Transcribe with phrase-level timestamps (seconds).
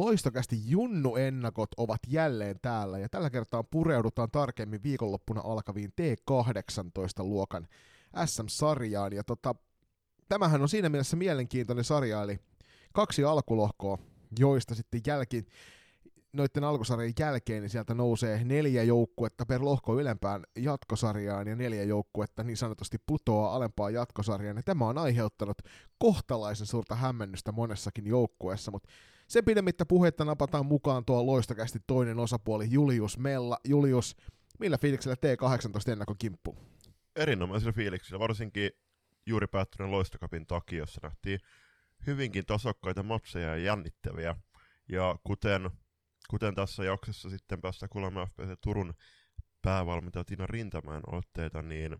[0.00, 7.66] Loistokästi Junnu-ennakot ovat jälleen täällä, ja tällä kertaa pureudutaan tarkemmin viikonloppuna alkaviin T18-luokan
[8.26, 9.54] SM-sarjaan, ja tota,
[10.28, 12.38] tämähän on siinä mielessä mielenkiintoinen sarja, eli
[12.92, 13.98] kaksi alkulohkoa,
[14.38, 15.44] joista sitten jälki,
[16.32, 22.42] noiden alkusarjan jälkeen niin sieltä nousee neljä joukkuetta per lohko ylempään jatkosarjaan ja neljä joukkuetta
[22.42, 24.56] niin sanotusti putoaa alempaan jatkosarjaan.
[24.56, 25.58] Ja tämä on aiheuttanut
[25.98, 28.88] kohtalaisen suurta hämmennystä monessakin joukkueessa, mutta
[29.30, 33.58] sen pidemmittä puhetta napataan mukaan tuo loistokästi toinen osapuoli Julius Mella.
[33.64, 34.16] Julius,
[34.58, 36.56] millä fiiliksellä T18 ennakon kimppu?
[37.16, 38.70] Erinomaisilla fiiliksillä, varsinkin
[39.26, 41.40] juuri päättyneen loistokapin takia, jossa nähtiin
[42.06, 44.36] hyvinkin tasokkaita matseja ja jännittäviä.
[44.88, 45.70] Ja kuten
[46.30, 48.94] Kuten tässä jaksossa sitten päästä kuulemaan FPC Turun
[49.62, 51.96] päävalmentaja Tiina Rintamäen otteita, niin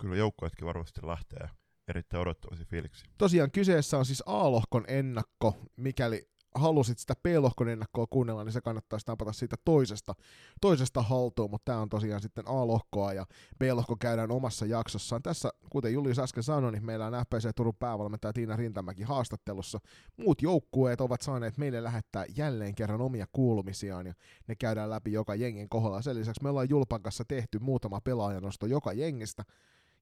[0.00, 1.48] kyllä joukkueetkin varmasti lähtee
[1.88, 3.04] erittäin odottavasti fiiliksi.
[3.18, 9.06] Tosiaan kyseessä on siis A-lohkon ennakko, mikäli halusit sitä B-lohkon ennakkoa kuunnella, niin se kannattaisi
[9.08, 10.14] napata siitä toisesta,
[10.60, 13.26] toisesta haltuun, mutta tämä on tosiaan sitten A-lohkoa ja
[13.58, 15.22] B-lohko käydään omassa jaksossaan.
[15.22, 19.80] Tässä, kuten Julius äsken sanoi, niin meillä on FPC Turun päävalmentaja Tiina Rintamäki haastattelussa.
[20.16, 24.14] Muut joukkueet ovat saaneet meille lähettää jälleen kerran omia kuulumisiaan ja
[24.46, 26.02] ne käydään läpi joka jengin kohdalla.
[26.02, 29.44] Sen lisäksi me ollaan Julpan kanssa tehty muutama pelaajanosto joka jengistä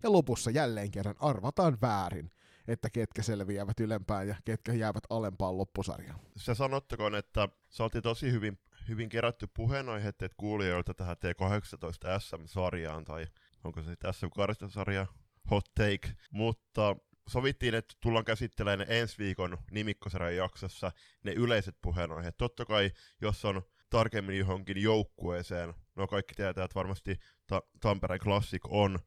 [0.03, 2.31] ja lopussa jälleen kerran arvataan väärin
[2.69, 6.21] että ketkä selviävät ylempään ja ketkä jäävät alempaan loppusarjaan.
[6.37, 8.59] Se sanottakoon, että saatiin tosi hyvin,
[8.89, 13.27] hyvin kerätty puheenaiheet kuulijoilta tähän T18 SM-sarjaan, tai
[13.65, 15.07] onko se sitten SM-karsintasarja,
[15.51, 16.97] hot take, mutta
[17.29, 20.93] sovittiin, että tullaan käsittelemään ensi viikon nimikkosarjan jaksossa
[21.25, 22.37] ne yleiset puheenaiheet.
[22.37, 28.63] Totta kai, jos on tarkemmin johonkin joukkueeseen, no kaikki tietää, että varmasti ta- Tampereen Classic
[28.69, 28.99] on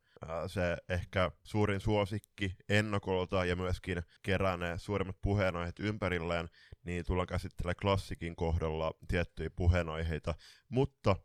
[0.48, 6.50] se ehkä suurin suosikki ennakolta ja myöskin kerää ne suurimmat puheenaiheet ympärilleen,
[6.84, 10.36] niin tullaan käsittelemään klassikin kohdalla tiettyjä puheenaiheita,
[10.70, 11.16] mutta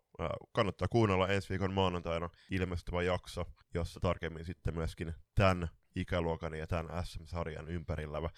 [0.52, 3.44] kannattaa kuunnella ensi viikon maanantaina ilmestyvä jakso,
[3.74, 8.30] jossa tarkemmin sitten myöskin tämän ikäluokan ja tämän SM-sarjan ympärillä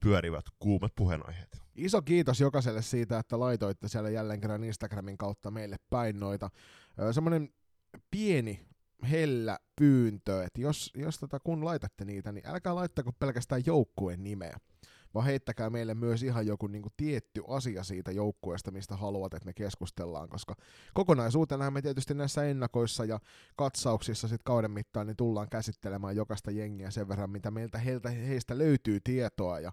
[0.00, 1.62] pyörivät kuumat puheenaiheet.
[1.74, 6.50] Iso kiitos jokaiselle siitä, että laitoitte siellä jälleen kerran Instagramin kautta meille päin noita.
[7.12, 7.48] Semmoinen
[8.10, 8.66] pieni
[9.02, 14.58] hellä pyyntö, että jos, jos tota, kun laitatte niitä, niin älkää laittako pelkästään joukkueen nimeä,
[15.14, 19.46] vaan heittäkää meille myös ihan joku niin kuin, tietty asia siitä joukkueesta, mistä haluat, että
[19.46, 20.54] me keskustellaan, koska
[20.94, 23.20] kokonaisuutena me tietysti näissä ennakoissa ja
[23.56, 28.58] katsauksissa sit kauden mittaan niin tullaan käsittelemään jokaista jengiä sen verran, mitä meiltä heiltä, heistä
[28.58, 29.72] löytyy tietoa, ja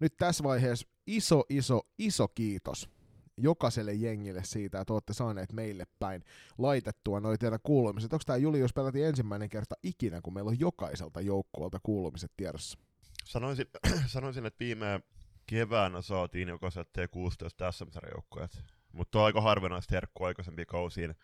[0.00, 2.99] nyt tässä vaiheessa iso, iso, iso kiitos
[3.42, 6.24] jokaiselle jengille siitä, että olette saaneet meille päin
[6.58, 8.12] laitettua noita teidän kuulumiset.
[8.12, 12.78] Onko tämä Julius peläti ensimmäinen kerta ikinä, kun meillä on jokaiselta joukkueelta kuulumiset tiedossa?
[13.24, 13.66] Sanoisin,
[14.06, 15.00] sanoisin että viime
[15.46, 21.14] keväänä saatiin jokaiset T16 SM-sarjajoukkueet, mutta on aika harvinaista herkkua aikaisempiin kausiin,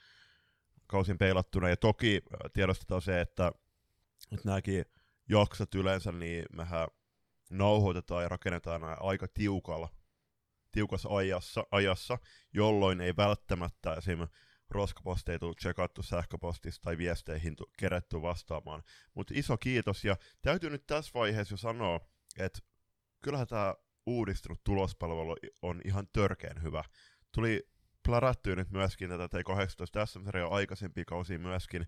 [0.87, 1.69] kausiin peilattuna.
[1.69, 3.53] Ja toki äh, tiedostetaan se, että,
[4.33, 4.85] että nämäkin
[5.29, 6.89] jaksot yleensä, niin mehän
[7.51, 9.89] nauhoitetaan ja rakennetaan aika tiukalla
[10.77, 12.19] tiukassa ajassa, ajassa,
[12.53, 14.19] jolloin ei välttämättä esim.
[14.71, 18.83] roskaposteja tule tsekattu sähköpostista tai viesteihin kerätty vastaamaan.
[19.15, 22.01] Mutta iso kiitos, ja täytyy nyt tässä vaiheessa jo sanoa,
[22.39, 22.59] että
[23.23, 23.75] kyllähän tämä
[24.07, 26.85] uudistunut tulospalvelu on ihan törkeän hyvä.
[27.35, 27.69] Tuli
[28.07, 31.87] plarattyä nyt myöskin tätä T18 SM-sarjaa aikaisempi kausi myöskin,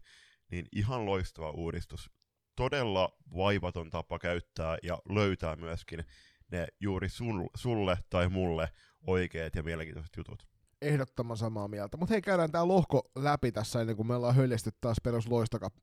[0.50, 2.10] niin ihan loistava uudistus.
[2.56, 6.04] Todella vaivaton tapa käyttää ja löytää myöskin
[6.52, 8.68] ne juuri sul, sulle tai mulle
[9.06, 10.46] oikeat ja mielenkiintoiset jutut.
[10.82, 11.96] Ehdottoman samaa mieltä.
[11.96, 15.28] Mutta hei, käydään tämä lohko läpi tässä ennen kuin me ollaan höljesty taas perus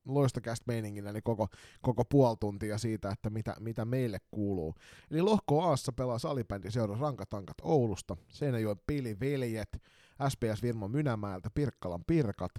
[0.04, 1.48] loistokäst meiningillä, niin koko,
[1.82, 4.74] koko puoli tuntia siitä, että mitä, mitä meille kuuluu.
[5.10, 9.82] Eli lohko Aassa pelaa salibändi seura Rankatankat Oulusta, Seinäjoen Piliveljet,
[10.28, 12.52] SPS Virmo Mynämäeltä, Pirkkalan Pirkat,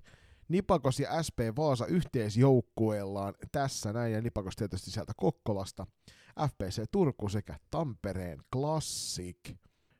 [0.49, 5.87] Nipakos ja SP Vaasa yhteisjoukkueellaan tässä näin, ja Nipakos tietysti sieltä Kokkolasta,
[6.47, 9.55] FPC Turku sekä Tampereen Classic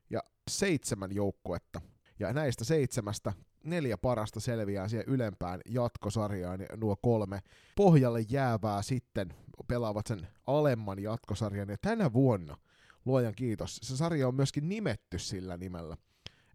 [0.10, 0.19] ja
[0.50, 1.81] seitsemän joukkuetta.
[2.19, 7.39] Ja näistä seitsemästä neljä parasta selviää siihen ylempään jatkosarjaan, ja nuo kolme
[7.75, 9.34] pohjalle jäävää sitten
[9.68, 12.57] pelaavat sen alemman jatkosarjan, ja tänä vuonna,
[13.06, 15.98] luojan kiitos, se sarja on myöskin nimetty sillä nimellä.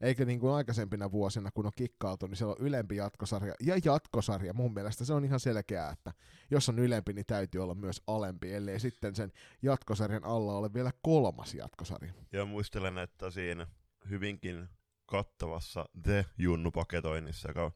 [0.02, 4.52] Eikä niin kuin aikaisempina vuosina, kun on kikkailtu, niin siellä on ylempi jatkosarja ja jatkosarja.
[4.52, 6.12] Mun mielestä se on ihan selkeää, että
[6.50, 9.32] jos on ylempi, niin täytyy olla myös alempi, ellei sitten sen
[9.62, 12.12] jatkosarjan alla ole vielä kolmas jatkosarja.
[12.32, 13.66] Ja muistelen, että siinä
[14.10, 14.68] hyvinkin
[15.06, 17.72] kattavassa The Junnu-paketoinnissa, joka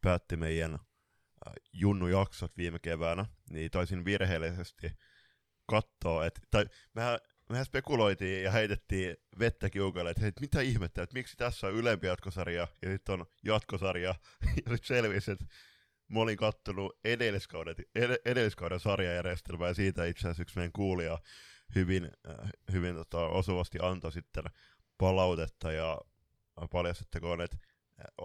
[0.00, 4.90] päätti meidän äh, Junnu-jaksot viime keväänä, niin taisin virheellisesti
[5.66, 7.18] katsoa, että, tai mehän
[7.48, 12.06] mehän spekuloitiin ja heitettiin vettä kiukalle, että hei, mitä ihmettä, että miksi tässä on ylempi
[12.06, 14.14] jatkosarja ja nyt on jatkosarja.
[14.66, 15.44] Ja sitten selvisi, että
[16.08, 21.18] mä olin kattonut edelliskauden, ed- edelliskauden sarjajärjestelmää ja siitä itse asiassa yksi meidän kuulija
[21.74, 24.44] hyvin, äh, hyvin tota, osuvasti antoi sitten
[24.98, 25.98] palautetta ja
[26.70, 27.56] paljastettakoon, että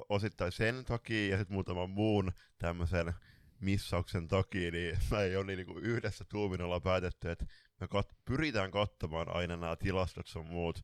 [0.09, 3.13] osittain sen takia ja sitten muutaman muun tämmöisen
[3.63, 7.45] missauksen takia, niin mä ei ole niin kuin yhdessä tuuminolla päätetty, että
[7.79, 10.81] me kat- pyritään katsomaan aina nämä tilastot sun muut,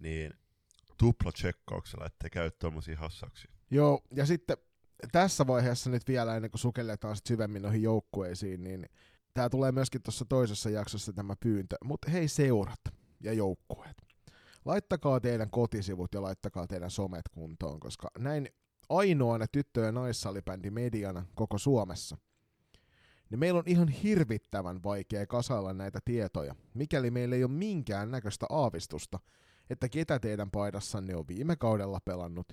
[0.00, 0.34] niin
[0.98, 3.50] tupla tsekkauksella, ettei käy tuommoisia hassauksia.
[3.70, 4.56] Joo, ja sitten
[5.12, 8.86] tässä vaiheessa nyt vielä ennen kuin sukelletaan sit syvemmin noihin joukkueisiin, niin
[9.34, 11.76] tämä tulee myöskin tuossa toisessa jaksossa tämä pyyntö.
[11.84, 12.80] Mutta hei seurat
[13.20, 13.96] ja joukkueet.
[14.64, 18.48] Laittakaa teidän kotisivut ja laittakaa teidän somet kuntoon, koska näin
[18.88, 22.16] ainoana tyttö- ja naissalibändi mediana koko Suomessa,
[23.30, 28.46] niin meillä on ihan hirvittävän vaikea kasailla näitä tietoja, mikäli meillä ei ole minkään näköistä
[28.50, 29.20] aavistusta,
[29.70, 32.52] että ketä teidän paidassanne on viime kaudella pelannut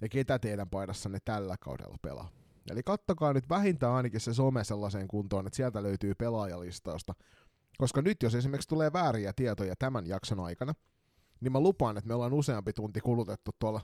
[0.00, 2.28] ja ketä teidän paidassanne tällä kaudella pelaa.
[2.70, 7.14] Eli kattokaa nyt vähintään ainakin se some sellaiseen kuntoon, että sieltä löytyy pelaajalistausta,
[7.78, 10.74] koska nyt jos esimerkiksi tulee vääriä tietoja tämän jakson aikana,
[11.40, 13.80] niin mä lupaan, että me ollaan useampi tunti kulutettu tuolla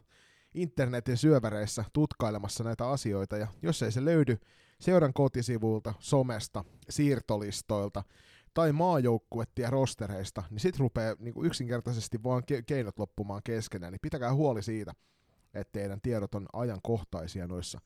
[0.57, 4.39] internetin syöväreissä tutkailemassa näitä asioita, ja jos ei se löydy
[4.81, 8.05] seuran kotisivuilta, somesta, siirtolistoilta
[8.55, 14.35] tai maajoukkuettia rostereista, niin sit rupeaa niin yksinkertaisesti vaan ke- keinot loppumaan keskenään, niin pitäkää
[14.35, 14.93] huoli siitä,
[15.55, 17.81] että teidän tiedot on ajankohtaisia noissa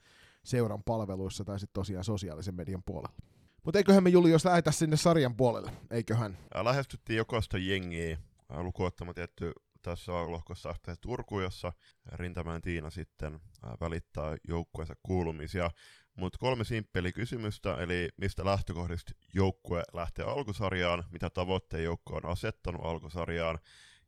[0.44, 3.16] seuran palveluissa tai sitten tosiaan sosiaalisen median puolella.
[3.64, 6.38] Mutta eiköhän me Juli, jos lähetä sinne sarjan puolelle, eiköhän?
[6.62, 8.18] Lähestyttiin jokaista jengiä,
[8.56, 9.52] lukuottama tietty
[9.82, 11.72] tässä lohkossa Turku, jossa
[12.12, 13.40] Rintamäen Tiina sitten
[13.80, 15.70] välittää joukkueensa kuulumisia.
[16.16, 22.84] Mutta kolme simppeli kysymystä, eli mistä lähtökohdista joukkue lähtee alkusarjaan, mitä tavoitteen joukkue on asettanut
[22.84, 23.58] alkusarjaan,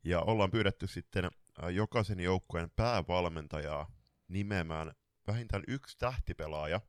[0.03, 1.31] ja ollaan pyydetty sitten
[1.71, 3.91] jokaisen joukkueen päävalmentajaa
[4.27, 4.91] nimeämään
[5.27, 6.81] vähintään yksi tähtipelaaja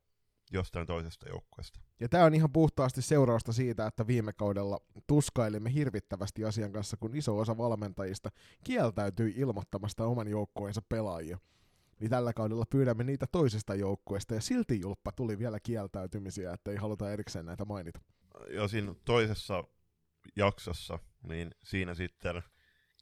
[0.51, 1.79] jostain toisesta joukkueesta.
[1.99, 7.15] Ja tämä on ihan puhtaasti seurausta siitä, että viime kaudella tuskailimme hirvittävästi asian kanssa, kun
[7.15, 8.29] iso osa valmentajista
[8.63, 11.37] kieltäytyi ilmoittamasta oman joukkueensa pelaajia.
[11.99, 16.77] Niin tällä kaudella pyydämme niitä toisesta joukkueesta, ja silti julppa tuli vielä kieltäytymisiä, että ei
[16.77, 17.99] haluta erikseen näitä mainita.
[18.49, 19.63] Ja siinä toisessa
[20.35, 22.43] jaksossa, niin siinä sitten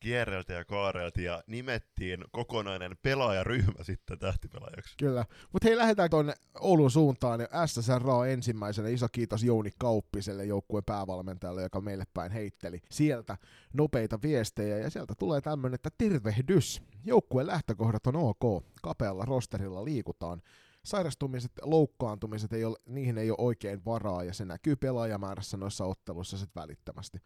[0.03, 4.95] kierreltiin ja kaareltiin ja nimettiin kokonainen pelaajaryhmä sitten tähtipelaajaksi.
[4.97, 8.89] Kyllä, mutta hei lähdetään tuonne Oulun suuntaan ja SSR on ensimmäisenä.
[8.89, 13.38] Iso kiitos Jouni Kauppiselle joukkueen päävalmentajalle, joka meille päin heitteli sieltä
[13.73, 14.77] nopeita viestejä.
[14.77, 20.41] Ja sieltä tulee tämmöinen, että tervehdys, joukkueen lähtökohdat on ok, kapealla rosterilla liikutaan,
[20.85, 26.38] sairastumiset, loukkaantumiset, ei ole, niihin ei ole oikein varaa ja se näkyy pelaajamäärässä noissa otteluissa
[26.38, 27.19] sitten välittömästi.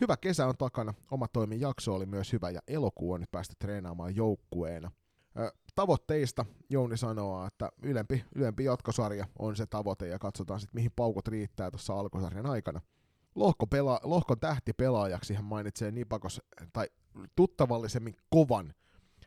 [0.00, 3.54] Hyvä kesä on takana, oma toimin jakso oli myös hyvä ja elokuu on nyt päästy
[3.58, 4.90] treenaamaan joukkueena.
[5.74, 11.28] tavoitteista Jouni sanoo, että ylempi, ylempi jatkosarja on se tavoite ja katsotaan sitten mihin paukut
[11.28, 12.80] riittää tuossa alkusarjan aikana.
[13.34, 14.36] Lohko pela, lohkon
[14.76, 16.42] pelaajaksi hän mainitsee Nipakos,
[16.72, 16.88] tai
[17.36, 18.74] tuttavallisemmin kovan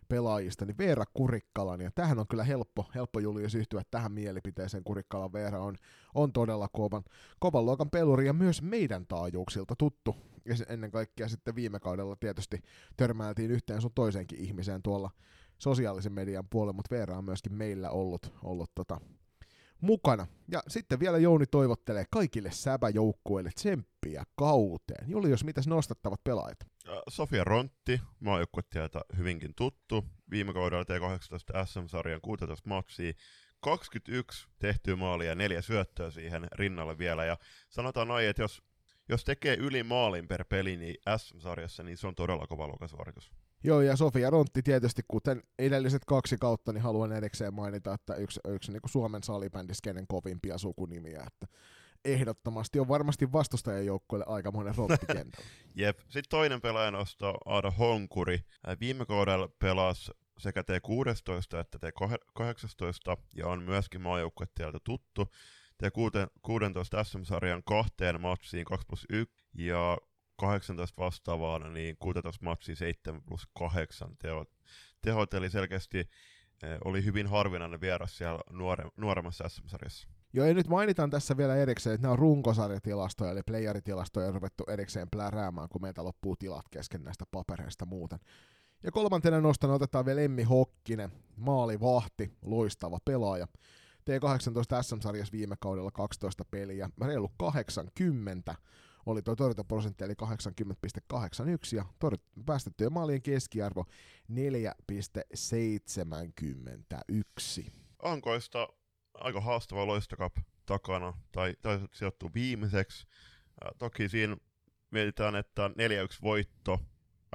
[0.07, 5.33] pelaajista, niin Veera Kurikkalan, ja tähän on kyllä helppo, helppo Julius yhtyä tähän mielipiteeseen, Kurikkalan
[5.33, 5.75] Veera on,
[6.15, 7.03] on todella kovan,
[7.39, 12.63] kovan luokan peluri ja myös meidän taajuuksilta tuttu ja ennen kaikkea sitten viime kaudella tietysti
[12.97, 15.11] törmäiltiin yhteen sun toiseenkin ihmiseen tuolla
[15.57, 19.01] sosiaalisen median puolella, mutta Veera on myöskin meillä ollut, ollut tota,
[19.81, 20.27] mukana.
[20.51, 25.09] Ja sitten vielä Jouni toivottelee kaikille säbäjoukkueille tsemppiä kauteen.
[25.09, 26.59] Juli, jos mitäs nostattavat pelaajat?
[27.09, 30.05] Sofia Rontti, maajoukkuetieltä hyvinkin tuttu.
[30.31, 33.13] Viime kaudella T18 SM-sarjan 16 matsia.
[33.59, 37.25] 21 tehtyä maalia ja neljä syöttöä siihen rinnalle vielä.
[37.25, 37.37] Ja
[37.69, 38.61] sanotaan noin, että jos
[39.09, 43.31] jos tekee yli maalin per peli niin SM-sarjassa, niin se on todella kova lukasuoritus.
[43.63, 48.39] Joo, ja Sofia Rontti tietysti, kuten edelliset kaksi kautta, niin haluan erikseen mainita, että yksi,
[48.47, 51.47] yksi niin kuin Suomen salibändiskenen kovimpia sukunimiä, että
[52.05, 55.47] ehdottomasti on varmasti vastustajan joukkueelle aikamoinen rotti kentällä.
[55.75, 55.99] Jep.
[55.99, 58.39] Sitten toinen pelaaja nostaa Aada Honkuri.
[58.79, 65.27] Viime kaudella pelasi sekä T16 että T18 ja on myöskin maajoukkuetieltä tuttu
[65.83, 65.91] ja
[66.41, 69.97] 16 SM-sarjan kahteen matsiin 2 plus 1 ja
[70.39, 74.49] 18 vastaavana, niin 16 matsiin 7 plus 8 tehot.
[75.01, 80.07] tehot eli selkeästi eh, oli hyvin harvinainen vieras siellä nuore, nuoremmassa SM-sarjassa.
[80.33, 84.63] Joo, ja nyt mainitaan tässä vielä erikseen, että nämä on runkosarjatilastoja, eli playeritilastoja on ruvettu
[84.67, 88.19] erikseen pläräämään, kun meiltä loppuu tilat kesken näistä papereista muuten.
[88.83, 93.47] Ja kolmantena nostana otetaan vielä Emmi Hokkinen, maalivahti, loistava pelaaja.
[94.09, 98.55] T18 SM-sarjassa viime kaudella 12 peliä, reilu 80
[99.05, 100.19] oli tuo torjuntaprosentti eli 80,81
[101.75, 101.85] ja
[102.45, 103.85] päästettyjen maalien keskiarvo
[104.31, 104.35] 4,71.
[108.03, 108.67] Ankoista
[109.13, 113.07] aika haastava loistokap takana, tai, tai sijoittuu viimeiseksi.
[113.77, 114.37] Toki siinä
[114.91, 115.71] mietitään, että 4-1
[116.21, 116.79] voitto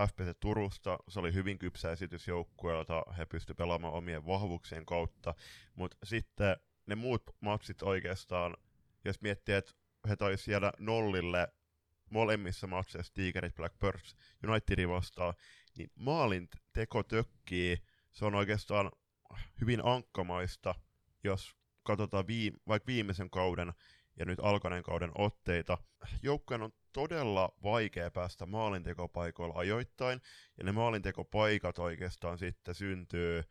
[0.07, 5.35] FPC Turusta, se oli hyvin kypsä esitys joukkueelta, he pystyivät pelaamaan omien vahvuuksien kautta,
[5.75, 8.57] mutta sitten ne muut matsit oikeastaan,
[9.05, 9.73] jos miettii, että
[10.09, 11.49] he taisi jäädä nollille
[12.11, 14.17] molemmissa matseissa Tigerit Black Birds
[14.49, 15.35] Unitedin vastaan,
[15.79, 17.77] niin maalin teko tökkii,
[18.13, 18.91] se on oikeastaan
[19.61, 20.75] hyvin ankkamaista,
[21.25, 23.73] jos katsotaan viime, vaikka viimeisen kauden
[24.19, 25.79] ja nyt alkaneen kauden otteita.
[26.23, 30.21] Joukkueen on todella vaikea päästä maalintekopaikoilla ajoittain,
[30.59, 33.43] ja ne maalintekopaikat oikeastaan sitten syntyy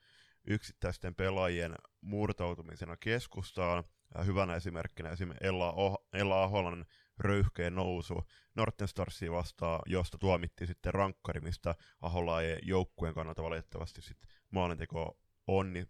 [0.47, 3.83] yksittäisten pelaajien murtautumisena keskustaan.
[4.17, 6.85] Ja hyvänä esimerkkinä esimerkiksi Ella, oh- Ella Aholan
[7.19, 8.21] röyhkeä nousu
[8.55, 15.17] Norten Starsia vastaan, josta tuomittiin sitten rankkari, mistä Ahola ei joukkueen kannalta valitettavasti sitten maalinteko
[15.47, 15.85] onni,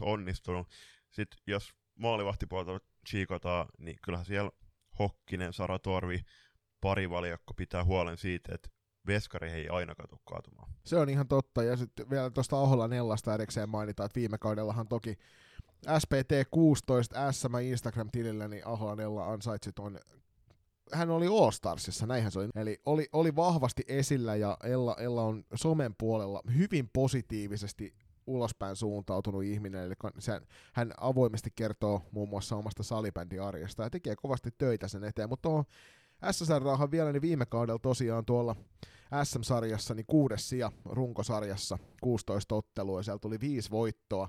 [0.00, 0.68] onnistunut.
[1.10, 4.50] Sitten jos maalivahtipuolta chiikotaan, niin kyllähän siellä
[4.98, 5.78] Hokkinen, Sara
[6.80, 8.68] Torvi, parivaljakko pitää huolen siitä, että
[9.06, 10.72] veskari ei aina katu kaatumaan.
[10.84, 14.88] Se on ihan totta, ja sitten vielä tuosta Aholla Nellasta erikseen mainitaan, että viime kaudellahan
[14.88, 15.18] toki
[15.86, 19.98] SPT16 SM Instagram-tilillä, niin Ahola Nella ansaitsi tuon
[20.92, 22.48] hän oli All-Starsissa, näinhän se oli.
[22.54, 27.94] Eli oli, oli vahvasti esillä ja Ella, Ella on somen puolella hyvin positiivisesti
[28.26, 34.50] ulospäin suuntautunut ihminen, eli sen, hän avoimesti kertoo muun muassa omasta salibändiarjesta ja tekee kovasti
[34.58, 35.48] töitä sen eteen, mutta
[36.30, 38.56] SSR vielä niin viime kaudella tosiaan tuolla
[39.24, 44.28] SM-sarjassa niin kuudes sija runkosarjassa, 16 ottelua ja sieltä tuli viisi voittoa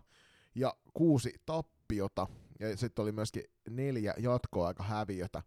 [0.55, 2.27] ja kuusi tappiota
[2.59, 5.43] ja sitten oli myöskin neljä jatkoaika häviötä.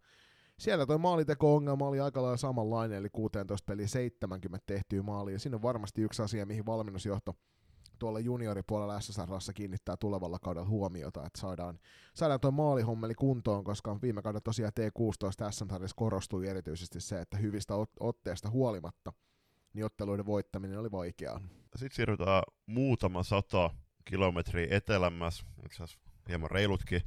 [0.59, 5.39] Siellä toi maaliteko-ongelma oli aika lailla samanlainen, eli 16 peli 70 tehtyä maalia.
[5.39, 7.35] Siinä on varmasti yksi asia, mihin valmennusjohto
[7.99, 11.79] tuolla junioripuolella SSRassa kiinnittää tulevalla kaudella huomiota, että saadaan,
[12.15, 15.65] saadaan tuo maalihommeli kuntoon, koska viime kaudella tosiaan T16 sm
[15.97, 19.13] korostui erityisesti se, että hyvistä ot- otteista huolimatta
[19.75, 21.41] niin otteluiden voittaminen oli vaikeaa.
[21.77, 23.71] Sitten siirrytään muutama sata
[24.05, 25.99] kilometriä etelämmäs, itse asiassa
[26.29, 27.03] hieman reilutkin,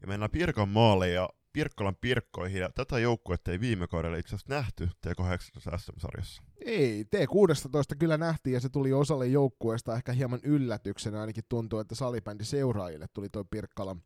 [0.00, 4.54] ja mennään Pirkan maalle ja Pirkkolan Pirkkoihin, ja tätä joukkuetta ei viime kaudella itse asiassa
[4.54, 6.42] nähty T18 SM-sarjassa.
[6.64, 11.94] Ei, T16 kyllä nähtiin, ja se tuli osalle joukkueesta ehkä hieman yllätyksenä, ainakin tuntuu, että
[11.94, 14.02] salibändi seuraajille tuli tuo Pirkkalan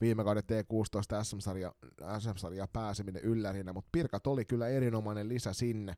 [0.00, 1.74] viime kauden T16 SM-sarja,
[2.18, 5.94] SM-sarja pääseminen yllärinä, mutta Pirkat oli kyllä erinomainen lisä sinne,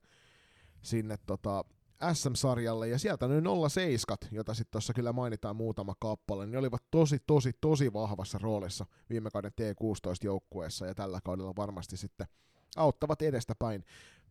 [0.83, 1.65] sinne tota,
[2.13, 7.19] SM-sarjalle, ja sieltä noin 07, jota sitten tuossa kyllä mainitaan muutama kappale, niin olivat tosi,
[7.27, 12.27] tosi, tosi vahvassa roolissa viime kauden T16-joukkueessa, ja tällä kaudella varmasti sitten
[12.77, 13.85] auttavat edestäpäin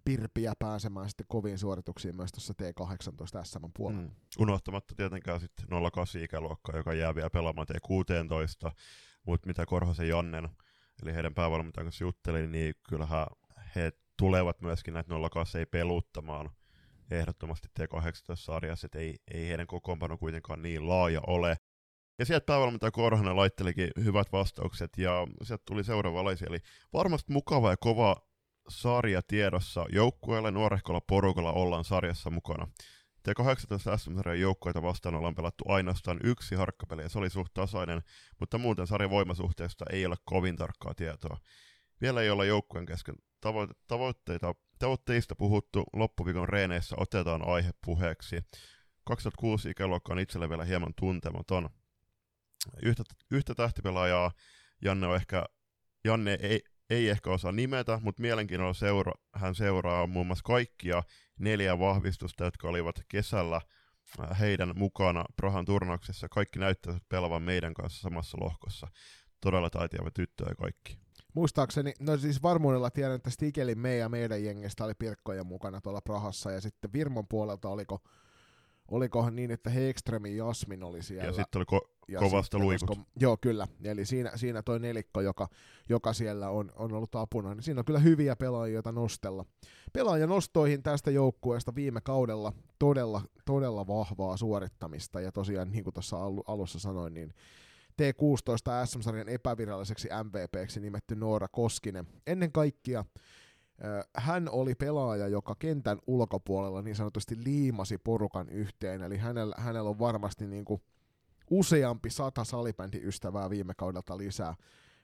[0.05, 4.01] Pirpiä pääsemään sitten koviin suorituksiin myös tuossa T18 SM puolella.
[4.01, 4.12] Mm.
[4.39, 8.72] Unohtamatta tietenkään sitten 08 ikäluokkaa, joka jää vielä pelaamaan T16,
[9.25, 10.50] mutta mitä Korhosen Jannen,
[11.03, 13.27] eli heidän päävalmentajan kanssa jutteli, niin kyllähän
[13.75, 16.50] he tulevat myöskin näitä 08 ei peluttamaan–
[17.12, 21.57] ehdottomasti T18-sarjassa, että ei, ei heidän kokoonpano kuitenkaan niin laaja ole.
[22.19, 26.59] Ja sieltä päävalmentaja Korhonen laittelikin hyvät vastaukset, ja sieltä tuli seuraavalaisia, eli
[26.93, 28.15] varmasti mukava ja kova
[28.69, 32.67] sarja tiedossa joukkueelle, nuorehkolla porukalla ollaan sarjassa mukana.
[33.29, 38.01] T18 SM-sarjan joukkueita vastaan ollaan pelattu ainoastaan yksi harkkapeli, ja se oli suht tasainen,
[38.39, 41.38] mutta muuten sarjan voimasuhteesta ei ole kovin tarkkaa tietoa.
[42.01, 48.36] Vielä ei olla joukkueen kesken tavoite- tavoitteita tavoitteista puhuttu loppuviikon reeneissä otetaan aihe puheeksi.
[49.04, 51.70] 2006 ikäluokka on itselle vielä hieman tuntematon.
[52.84, 54.32] Yhtä, yhtä tähtipelaajaa
[54.82, 55.46] Janne, on ehkä,
[56.04, 61.04] Janne ei, ei ehkä osaa nimetä, mutta mielenkiinnolla seura, hän seuraa muun muassa kaikkia
[61.39, 63.62] neljä vahvistusta, jotka olivat kesällä
[64.20, 66.30] äh, heidän mukana Prahan turnauksessa.
[66.30, 68.88] Kaikki näyttävät pelaavan meidän kanssa samassa lohkossa.
[69.42, 71.04] Todella taitiava tyttöjä kaikki
[71.36, 76.01] muistaakseni, no siis varmuudella tiedän, että Stigelin me ja meidän jengestä oli Pirkkoja mukana tuolla
[76.01, 78.00] Prahassa, ja sitten Virmon puolelta oliko,
[78.92, 81.25] olikohan niin, että Hekströmin Jasmin oli siellä.
[81.25, 82.88] Ja sitten oli ko- ja kovasta luikut.
[82.88, 83.68] Koska, joo, kyllä.
[83.84, 85.48] Eli siinä, siinä toi nelikko, joka,
[85.89, 89.46] joka siellä on, on ollut apuna, niin siinä on kyllä hyviä pelaajia, nostella.
[89.94, 96.18] Pelaajan nostoihin tästä joukkueesta viime kaudella todella, todella vahvaa suorittamista, ja tosiaan niin kuin tuossa
[96.48, 97.34] alussa sanoin, niin
[98.02, 102.08] T16 SM-sarjan epäviralliseksi MVPksi nimetty Noora Koskinen.
[102.28, 103.06] Ennen kaikkea
[104.18, 110.00] hän oli pelaaja, joka kentän ulkopuolella niin sanotusti liimasi porukan yhteen, eli hänellä, hänellä on
[110.00, 110.82] varmasti niin kuin
[111.50, 114.56] useampi sata salibändiystävää viime kaudelta lisää.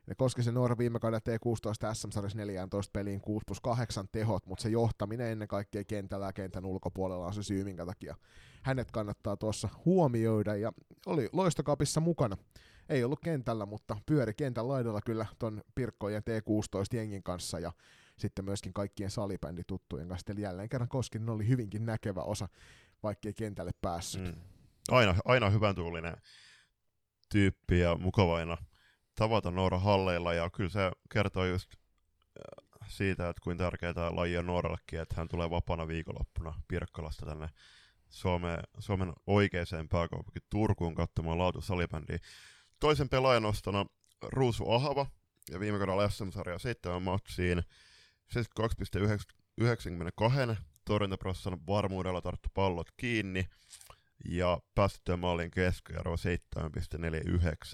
[0.07, 4.61] Ja koski se nuori viime kaudella T16 SM-sarjassa 14 peliin 6 plus 8 tehot, mutta
[4.61, 8.15] se johtaminen ennen kaikkea kentällä ja kentän ulkopuolella on se syy, minkä takia
[8.61, 10.55] hänet kannattaa tuossa huomioida.
[10.55, 10.71] Ja
[11.05, 12.37] oli loistokapissa mukana.
[12.91, 17.71] Ei ollut kentällä, mutta pyöri kentän laidalla kyllä ton Pirkkojen T16-jengin kanssa ja
[18.17, 20.33] sitten myöskin kaikkien salibändituttujen kanssa.
[20.33, 22.49] Eli jälleen kerran Koskinen oli hyvinkin näkevä osa,
[23.03, 24.23] vaikkei kentälle päässyt.
[24.23, 24.41] Mm.
[24.91, 26.17] Aina, aina hyvän tuulinen
[27.29, 28.57] tyyppi ja mukava aina
[29.15, 34.37] tavata Noora Halleilla ja kyllä se kertoo just äh, siitä, että kuinka tärkeää tämä laji
[34.37, 37.49] on Noorallekin, että hän tulee vapaana viikonloppuna Pirkkalasta tänne
[38.09, 42.17] Suomeen, Suomen oikeaan pääkaupunkiin Turkuun katsomaan laatu salibändiä.
[42.81, 43.85] Toisen pelaajan ostona
[44.23, 45.05] Ruusu Ahava,
[45.51, 47.63] ja viime kaudella SM-sarja 7 matsiin
[48.33, 53.45] 72,92 torjuntaprosessan varmuudella tarttu pallot kiinni,
[54.29, 56.15] ja päästettyä maalin keskiarvo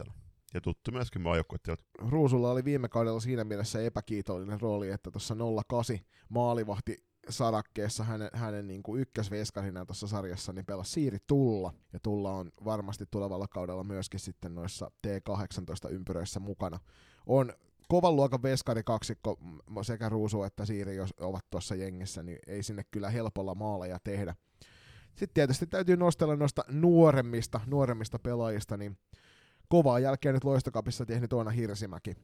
[0.06, 0.12] 7,49
[0.54, 1.84] ja tuttu myöskin maajoukkueet.
[2.00, 5.36] Ruusulla oli viime kaudella siinä mielessä epäkiitollinen rooli, että tuossa
[5.68, 6.00] 08
[6.30, 11.74] maalivahti sarakkeessa hänen, hänen niin kuin ykkösveskarina tuossa sarjassa niin pelasi Siiri Tulla.
[11.94, 16.80] Ja Tulla on varmasti tulevalla kaudella myöskin sitten noissa T18-ympyröissä mukana.
[17.26, 17.54] On
[17.90, 19.40] kovan luokan veskari kaksikko,
[19.82, 24.36] sekä Ruusu että Siiri, jos ovat tuossa jengissä, niin ei sinne kyllä helpolla maaleja tehdä.
[25.10, 28.98] Sitten tietysti täytyy nostella noista nuoremmista, nuoremmista pelaajista, niin
[29.70, 32.16] kovaa jälkeen nyt Loistokapissa tehnyt Oona Hirsimäki.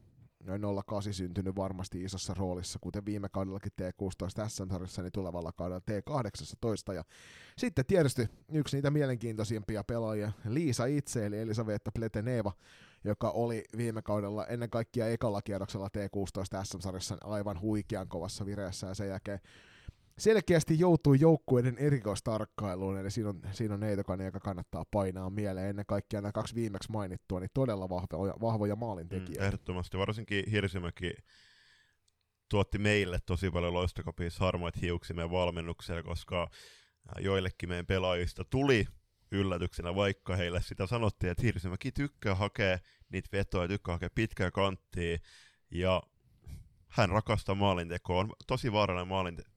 [0.44, 6.94] Noin 08 syntynyt varmasti isossa roolissa, kuten viime kaudellakin T16 SM-sarjassa, niin tulevalla kaudella T18.
[6.94, 7.04] Ja
[7.58, 12.52] sitten tietysti yksi niitä mielenkiintoisimpia pelaajia, Liisa itse, eli Elisaveta Pleteneva,
[13.04, 18.94] joka oli viime kaudella ennen kaikkea ekalla kierroksella T16 SM-sarjassa aivan huikean kovassa vireessä, ja
[18.94, 19.40] sen jälkeen
[20.18, 25.70] selkeästi joutuu joukkueiden erikoistarkkailuun, eli siinä on, siinä on Neitokainen, joka kannattaa painaa mieleen.
[25.70, 29.40] Ennen kaikkea nämä kaksi viimeksi mainittua, niin todella vahvoja, vahvoja maalintekijöitä.
[29.40, 31.14] Mm, ehdottomasti, varsinkin Hirsimäki
[32.48, 36.50] tuotti meille tosi paljon loistokopissa harmoit hiuksi meidän valmennukselle, koska
[37.20, 38.86] joillekin meidän pelaajista tuli
[39.32, 45.18] yllätyksenä, vaikka heille sitä sanottiin, että Hirsimäki tykkää hakea niitä vetoja, tykkää hakea pitkää kanttia,
[45.70, 46.02] ja
[46.88, 49.53] hän rakastaa maalintekoa, on tosi vaarallinen maalinte-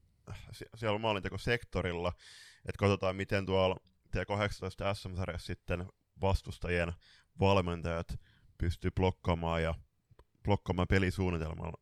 [0.76, 2.12] siellä maalintekosektorilla,
[2.58, 3.76] että katsotaan miten tuolla
[4.16, 5.86] T18 SM-sarjassa sitten
[6.20, 6.92] vastustajien
[7.40, 8.20] valmentajat
[8.58, 9.74] pystyy blokkaamaan ja
[10.44, 11.78] blokkaamaan pelisuunnitelmalla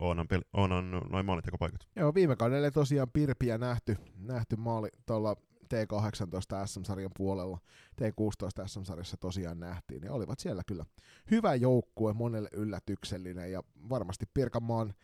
[0.00, 1.80] onhan, peli, onhan noin maalintekopaikat.
[1.96, 5.36] Joo, viime kaudella tosiaan Pirpiä nähty, nähty maali tuolla
[5.74, 7.58] T18 SM-sarjan puolella,
[8.00, 10.84] T16 SM-sarjassa tosiaan nähtiin, ja olivat siellä kyllä
[11.30, 14.94] hyvä joukkue, monelle yllätyksellinen, ja varmasti Pirkanmaan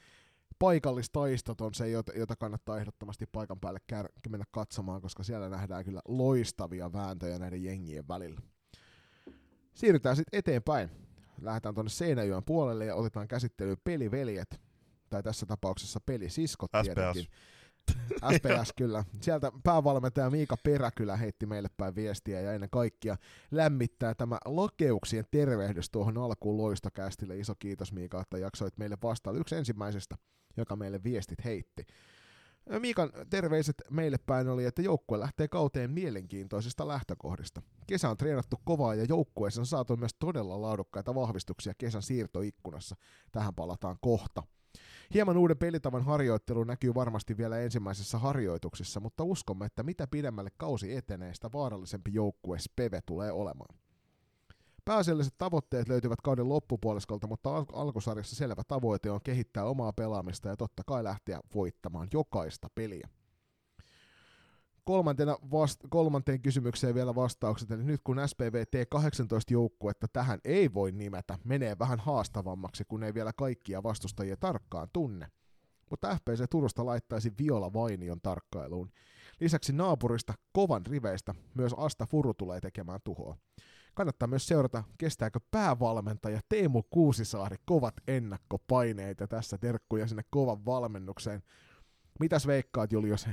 [0.59, 6.01] paikallistaistot on se, jota kannattaa ehdottomasti paikan päälle kär- mennä katsomaan, koska siellä nähdään kyllä
[6.09, 8.41] loistavia vääntöjä näiden jengien välillä.
[9.75, 10.91] Siirrytään sitten eteenpäin.
[11.41, 14.61] Lähdetään tuonne Seinäjoen puolelle ja otetaan käsittelyyn peliveljet,
[15.11, 16.83] tai tässä tapauksessa pelisiskot SPS.
[16.83, 17.27] tietenkin.
[18.33, 19.05] SPS kyllä.
[19.21, 23.17] Sieltä päävalmentaja Miika Peräkylä heitti meille päin viestiä ja ennen kaikkea
[23.51, 27.39] lämmittää tämä lakeuksien tervehdys tuohon alkuun loistokästille.
[27.39, 29.37] Iso kiitos Miika, että jaksoit meille vastaan.
[29.37, 30.17] Yksi ensimmäisestä
[30.57, 31.87] joka meille viestit heitti.
[32.79, 37.63] Miikan terveiset meille päin oli, että joukkue lähtee kauteen mielenkiintoisista lähtökohdista.
[37.87, 42.97] Kesä on treenattu kovaa ja joukkueessa on saatu myös todella laadukkaita vahvistuksia kesän siirtoikkunassa.
[43.33, 44.43] Tähän palataan kohta.
[45.15, 50.97] Hieman uuden pelitavan harjoittelu näkyy varmasti vielä ensimmäisessä harjoituksessa, mutta uskomme, että mitä pidemmälle kausi
[50.97, 53.79] etenee, sitä vaarallisempi joukkue Speve tulee olemaan.
[54.85, 60.57] Pääasialliset tavoitteet löytyvät kauden loppupuoliskolta, mutta al- alkusarjassa selvä tavoite on kehittää omaa pelaamista ja
[60.57, 63.09] totta kai lähteä voittamaan jokaista peliä.
[64.85, 70.93] Kolmantena vast- kolmanteen kysymykseen vielä vastaukset, eli nyt kun SPV T18 joukkuetta tähän ei voi
[70.93, 75.27] nimetä, menee vähän haastavammaksi, kun ei vielä kaikkia vastustajia tarkkaan tunne.
[75.91, 78.91] Mutta FPC Turusta laittaisi Viola Vainion tarkkailuun.
[79.41, 83.37] Lisäksi naapurista kovan riveistä myös Asta Furu tulee tekemään tuhoa.
[83.95, 91.43] Kannattaa myös seurata, kestääkö päävalmentaja Teemu Kuusisaari kovat ennakkopaineet ja tässä terkkuja sinne kovan valmennukseen.
[92.21, 93.29] Mitäs veikkaat Julius,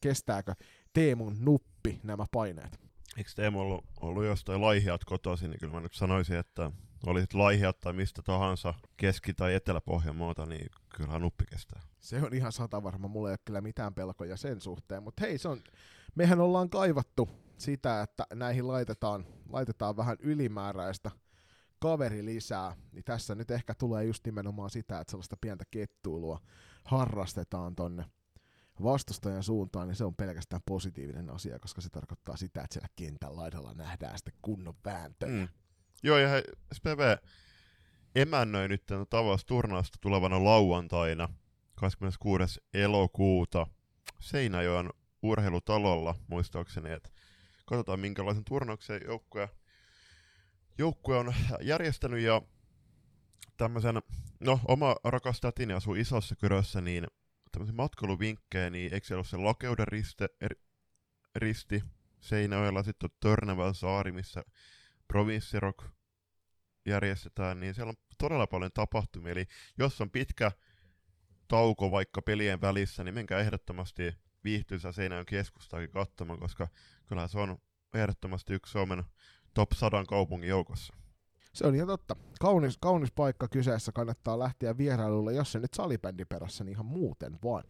[0.00, 0.54] kestääkö
[0.92, 2.80] Teemun nuppi nämä paineet?
[3.16, 6.70] Eikö Teemu ollut, ollut jostain laihiat kotoisin, niin kyllä mä nyt sanoisin, että
[7.06, 10.66] olisit laihiat tai mistä tahansa Keski- tai Etelä-Pohjanmaata, niin
[10.96, 11.80] kyllä nuppi kestää.
[12.00, 15.38] Se on ihan sata varma, mulla ei ole kyllä mitään pelkoja sen suhteen, mutta hei,
[15.38, 15.62] se on,
[16.14, 21.10] mehän ollaan kaivattu sitä, että näihin laitetaan, laitetaan vähän ylimääräistä
[21.78, 26.40] kaveri lisää, niin tässä nyt ehkä tulee just nimenomaan sitä, että sellaista pientä kettuilua
[26.84, 28.04] harrastetaan tonne
[28.82, 33.36] vastustajan suuntaan, niin se on pelkästään positiivinen asia, koska se tarkoittaa sitä, että siellä kentän
[33.36, 35.32] laidalla nähdään sitten kunnon vääntöjä.
[35.32, 35.48] Mm.
[36.02, 37.16] Joo, ja hei, SPV
[38.14, 41.28] emännöi nyt tavas turnausta tulevana lauantaina
[41.74, 42.60] 26.
[42.74, 43.66] elokuuta
[44.20, 44.90] Seinäjoen
[45.22, 47.10] urheilutalolla, muistaakseni, että
[47.66, 49.48] katsotaan minkälaisen turnauksen joukkue,
[50.78, 52.42] joukkue on järjestänyt ja
[53.56, 54.02] tämmöisen,
[54.40, 57.06] no oma rakas tätini asuu isossa kyrössä, niin
[57.52, 60.54] tämmöisen matkailuvinkkejä, niin eikö siellä ole se Lakeuden riste, er,
[61.34, 61.82] risti
[62.20, 64.42] Seinäjoella, sitten on Törnävän saari, missä
[65.08, 65.84] provinssirok
[66.86, 69.46] järjestetään, niin siellä on todella paljon tapahtumia, eli
[69.78, 70.52] jos on pitkä
[71.48, 76.68] tauko vaikka pelien välissä, niin menkää ehdottomasti viihtyisä Seinäjoen keskustaakin katsomaan, koska
[77.06, 77.58] kyllä se on
[77.94, 79.04] ehdottomasti yksi Suomen
[79.54, 80.99] top 100 kaupungin joukossa.
[81.52, 82.16] Se on ihan totta.
[82.40, 87.38] Kaunis, kaunis paikka kyseessä kannattaa lähteä vierailulle, jos se nyt salibändi perässä, niin ihan muuten
[87.44, 87.64] vaan.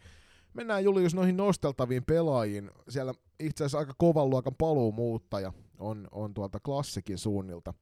[0.55, 2.71] Mennään Julius noihin nosteltaviin pelaajiin.
[2.89, 7.75] Siellä itse asiassa aika kovan luokan paluumuuttaja on, on tuolta klassikin suunnilta.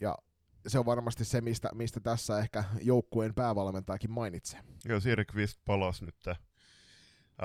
[0.00, 0.18] Ja
[0.66, 4.60] se on varmasti se, mistä, mistä tässä ehkä joukkueen päävalmentajakin mainitsee.
[4.84, 6.38] Joo, Siri Kvist palasi nyt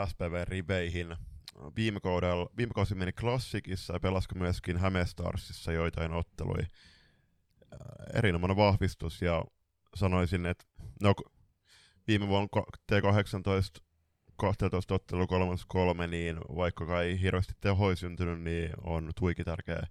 [0.06, 1.16] SPV-riveihin.
[1.76, 6.68] Viime, kaudella, viime kausi meni klassikissa ja pelasiko myöskin Hämestarsissa joitain otteluja.
[8.13, 9.45] Erinomainen vahvistus ja
[9.95, 10.65] sanoisin, että
[11.01, 11.13] no,
[12.08, 12.47] viime vuonna
[12.91, 13.88] T18
[14.38, 15.27] 12 ottelu
[15.67, 19.84] 3 niin vaikka ei hirveästi tehoja syntynyt, niin on tuiki tärkeä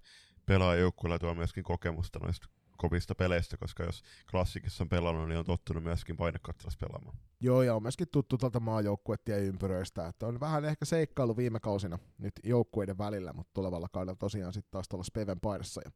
[0.45, 5.45] pelaaja joukkueella tuo myöskin kokemusta noista kovista peleistä, koska jos klassikissa on pelannut, niin on
[5.45, 7.17] tottunut myöskin painekattilassa pelaamaan.
[7.39, 11.99] Joo, ja on myöskin tuttu tuolta maajoukkuettien ympyröistä, että on vähän ehkä seikkailu viime kausina
[12.17, 15.81] nyt joukkueiden välillä, mutta tulevalla kaudella tosiaan sitten taas tuolla Speven paidassa.
[15.85, 15.91] Ja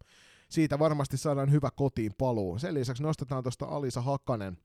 [0.52, 2.60] siitä varmasti saadaan hyvä kotiin paluu.
[2.60, 4.58] Sen lisäksi nostetaan tuosta Alisa Hakanen,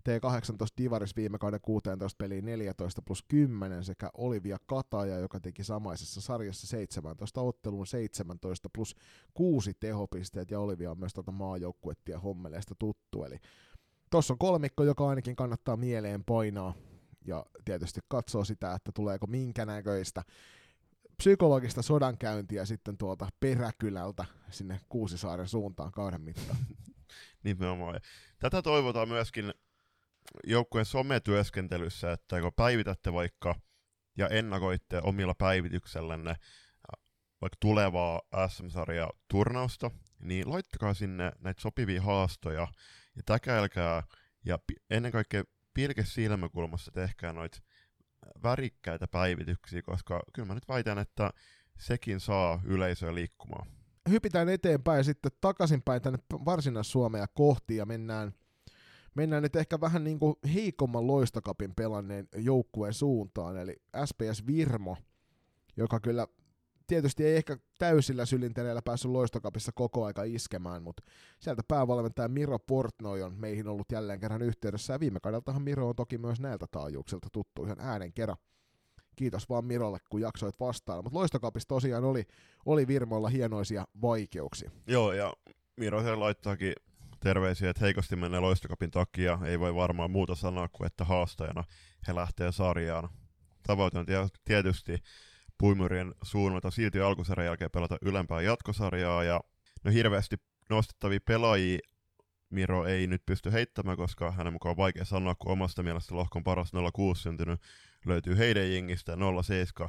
[0.00, 6.20] T18 Divaris viime kauden 16 peliin 14 plus 10 sekä Olivia Kataja, joka teki samaisessa
[6.20, 8.96] sarjassa 17 otteluun 17 plus
[9.34, 13.24] 6 tehopisteet ja Olivia on myös tuota maajoukkuettia hommeleista tuttu.
[13.24, 13.38] Eli
[14.10, 16.74] tuossa on kolmikko, joka ainakin kannattaa mieleen painaa
[17.26, 20.22] ja tietysti katsoo sitä, että tuleeko minkä näköistä
[21.20, 26.56] psykologista sodankäyntiä sitten tuolta peräkylältä sinne Kuusisaaren suuntaan kauden mittaan.
[27.44, 28.00] Nimenomaan.
[28.38, 29.54] Tätä toivotaan myöskin
[30.44, 33.54] joukkueen sometyöskentelyssä, että kun päivitätte vaikka
[34.18, 36.36] ja ennakoitte omilla päivityksellänne
[37.40, 42.68] vaikka tulevaa SM-sarja turnausta, niin laittakaa sinne näitä sopivia haastoja
[43.16, 44.02] ja täkäilkää
[44.44, 44.58] ja
[44.90, 47.60] ennen kaikkea pilke silmäkulmassa tehkää noita
[48.42, 51.30] värikkäitä päivityksiä, koska kyllä mä nyt väitän, että
[51.78, 53.66] sekin saa yleisöä liikkumaan.
[54.10, 58.32] Hypitään eteenpäin sitten takaisinpäin tänne Varsinais-Suomea kohti ja mennään
[59.14, 64.96] mennään nyt ehkä vähän niin kuin heikomman loistokapin pelanneen joukkueen suuntaan, eli SPS Virmo,
[65.76, 66.26] joka kyllä
[66.90, 71.02] tietysti ei ehkä täysillä sylintereillä päässyt loistokapissa koko aika iskemään, mutta
[71.38, 75.96] sieltä päävalmentaja Miro Portnoy on meihin ollut jälleen kerran yhteydessä, ja viime kaudeltahan Miro on
[75.96, 78.36] toki myös näiltä taajuuksilta tuttu ihan äänen kerran.
[79.16, 81.02] Kiitos vaan Mirolle, kun jaksoit vastailla.
[81.02, 82.24] Mutta loistokapissa tosiaan oli,
[82.66, 84.70] oli Virmoilla hienoisia vaikeuksia.
[84.86, 85.32] Joo, ja
[85.76, 86.72] Miro se laittaakin
[87.20, 89.38] terveisiä, että heikosti menee loistokapin takia.
[89.44, 91.64] Ei voi varmaan muuta sanoa kuin, että haastajana
[92.08, 93.08] he lähtee sarjaan.
[93.62, 94.06] Tavoite on
[94.44, 95.02] tietysti
[95.60, 99.24] puimurien suunnalta silti alkusarjan jälkeen pelata ylempää jatkosarjaa.
[99.24, 99.40] Ja
[99.84, 100.36] no hirveästi
[100.70, 101.78] nostettavia pelaajia
[102.50, 106.44] Miro ei nyt pysty heittämään, koska hänen mukaan on vaikea sanoa, kun omasta mielestä lohkon
[106.44, 107.60] paras 06 syntynyt
[108.06, 109.88] löytyy heidän jengistä 07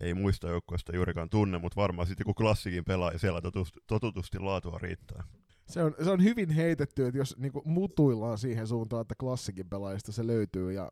[0.00, 4.38] ei muista joukkueesta juurikaan tunne, mutta varmaan sitten kun klassikin pelaa ja siellä totutusti, totutusti
[4.38, 5.24] laatua riittää.
[5.68, 10.12] Se on, se on hyvin heitetty, että jos niinku mutuillaan siihen suuntaan, että klassikin pelaajista
[10.12, 10.90] se löytyy, ja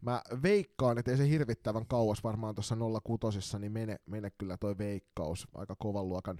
[0.00, 4.78] mä veikkaan, että ei se hirvittävän kauas varmaan tuossa 06 niin mene, mene kyllä toi
[4.78, 5.48] veikkaus.
[5.54, 6.38] Aika kovan luokan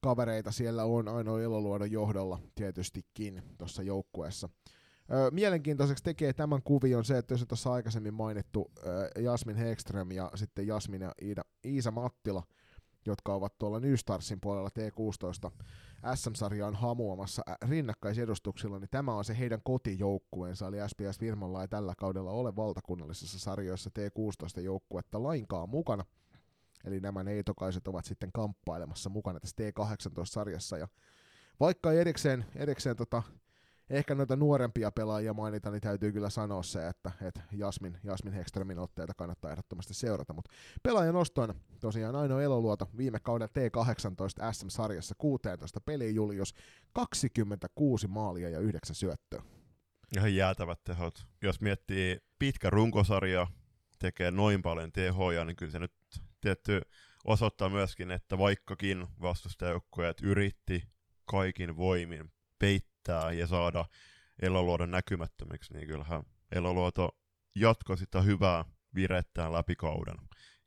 [0.00, 4.48] kavereita siellä on ainoa Iloluodon johdolla tietystikin tuossa joukkueessa.
[5.30, 8.72] Mielenkiintoiseksi tekee tämän kuvion se, että jos tuossa aikaisemmin mainittu
[9.18, 12.42] Jasmin Hekström ja sitten Jasmin ja Iida, Iisa Mattila,
[13.06, 15.50] jotka ovat tuolla Nystarsin puolella T16
[16.14, 22.30] SM-sarjaan hamuamassa rinnakkaisedustuksilla, niin tämä on se heidän kotijoukkueensa, eli SPS Virmalla ei tällä kaudella
[22.30, 26.04] ole valtakunnallisessa sarjoissa T16 joukkuetta lainkaan mukana.
[26.84, 30.78] Eli nämä neitokaiset ovat sitten kamppailemassa mukana tässä T18-sarjassa.
[30.78, 30.88] Ja
[31.60, 33.22] vaikka erikseen, erikseen tota,
[33.90, 38.78] ehkä noita nuorempia pelaajia mainita, niin täytyy kyllä sanoa se, että, että Jasmin, Jasmin Hekströmin
[38.78, 40.32] otteita kannattaa ehdottomasti seurata.
[40.32, 40.50] Mutta
[40.82, 46.54] pelaajan ostoina tosiaan Aino Eloluoto viime kauden T18 SM-sarjassa 16 peliä Julius,
[46.92, 49.42] 26 maalia ja 9 syöttöä.
[50.16, 51.26] Ihan jäätävät tehot.
[51.42, 53.46] Jos miettii pitkä runkosarja,
[53.98, 55.92] tekee noin paljon tehoja, niin kyllä se nyt
[56.40, 56.80] tietty
[57.24, 60.82] osoittaa myöskin, että vaikkakin vastustajoukkueet yritti
[61.24, 63.84] kaikin voimin peittää ja saada
[64.42, 67.08] Eloluodon näkymättömiksi, niin kyllähän Eloluoto
[67.54, 68.64] jatkoi sitä hyvää
[68.94, 70.16] virettään läpi kauden.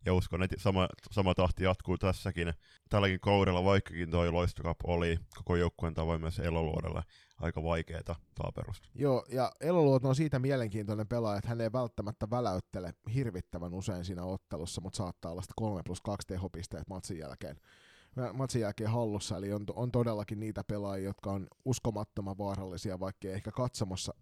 [0.05, 2.53] Ja uskon, että sama, sama tahti jatkuu tässäkin.
[2.89, 7.03] Tälläkin kaudella, vaikkakin toi loistokap oli koko joukkueen tavoin myös Eloluodolle
[7.37, 8.89] aika vaikeeta taaperusta.
[8.95, 14.23] Joo, ja Eloluoto on siitä mielenkiintoinen pelaaja, että hän ei välttämättä väläyttele hirvittävän usein siinä
[14.23, 17.59] ottelussa, mutta saattaa olla 3 plus 2 tehopisteet matsin jälkeen
[18.33, 23.51] matsin jälkeen hallussa, eli on, on todellakin niitä pelaajia, jotka on uskomattoman vaarallisia, vaikka ehkä
[23.51, 24.13] katsomassa,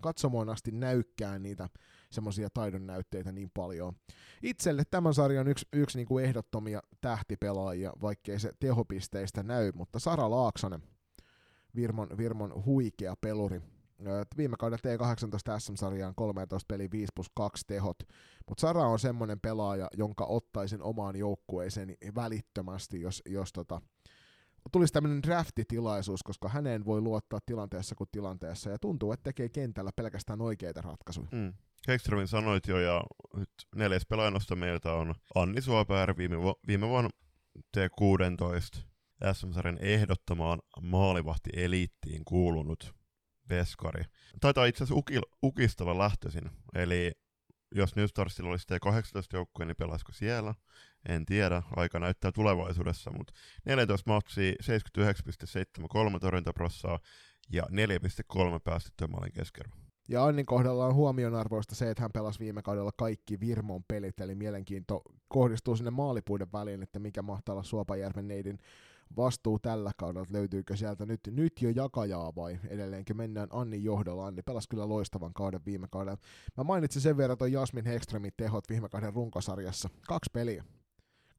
[0.00, 1.68] katsomoon asti näykkää niitä
[2.10, 3.96] semmoisia taidon näytteitä niin paljon.
[4.42, 10.30] Itselle tämän sarjan yksi, yksi niin kuin ehdottomia tähtipelaajia, vaikkei se tehopisteistä näy, mutta Sara
[10.30, 10.82] Laaksonen,
[11.76, 13.62] Virmon, Virmon huikea peluri,
[14.36, 17.98] Viime kauden T18 SM-sarjaan 13 peli 5 plus 2 tehot,
[18.48, 23.80] mutta Sara on semmoinen pelaaja, jonka ottaisin omaan joukkueeseen välittömästi, jos, jos tota,
[24.72, 29.90] tulisi tämmöinen draftitilaisuus, koska häneen voi luottaa tilanteessa kuin tilanteessa, ja tuntuu, että tekee kentällä
[29.96, 31.28] pelkästään oikeita ratkaisuja.
[31.32, 31.52] Mm.
[31.88, 33.02] Hekströmin sanoit jo, ja
[33.36, 37.10] nyt neljäs pelaajanosta meiltä on Anni Suopäär viime, vu- viime vuonna
[37.76, 38.82] T16
[39.32, 42.94] SM-sarjan ehdottomaan maalivahti-eliittiin kuulunut
[43.48, 44.04] veskari.
[44.40, 47.12] Taitaa itse asiassa Ukil, Ukistalla lähtöisin, eli
[47.74, 50.54] jos New Starsilla olisi T18 joukkue, niin pelaisiko siellä?
[51.08, 53.32] En tiedä, aika näyttää tulevaisuudessa, mutta
[53.64, 54.52] 14 matsia,
[56.12, 56.98] 79,73 torjuntaprossaa
[57.52, 59.72] ja 4,3 päästettyä maalin keskerro.
[60.08, 64.34] Ja Annin kohdalla on huomionarvoista se, että hän pelasi viime kaudella kaikki Virmon pelit, eli
[64.34, 68.58] mielenkiinto kohdistuu sinne maalipuiden väliin, että mikä mahtaa olla Suopajärven neidin
[69.16, 74.26] vastuu tällä kaudella, löytyykö sieltä nyt, nyt jo jakajaa vai edelleenkin mennään Anni johdolla.
[74.26, 76.16] Anni pelasi kyllä loistavan kauden viime kauden.
[76.56, 79.88] Mä mainitsin sen verran ton Jasmin Hekströmin tehot viime kauden runkosarjassa.
[80.08, 80.64] Kaksi peliä.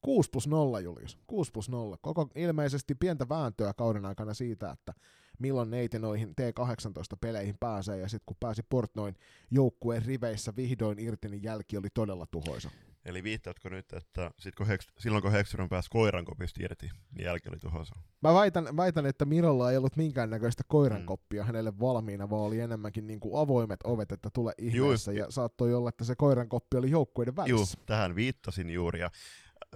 [0.01, 1.17] 6 plus 0, Julius.
[1.27, 1.97] 6 plus 0.
[2.01, 4.93] Koko ilmeisesti pientä vääntöä kauden aikana siitä, että
[5.39, 9.15] milloin neiti noihin T18-peleihin pääsee, ja sitten kun pääsi Portnoin
[9.51, 12.69] joukkueen riveissä vihdoin irti, niin jälki oli todella tuhoisa.
[13.05, 17.49] Eli viittaatko nyt, että sit kun Hex, silloin kun Hexeron pääsi koirankopista irti, niin jälki
[17.49, 17.95] oli tuhoisa?
[18.21, 21.47] Mä väitän, väitän että Mirolla ei ollut minkäännäköistä koirankoppia mm.
[21.47, 25.73] hänelle valmiina, vaan oli enemmänkin niin kuin avoimet ovet, että tule ihmeessä, Juu, ja saattoi
[25.73, 27.77] olla, että se koirankoppi oli joukkueiden välissä.
[27.77, 29.11] Joo, tähän viittasin juuri, ja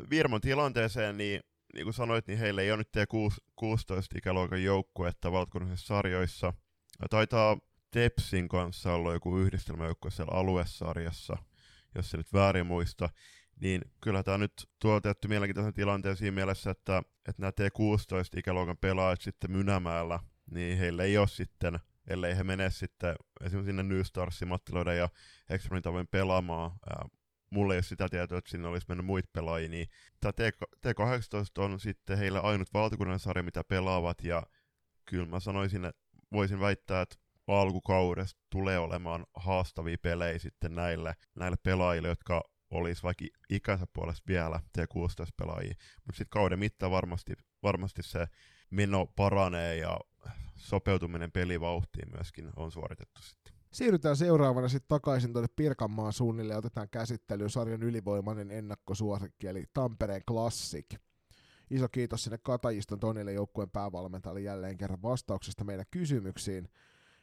[0.09, 1.41] Virmon tilanteeseen, niin
[1.73, 3.09] niin kuin sanoit, niin heille ei ole nyt
[3.55, 6.53] 16 ikäluokan joukkuetta valtakunnallisissa sarjoissa.
[7.09, 7.57] Taitaa
[7.91, 11.37] Tepsin kanssa olla joku yhdistelmäjoukkue siellä aluesarjassa,
[11.95, 13.09] jos se nyt väärin muista.
[13.61, 18.77] Niin kyllä tämä nyt tuo tietty mielenkiintoisen tilanteen siinä mielessä, että, että nämä T16 ikäluokan
[18.77, 20.19] pelaajat sitten Mynämäellä,
[20.51, 25.09] niin heille ei ole sitten, ellei he mene sitten esimerkiksi sinne New Starsin, Mattiloiden ja
[25.83, 27.05] tavoin pelaamaan ää,
[27.49, 29.87] mulla ei ole sitä tietoa, että sinne olisi mennyt muita pelaajia, niin
[30.19, 30.31] tämä
[30.87, 34.43] T18 on sitten heillä ainut valtakunnan sarja, mitä pelaavat, ja
[35.05, 37.15] kyllä mä sanoisin, että voisin väittää, että
[37.49, 44.59] alkukaudesta tulee olemaan haastavia pelejä sitten näille, näille pelaajille, jotka olisi vaikka ikänsä puolesta vielä
[44.77, 45.75] T16-pelaajia.
[46.05, 47.33] Mutta sitten kauden mittaan varmasti,
[47.63, 48.27] varmasti se
[48.69, 49.99] meno paranee ja
[50.55, 53.53] sopeutuminen pelivauhtiin myöskin on suoritettu sitten.
[53.71, 60.21] Siirrytään seuraavana sitten takaisin tuonne Pirkanmaan suunnille ja otetaan käsittelyyn sarjan ylivoimainen ennakkosuosikki, eli Tampereen
[60.27, 60.85] Classic.
[61.69, 66.69] Iso kiitos sinne Katajiston Tonille joukkueen päävalmentajalle jälleen kerran vastauksesta meidän kysymyksiin.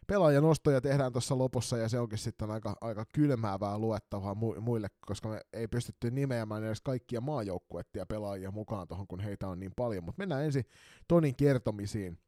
[0.06, 5.28] Pelaajan nostoja tehdään tuossa lopussa ja se onkin sitten aika, aika kylmäävää luettavaa muille, koska
[5.28, 10.04] me ei pystytty nimeämään edes kaikkia maajoukkuettia pelaajia mukaan tuohon, kun heitä on niin paljon.
[10.04, 10.64] Mutta mennään ensin
[11.08, 12.18] Tonin kertomisiin.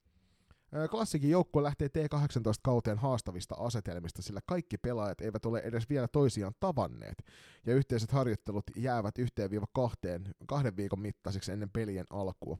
[0.91, 7.25] Klassikin joukkue lähtee T18-kauteen haastavista asetelmista, sillä kaikki pelaajat eivät ole edes vielä toisiaan tavanneet,
[7.67, 12.59] ja yhteiset harjoittelut jäävät yhteen viiva kahteen, kahden viikon mittaisiksi ennen pelien alkua.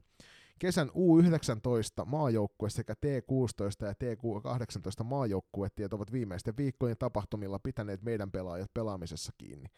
[0.59, 8.73] Kesän U19 maajoukkue sekä T16 ja T18 maajoukkuetiet ovat viimeisten viikkojen tapahtumilla pitäneet meidän pelaajat
[8.73, 9.69] pelaamisessa kiinni.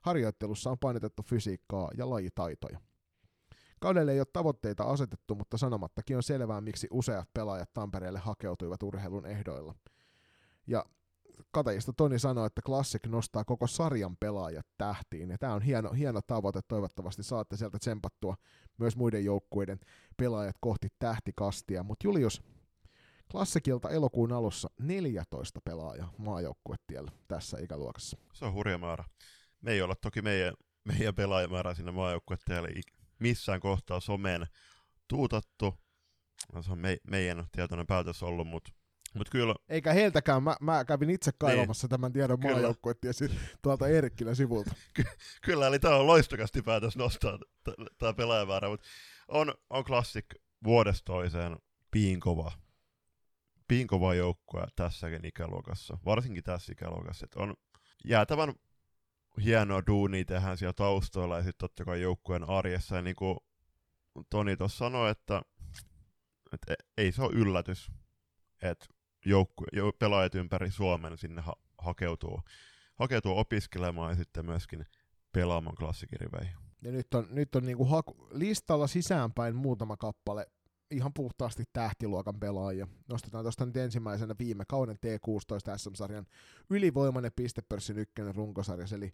[0.00, 2.80] Harjoittelussa on painotettu fysiikkaa ja lajitaitoja.
[3.80, 9.26] Kaudelle ei ole tavoitteita asetettu, mutta sanomattakin on selvää, miksi useat pelaajat Tampereelle hakeutuivat urheilun
[9.26, 9.74] ehdoilla.
[10.66, 10.84] Ja
[11.50, 16.60] Katajista Toni sanoi, että Classic nostaa koko sarjan pelaajat tähtiin, tämä on hieno, hieno tavoite,
[16.68, 18.36] toivottavasti saatte sieltä tsempattua
[18.78, 19.80] myös muiden joukkueiden
[20.16, 22.42] pelaajat kohti tähtikastia, mutta Julius,
[23.30, 28.18] Klassikilta elokuun alussa 14 pelaajaa maajoukkuetiellä tässä ikäluokassa.
[28.32, 29.04] Se on hurja määrä.
[29.60, 32.68] Me ei olla toki meidän, meidän pelaajamäärä sinne maajoukkuetielle
[33.18, 34.46] missään kohtaa someen
[35.08, 35.74] tuutattu.
[36.60, 38.70] Se on me, meidän tietoinen päätös ollut, mutta
[39.14, 39.54] mut kyllä...
[39.68, 41.90] Eikä heiltäkään, mä, mä kävin itse kaivamassa niin.
[41.90, 43.30] tämän tiedon maajoukkuettiesi
[43.62, 44.74] tuolta Eerikkilän sivulta.
[44.94, 45.04] Ky-
[45.42, 47.38] kyllä, eli tämä on loistokasti päätös nostaa
[47.98, 48.86] tämä pelaajamäärä, mutta
[49.28, 50.26] on, on klassik
[50.64, 51.56] vuodesta toiseen
[51.90, 52.52] piinkova
[53.68, 57.24] pinkova joukkue tässäkin ikäluokassa, varsinkin tässä ikäluokassa.
[57.24, 57.54] Että on
[58.04, 58.54] jäätävän
[59.44, 62.96] hienoa duunia tehdään siellä taustoilla ja sitten totta kai joukkueen arjessa.
[62.96, 63.38] Ja niin kuin
[64.30, 65.42] Toni tuossa sanoi, että,
[66.52, 67.90] että ei se ole yllätys,
[68.62, 68.86] että
[69.28, 72.40] joukku, jo, pelaajat ympäri Suomen sinne ha- hakeutuu,
[72.94, 74.86] hakeutuu opiskelemaan ja sitten myöskin
[75.32, 76.56] pelaamaan klassikiriveihin.
[76.82, 80.46] Ja nyt on, nyt on niinku haku, listalla sisäänpäin muutama kappale
[80.90, 82.88] ihan puhtaasti tähtiluokan pelaajia.
[83.08, 86.26] Nostetaan tuosta nyt ensimmäisenä viime kauden T16 SM-sarjan
[86.70, 89.12] ylivoimainen pistepörssin ykkönen runkosarjas, eli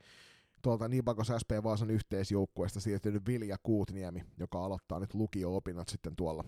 [0.62, 6.44] tuolta Nibakos SP Vaasan yhteisjoukkueesta siirtynyt Vilja Kuutniemi, joka aloittaa nyt lukio-opinnot sitten tuolla,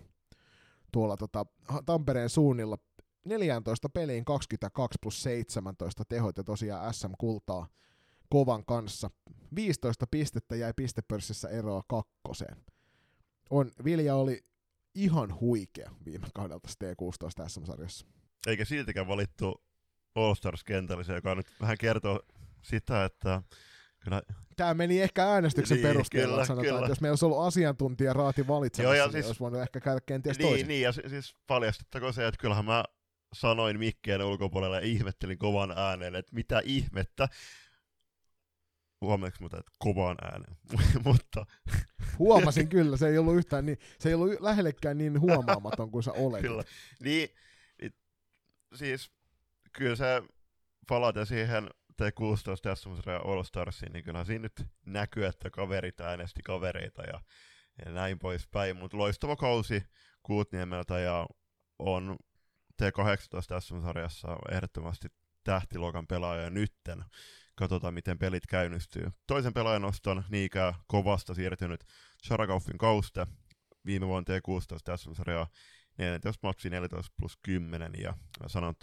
[0.91, 1.45] tuolla tota,
[1.85, 2.77] Tampereen suunnilla.
[3.27, 7.67] 14 peliin 22 plus 17 tehot ja tosiaan SM-kultaa
[8.29, 9.09] kovan kanssa.
[9.55, 12.57] 15 pistettä jäi pistepörssissä eroa kakkoseen.
[13.49, 14.45] On, Vilja oli
[14.95, 18.07] ihan huikea viime kaudelta T16 SM-sarjassa.
[18.47, 19.63] Eikä siltikään valittu
[20.15, 22.19] All Stars-kentällisen, joka nyt vähän kertoo
[22.61, 23.41] sitä, että
[23.99, 24.21] kyllä...
[24.55, 26.79] Tämä meni ehkä äänestyksen niin, perusteella, kyllä, sanotaan, kyllä.
[26.79, 30.01] että jos meillä olisi ollut asiantuntija raati valitsemassa, Joo, niin siis, olisi voinut ehkä käydä
[30.05, 30.67] kenties niin, toisin.
[30.67, 32.83] Niin, ja siis paljastettako se, että kyllähän mä
[33.33, 37.27] sanoin mikkeen ulkopuolella ja ihmettelin kovan ääneen, että mitä ihmettä,
[39.01, 40.57] huomasinko mutta että kovaan äänen,
[41.05, 41.45] mutta...
[42.19, 46.11] Huomasin kyllä, se ei ollut yhtään niin, se ei ollut lähellekään niin huomaamaton kuin sä
[46.25, 46.41] olet.
[46.41, 46.63] Kyllä,
[47.03, 47.29] niin,
[47.81, 47.93] niin,
[48.75, 49.11] siis
[49.73, 50.23] kyllä se
[50.87, 51.69] palata siihen
[52.01, 52.89] T16 tässä
[53.25, 57.21] All Starsiin, niin kyllä siinä nyt näkyy, että kaverit äänesti kavereita ja,
[57.85, 59.83] ja näin poispäin, mutta loistava kausi
[60.23, 61.27] Kuutniemeltä ja
[61.79, 62.17] on
[62.81, 65.07] T18 tässä sarjassa ehdottomasti
[65.43, 67.03] tähtiluokan pelaaja nytten
[67.55, 69.11] katsotaan miten pelit käynnistyy.
[69.27, 71.83] Toisen pelaajan oston niinkään kovasta siirtynyt
[72.25, 73.27] Sharakaufin kauste
[73.85, 75.47] viime vuonna T16 tässä sarjaa
[75.97, 78.13] 14 matsi 14 plus 10 ja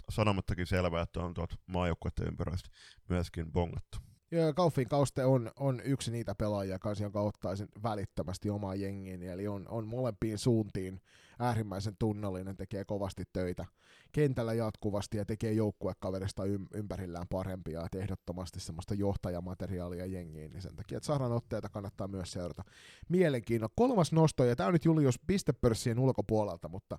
[0.09, 2.69] sanomattakin selvää, että on tuot maajoukkuetta ympäröistä
[3.09, 3.97] myöskin bongattu.
[4.35, 9.47] Ja Kauffin kauste on, on yksi niitä pelaajia kanssa, jonka ottaisin välittömästi omaan jengiin, eli
[9.47, 11.01] on, on molempiin suuntiin
[11.39, 13.65] äärimmäisen tunnollinen, tekee kovasti töitä
[14.11, 16.43] kentällä jatkuvasti ja tekee joukkuekaverista
[16.73, 22.31] ympärillään parempia, että ehdottomasti semmoista johtajamateriaalia jengiin, niin sen takia, että saadaan otteita kannattaa myös
[22.31, 22.63] seurata.
[23.09, 23.67] Mielenkiinno.
[23.75, 26.97] Kolmas nosto, ja tämä on nyt Julius pistepörssien ulkopuolelta, mutta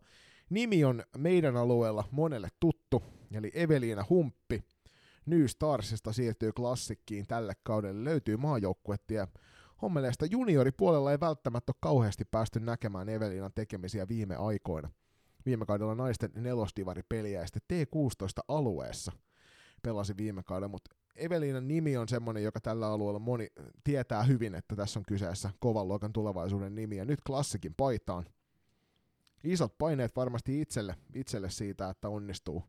[0.50, 4.64] nimi on meidän alueella monelle tuttu, eli Eveliina Humppi,
[5.26, 9.28] New Starsista siirtyy klassikkiin tälle kaudelle, löytyy maajoukkuetta ja
[9.82, 14.90] hommeleista junioripuolella ei välttämättä ole kauheasti päästy näkemään Eveliinan tekemisiä viime aikoina.
[15.46, 19.12] Viime kaudella naisten nelosdivari-peliä ja sitten T16-alueessa
[19.82, 23.48] pelasi viime kaudella, mutta Eveliinan nimi on semmoinen, joka tällä alueella moni
[23.84, 28.26] tietää hyvin, että tässä on kyseessä kovan luokan tulevaisuuden nimi, ja nyt klassikin paitaan.
[29.44, 32.64] Isot paineet varmasti itselle, itselle siitä, että onnistuu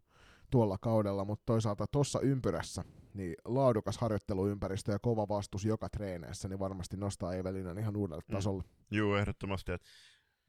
[0.52, 2.84] tuolla kaudella, mutta toisaalta tuossa ympyrässä
[3.14, 8.36] niin laadukas harjoitteluympäristö ja kova vastus joka treeneissä, niin varmasti nostaa Evelinan ihan uudelle mm.
[8.36, 8.64] tasolle.
[8.92, 9.72] Joo, ehdottomasti.
[9.72, 9.88] Että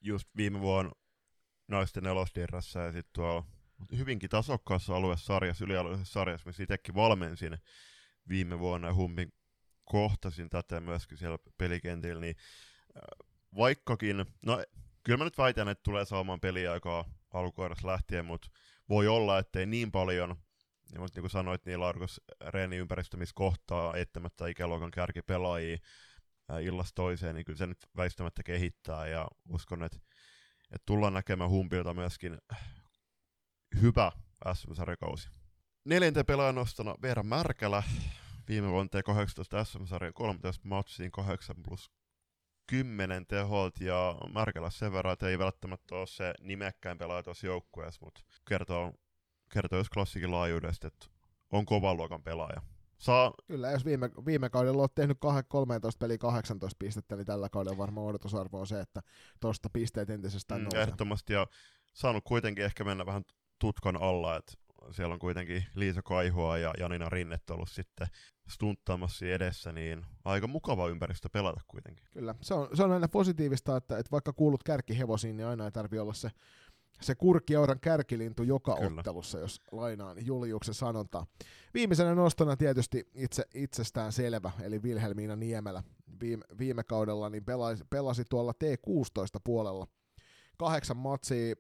[0.01, 0.93] just viime vuonna
[1.69, 3.45] naisten nelosdirrassa ja sitten tuolla
[3.97, 7.59] hyvinkin tasokkaassa aluesarjassa, ylialueellisessa sarjassa, missä itsekin valmensin
[8.29, 9.33] viime vuonna ja Humpin
[9.85, 12.37] kohtasin tätä myöskin siellä pelikentillä, niin
[12.97, 14.65] äh, vaikkakin, no
[15.03, 18.49] kyllä mä nyt väitän, että tulee saamaan peliaikaa alkukaudesta lähtien, mutta
[18.89, 20.37] voi olla, ettei niin paljon,
[20.93, 25.79] ja niin kuin sanoit, niin laadukas reeniympäristö, missä kohtaa eittämättä ikäluokan kärkipelaajia
[26.61, 29.99] illasta toiseen, niin kyllä se nyt väistämättä kehittää, ja uskon, että,
[30.63, 32.39] että tullaan näkemään Humpilta myöskin
[33.83, 34.13] hyvä
[34.55, 35.29] SM-sarjakausi.
[35.85, 37.83] Neljänteen pelaajan nostona Veera Märkälä,
[38.49, 41.91] viime vuonna T18 SM-sarjan 13 matsiin 8 plus
[42.69, 48.05] 10 tehot ja Märkälä sen verran, että ei välttämättä ole se nimekkäin pelaaja tuossa joukkueessa,
[48.05, 48.93] mutta kertoo,
[49.53, 51.07] kertoo jos klassikin laajuudesta, että
[51.53, 52.63] on kovan luokan pelaaja.
[52.99, 53.33] Saa...
[53.47, 58.07] Kyllä, jos viime, viime kaudella olet tehnyt 13 peli 18 pistettä, niin tällä kaudella varmaan
[58.07, 59.01] odotusarvo on se, että
[59.41, 60.83] tuosta pisteet entisestään mm, nousee.
[60.83, 61.47] Ehdottomasti, ja
[61.93, 63.23] saanut kuitenkin ehkä mennä vähän
[63.59, 64.53] tutkan alla, että
[64.91, 68.07] siellä on kuitenkin Liisa Kaihua ja Janina Rinnet ollut sitten
[68.49, 72.07] stunttaamassa edessä, niin aika mukava ympäristö pelata kuitenkin.
[72.13, 75.71] Kyllä, se on, se on aina positiivista, että, että vaikka kuulut kärkihevosiin, niin aina ei
[75.71, 76.31] tarvitse olla se,
[77.01, 78.99] se kurkkiauran kärkilintu joka Kyllä.
[78.99, 81.27] ottelussa, jos lainaan Juliuksen sanontaa.
[81.75, 85.83] Viimeisenä nostona tietysti itse, itsestään selvä, eli Vilhelmiina Niemelä
[86.21, 89.87] viime, viime kaudella niin pelasi, pelasi tuolla T16 puolella
[90.57, 91.55] kahdeksan matsia,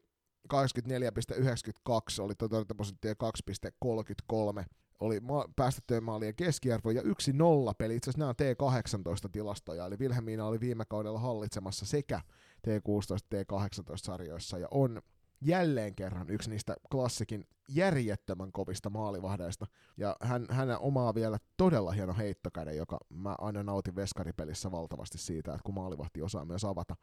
[0.54, 4.64] 84,92 oli toteutettaprosenttia 2,33
[5.00, 7.96] oli ma- päästettyjen maalien keskiarvo ja yksi nolla peli.
[7.96, 12.20] Itse asiassa nämä on T18-tilastoja, eli Vilhelmiina oli viime kaudella hallitsemassa sekä
[12.66, 15.02] T16 T18-sarjoissa ja on
[15.40, 19.66] jälleen kerran yksi niistä klassikin järjettömän kovista maalivahdeista.
[19.96, 25.50] Ja hän, hän omaa vielä todella hieno heittokäden, joka mä aina nautin veskaripelissä valtavasti siitä,
[25.50, 26.96] että kun maalivahti osaa myös avata,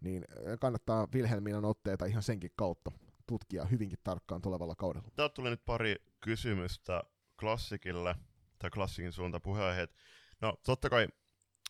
[0.00, 0.24] niin
[0.60, 2.92] kannattaa Wilhelminan otteita ihan senkin kautta
[3.30, 5.08] tutkia hyvinkin tarkkaan tulevalla kaudella.
[5.16, 7.02] Täältä tuli nyt pari kysymystä
[7.40, 8.14] klassikille,
[8.58, 9.96] tai klassikin suunta puheenaiheet.
[10.40, 11.08] No totta kai,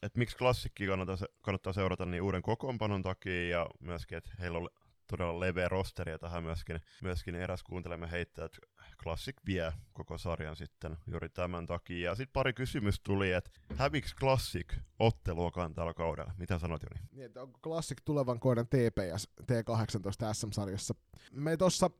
[0.02, 4.68] että miksi klassikki kannattaa, kannattaa seurata niin uuden kokoonpanon takia, ja myöskin, että heillä on
[5.10, 8.58] todella leveä rosteri, ja tähän myöskin, myöskin eräs kuuntelemme heittää, että
[9.02, 12.10] Classic vie koko sarjan sitten juuri tämän takia.
[12.10, 16.32] Ja sitten pari kysymystä tuli, että häviks Classic otteluakaan tällä kaudella?
[16.38, 17.08] Mitä sanot Joni?
[17.12, 20.94] Niin, että onko Classic tulevan kauden TPS T18 SM-sarjassa?
[21.32, 21.90] Me tuossa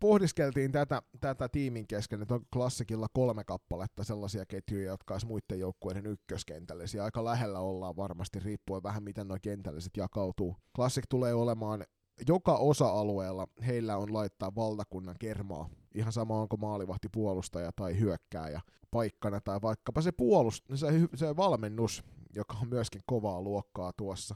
[0.00, 5.58] pohdiskeltiin tätä, tätä tiimin kesken, että on klassikilla kolme kappaletta sellaisia ketjuja, jotka olisi muiden
[5.58, 7.04] joukkueiden ykköskentällisiä.
[7.04, 10.56] Aika lähellä ollaan varmasti, riippuen vähän miten nuo kentälliset jakautuu.
[10.76, 11.84] Classic tulee olemaan
[12.28, 15.68] joka osa-alueella heillä on laittaa valtakunnan kermaa.
[15.94, 18.60] Ihan sama onko maalivahti puolustaja tai hyökkääjä
[18.90, 22.04] paikkana tai vaikkapa se puolust, se, se valmennus,
[22.34, 24.34] joka on myöskin kovaa luokkaa tuossa.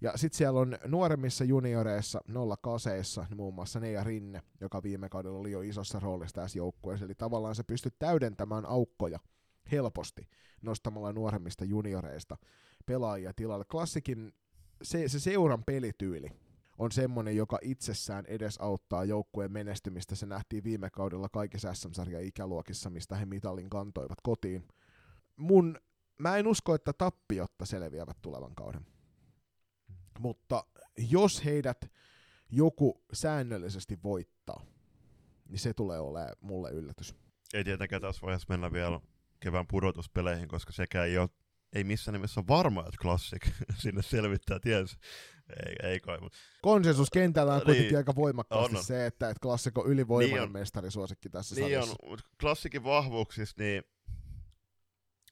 [0.00, 2.20] Ja sitten siellä on nuoremmissa junioreissa,
[2.62, 7.04] 08 niin muun muassa Neija Rinne, joka viime kaudella oli jo isossa roolissa tässä joukkueessa.
[7.04, 9.18] Eli tavallaan se pystyy täydentämään aukkoja
[9.72, 10.28] helposti
[10.62, 12.36] nostamalla nuoremmista junioreista
[12.86, 13.64] pelaajia tilalle.
[13.64, 14.32] Klassikin
[14.82, 16.28] se, se seuran pelityyli
[16.78, 20.14] on semmoinen, joka itsessään edesauttaa joukkueen menestymistä.
[20.14, 24.68] Se nähtiin viime kaudella kaikissa SM-sarjan ikäluokissa, mistä he mitalin kantoivat kotiin.
[25.36, 25.78] Mun,
[26.18, 28.86] mä en usko, että tappiotta selviävät tulevan kauden.
[30.18, 30.64] Mutta
[30.98, 31.90] jos heidät
[32.50, 34.64] joku säännöllisesti voittaa,
[35.48, 37.14] niin se tulee olemaan mulle yllätys.
[37.54, 39.00] Ei tietenkään tässä vaiheessa mennä vielä
[39.40, 41.28] kevään pudotuspeleihin, koska sekä ei ole
[41.72, 43.46] ei missään nimessä varma, että Classic
[43.82, 44.98] sinne selvittää, ties.
[45.66, 46.38] Ei, ei kai, mutta...
[46.62, 48.84] Konsensus kentällä on niin, kuitenkin aika voimakkaasti on.
[48.84, 50.52] se, että, että Classic on ylivoimainen niin on.
[50.52, 51.96] mestarisuosikki tässä niin sarjassa.
[52.02, 53.82] on, mutta Classicin vahvuuksista, niin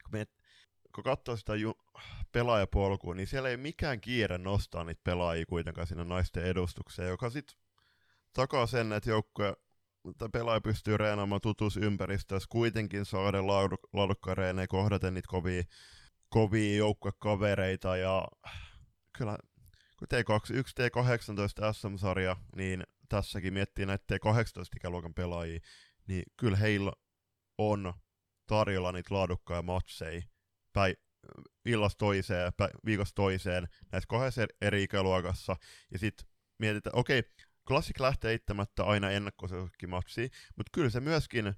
[0.03, 0.27] kun, me,
[0.95, 1.75] kun katsoo sitä ju,
[2.33, 7.59] pelaajapolkua, niin siellä ei mikään kiire nostaa niitä pelaajia kuitenkaan sinne naisten edustukseen, joka sitten
[8.33, 9.57] takaa sen, että joukkue
[10.19, 13.47] tai pelaaja pystyy reenaamaan tutussa ympäristössä, kuitenkin saada
[13.93, 15.63] laadukkaan reenejä kohdaten niitä kovia
[16.31, 18.29] kovia joukkuekavereita ja
[19.19, 19.39] kyllä
[20.01, 25.61] kun T2, yksi T18 SM-sarja, niin tässäkin miettii näitä T18-ikäluokan pelaajia,
[26.09, 26.93] niin kyllä heillä
[27.59, 27.95] on
[28.47, 30.23] tarjolla niitä laadukkaita matseja
[30.73, 30.97] päi,
[31.65, 35.57] illasta toiseen, päi, viikosta toiseen näissä kahdessa eri ikäluokassa,
[35.93, 36.27] ja sitten
[36.59, 37.19] mietitään, okei,
[37.71, 41.55] okay, lähtee eittämättä aina ennakkosuosikkimatsiin, mutta kyllä se myöskin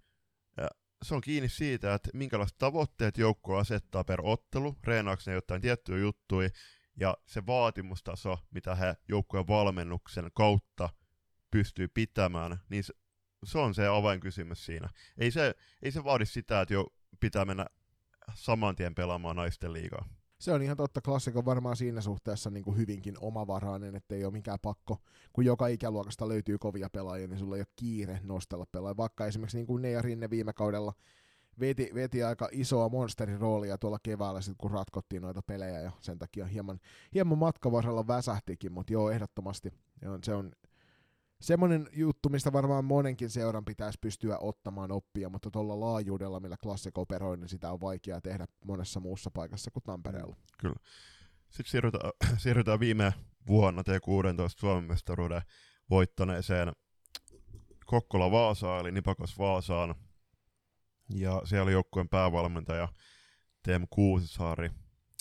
[1.03, 5.99] se on kiinni siitä, että minkälaiset tavoitteet joukko asettaa per ottelu, reenaako ne jotain tiettyjä
[5.99, 6.49] juttuja,
[7.03, 10.89] ja se vaatimustaso, mitä he joukkueen valmennuksen kautta
[11.51, 12.95] pystyy pitämään, niin se,
[13.45, 14.89] se on se avainkysymys siinä.
[15.19, 16.87] Ei se, ei se vaadi sitä, että jo
[17.21, 17.67] pitää mennä
[18.35, 20.09] saman tien pelaamaan naisten liigaa.
[20.39, 24.33] Se on ihan totta, klassikko varmaan siinä suhteessa niin kuin hyvinkin omavarainen, että ei ole
[24.33, 28.97] mikään pakko, kun joka ikäluokasta löytyy kovia pelaajia, niin sulla ei ole kiire nostella pelaajia,
[28.97, 30.93] vaikka esimerkiksi niin kuin Neija Rinne viime kaudella
[31.61, 36.19] veti, veti aika isoa monsterin roolia tuolla keväällä, sit kun ratkottiin noita pelejä, ja sen
[36.19, 36.81] takia hieman,
[37.15, 39.71] hieman matkavarrella väsähtikin, mutta joo, ehdottomasti
[40.25, 40.53] se on
[41.43, 46.99] semmoinen juttu, mistä varmaan monenkin seuran pitäisi pystyä ottamaan oppia, mutta tuolla laajuudella, millä Classic
[46.99, 50.37] operoi, niin sitä on vaikea tehdä monessa muussa paikassa kuin Tampereella.
[50.61, 50.77] Kyllä.
[51.51, 53.15] Sitten siirrytään, siirrytään viime
[53.47, 55.43] vuonna T16 Suomen mestaruuden
[55.91, 56.73] voittaneeseen
[57.87, 59.95] Kokkola Vaasaan, eli Nipakos Vaasaan.
[61.15, 62.89] Ja siellä joukkueen päävalmentaja
[63.63, 64.71] Teemu Kuusisaari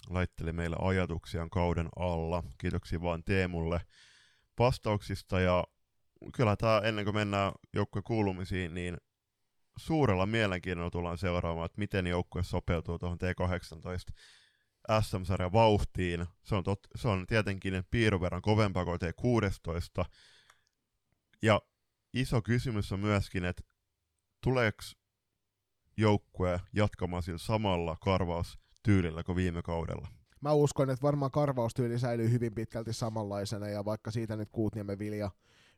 [0.09, 2.43] laitteli meille ajatuksiaan kauden alla.
[2.57, 3.81] Kiitoksia vaan Teemulle
[4.59, 5.63] vastauksista ja
[6.33, 8.97] kyllä tämä ennen kuin mennään joukkueen kuulumisiin, niin
[9.77, 14.13] suurella mielenkiinnolla tullaan seuraamaan, että miten joukkue sopeutuu tuohon T18
[15.01, 16.25] SM-sarjan vauhtiin.
[16.43, 20.05] Se on, tot, se on tietenkin piirun verran kovempaa kuin T16.
[21.41, 21.61] Ja
[22.13, 23.63] iso kysymys on myöskin, että
[24.43, 24.81] tuleeko
[25.97, 30.07] joukkue jatkamaan sillä samalla karvaustyylillä kuin viime kaudella?
[30.41, 35.31] Mä uskon, että varmaan karvaustyyli säilyy hyvin pitkälti samanlaisena, ja vaikka siitä nyt Kuutniemen Vilja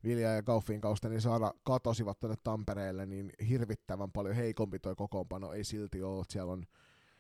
[0.04, 5.54] Vilja ja Kauffin kausta, niin saada katosivat tuonne Tampereelle, niin hirvittävän paljon heikompi toi kokoonpano
[5.54, 6.26] ei silti ole.
[6.30, 6.66] Siellä on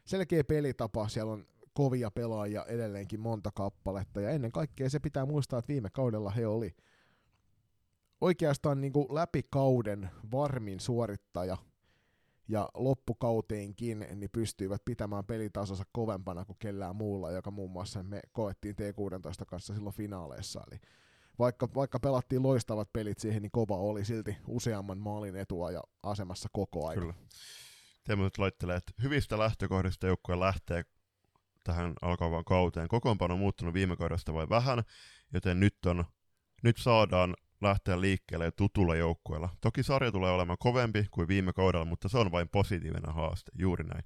[0.06, 5.60] selkeä pelitapa, siellä on kovia pelaajia edelleenkin monta kappaletta, ja ennen kaikkea se pitää muistaa,
[5.60, 6.76] että viime kaudella he oli
[8.22, 11.58] oikeastaan niin kuin läpi kauden varmin suorittaja,
[12.48, 18.76] ja loppukauteenkin niin pystyivät pitämään pelitasonsa kovempana kuin kellään muulla, joka muun muassa me koettiin
[18.76, 20.62] T16 kanssa silloin finaaleissa.
[20.72, 20.80] Eli
[21.40, 26.50] vaikka, vaikka pelattiin loistavat pelit siihen, niin kova oli silti useamman maalin etua ja asemassa
[26.52, 27.00] koko ajan.
[27.00, 27.14] Kyllä.
[28.04, 30.84] Teemu laittelee, että hyvistä lähtökohdista joukkue lähtee
[31.64, 32.88] tähän alkavaan kauteen.
[32.88, 34.84] Kokoonpano on muuttunut viime kaudesta vai vähän,
[35.34, 36.06] joten nyt, on,
[36.64, 39.50] nyt saadaan lähteä liikkeelle tutulla joukkueella.
[39.62, 43.84] Toki sarja tulee olemaan kovempi kuin viime kaudella, mutta se on vain positiivinen haaste, juuri
[43.84, 44.04] näin.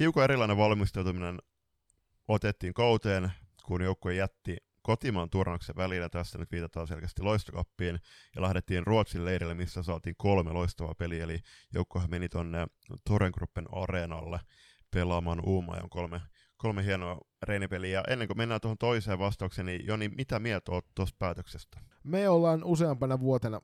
[0.00, 1.38] Hiukan erilainen valmistautuminen
[2.28, 3.32] otettiin kauteen,
[3.64, 8.00] kun joukkue jätti kotimaan turnauksen välillä, tässä nyt viitataan selkeästi loistokappiin,
[8.36, 11.40] ja lähdettiin Ruotsin leirille, missä saatiin kolme loistavaa peliä, eli
[11.74, 12.66] joukkohan meni tonne
[13.04, 14.40] Torengruppen areenalle
[14.90, 16.20] pelaamaan Uumajan kolme,
[16.62, 18.02] kolme hienoa reinipeliä.
[18.08, 21.80] Ennen kuin mennään tuohon toiseen vastaukseen, niin Joni, mitä mieltä olet tuosta päätöksestä?
[22.04, 23.60] Me ollaan useampana vuotena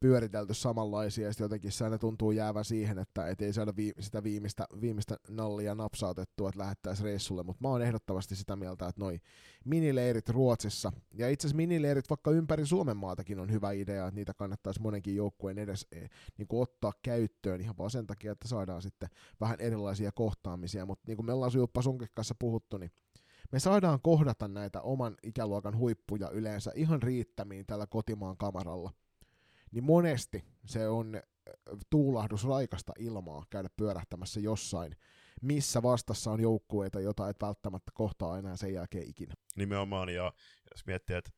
[0.00, 3.92] pyöritelty samanlaisia, ja sitten jotenkin se aina tuntuu jäävän siihen, että et ei saada vii,
[4.00, 9.00] sitä viimeistä, viimeistä nallia napsautettua, että lähettäisiin reissulle, mutta mä oon ehdottomasti sitä mieltä, että
[9.00, 9.18] noi
[9.64, 14.34] minileirit Ruotsissa, ja itse asiassa minileirit vaikka ympäri Suomen maatakin on hyvä idea, että niitä
[14.34, 16.06] kannattaisi monenkin joukkueen edes e,
[16.38, 19.08] niin kuin ottaa käyttöön ihan vaan sen takia, että saadaan sitten
[19.40, 22.90] vähän erilaisia kohtaamisia, mutta niin kuin me ollaan Juppa Sunkin kanssa puhuttu, niin
[23.52, 28.90] me saadaan kohdata näitä oman ikäluokan huippuja yleensä ihan riittämiin tällä kotimaan kamaralla
[29.76, 31.22] niin monesti se on äh,
[31.90, 34.96] tuulahdus raikasta ilmaa käydä pyörähtämässä jossain,
[35.42, 39.34] missä vastassa on joukkueita, jota et välttämättä kohtaa enää sen jälkeen ikinä.
[39.56, 40.32] Nimenomaan, ja
[40.74, 41.30] jos miettii, että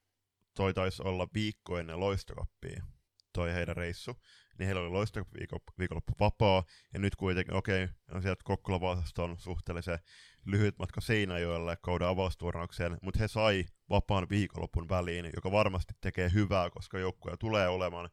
[0.54, 2.84] toi taisi olla viikko ennen loistokappia,
[3.32, 4.16] toi heidän reissu,
[4.58, 9.98] niin heillä oli loistoviikonloppu vapaa, ja nyt kuitenkin, okei, okay, no sieltä Kokkola on suhteellisen
[10.44, 16.70] lyhyt matka Seinäjoelle kauden avausturnaukseen, mutta he sai vapaan viikonlopun väliin, joka varmasti tekee hyvää,
[16.70, 18.10] koska joukkue tulee olemaan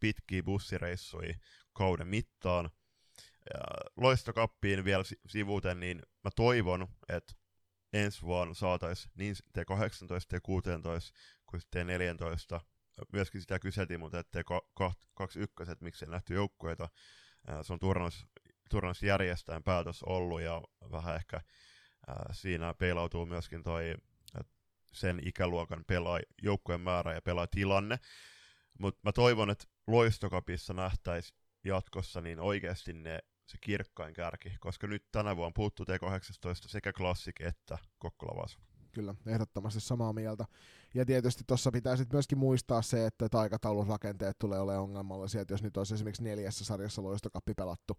[0.00, 1.34] pitkiä bussireissuja
[1.72, 2.70] kauden mittaan.
[3.54, 3.60] Ja
[3.96, 7.34] loistokappiin vielä sivuten, niin mä toivon, että
[7.92, 11.12] ensi vuonna saataisiin niin T18 ja 16
[11.46, 12.60] kuin T14
[13.12, 14.42] myöskin sitä kyseltiin, mutta ettei
[15.14, 16.88] kaksi ykköset, miksei nähty joukkueita.
[17.62, 17.78] Se on
[18.70, 21.40] turnaus, järjestäen päätös ollut ja vähän ehkä
[22.32, 23.94] siinä peilautuu myöskin toi
[24.92, 27.98] sen ikäluokan pelaa, joukkueen määrä ja tilanne.
[28.78, 31.34] Mutta mä toivon, että loistokapissa nähtäisi
[31.64, 37.40] jatkossa niin oikeasti ne se kirkkain kärki, koska nyt tänä vuonna puuttuu T18 sekä klassik
[37.40, 38.46] että Kokkola
[38.94, 40.44] Kyllä, ehdottomasti samaa mieltä.
[40.94, 45.54] Ja tietysti tuossa pitää sitten myöskin muistaa se, että aikataulun rakenteet tulee olemaan ongelmallisia, että
[45.54, 47.96] jos nyt olisi esimerkiksi neljässä sarjassa loistokappi pelattu,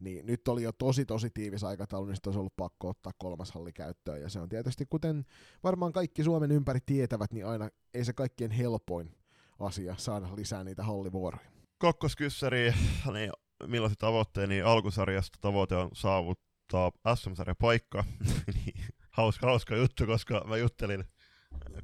[0.00, 3.72] niin nyt oli jo tosi tosi tiivis aikataulu, niin olisi ollut pakko ottaa kolmas halli
[3.72, 4.20] käyttöön.
[4.20, 5.24] Ja se on tietysti, kuten
[5.62, 9.14] varmaan kaikki Suomen ympäri tietävät, niin aina ei se kaikkien helpoin
[9.58, 11.50] asia saada lisää niitä hallivuoroja.
[11.78, 12.74] Kakkoskyssäri,
[13.12, 13.32] niin
[13.66, 18.04] millaisen tavoitteen, niin alkusarjasta tavoite on saavuttaa SM-sarjan paikka.
[18.54, 21.04] Niin, hauska, hauska juttu, koska mä juttelin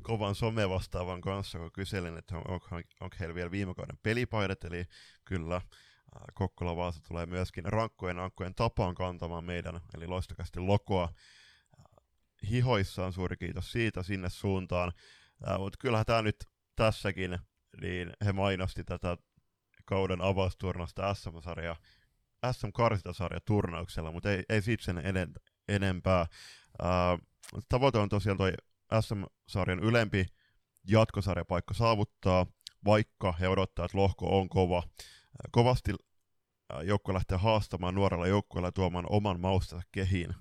[0.02, 2.68] kovan somevastaavan kanssa, kun kyselin, että onko,
[3.00, 4.84] onko heillä vielä viime kauden pelipaidat, eli
[5.24, 5.60] kyllä
[6.34, 11.12] Kokkola Vaasa tulee myöskin rankkojen ankkojen tapaan kantamaan meidän, eli loistakasti lokoa.
[12.50, 14.92] Hihoissaan suuri kiitos siitä sinne suuntaan,
[15.58, 16.36] mutta kyllähän tämä nyt
[16.76, 17.38] tässäkin,
[17.80, 19.16] niin he mainosti tätä
[19.84, 21.76] kauden avausturnasta SM-sarja,
[22.52, 25.32] SM Karsintasarja turnauksella, mutta ei, ei siitä sen enen,
[25.68, 26.26] enempää.
[27.68, 28.52] Tavoite on tosiaan toi
[29.00, 30.26] SM-sarjan ylempi
[30.84, 32.46] jatkosarjapaikka saavuttaa,
[32.84, 34.82] vaikka he odottaa, että lohko on kova.
[35.50, 35.94] Kovasti
[36.82, 40.34] joukko lähtee haastamaan nuorella joukkueella tuomaan oman maustansa kehiin.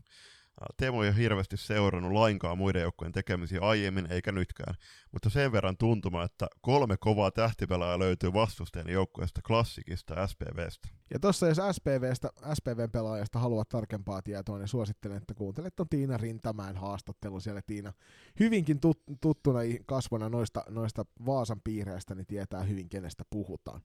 [0.77, 4.75] Teemu ei ole hirveästi seurannut lainkaan muiden joukkojen tekemisiä aiemmin eikä nytkään,
[5.11, 10.87] mutta sen verran tuntuma, että kolme kovaa tähtipelaajaa löytyy vastustajan joukkueesta klassikista SPVstä.
[11.13, 16.17] Ja tuossa jos SPVstä, SPVn pelaajasta haluat tarkempaa tietoa, niin suosittelen, että kuuntelet tuon Tiina
[16.17, 17.61] Rintamäen haastattelu siellä.
[17.61, 17.93] Tiina
[18.39, 23.81] hyvinkin tut, tuttuna kasvona noista, noista Vaasan piireistä, niin tietää hyvin, kenestä puhutaan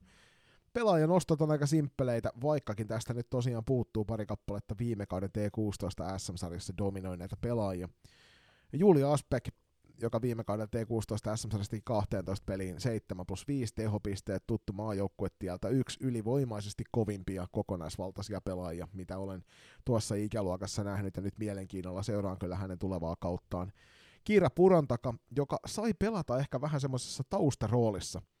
[0.73, 6.19] pelaajan ostot on aika simppeleitä, vaikkakin tästä nyt tosiaan puuttuu pari kappaletta viime kauden T16
[6.19, 7.89] SM-sarjassa dominoineita pelaajia.
[8.73, 9.47] Julia Aspek,
[10.01, 16.83] joka viime kauden T16 SM-sarjasta 12 peliin 7 plus 5 tehopisteet, tuttu maajoukkuetieltä, yksi ylivoimaisesti
[16.91, 19.43] kovimpia kokonaisvaltaisia pelaajia, mitä olen
[19.85, 23.71] tuossa ikäluokassa nähnyt, ja nyt mielenkiinnolla seuraan kyllä hänen tulevaa kauttaan.
[24.23, 28.21] Kiira Purantaka, joka sai pelata ehkä vähän semmoisessa taustaroolissa–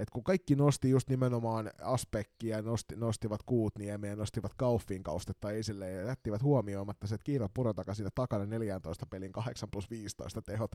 [0.00, 6.02] et kun kaikki nosti just nimenomaan aspekkia, nosti, nostivat Kuutniemiä, nostivat Kauffin kaustetta esille ja
[6.02, 10.70] jättivät huomioimatta se, että Kiira Purotaka siinä takana 14 pelin 8 plus 15 tehot.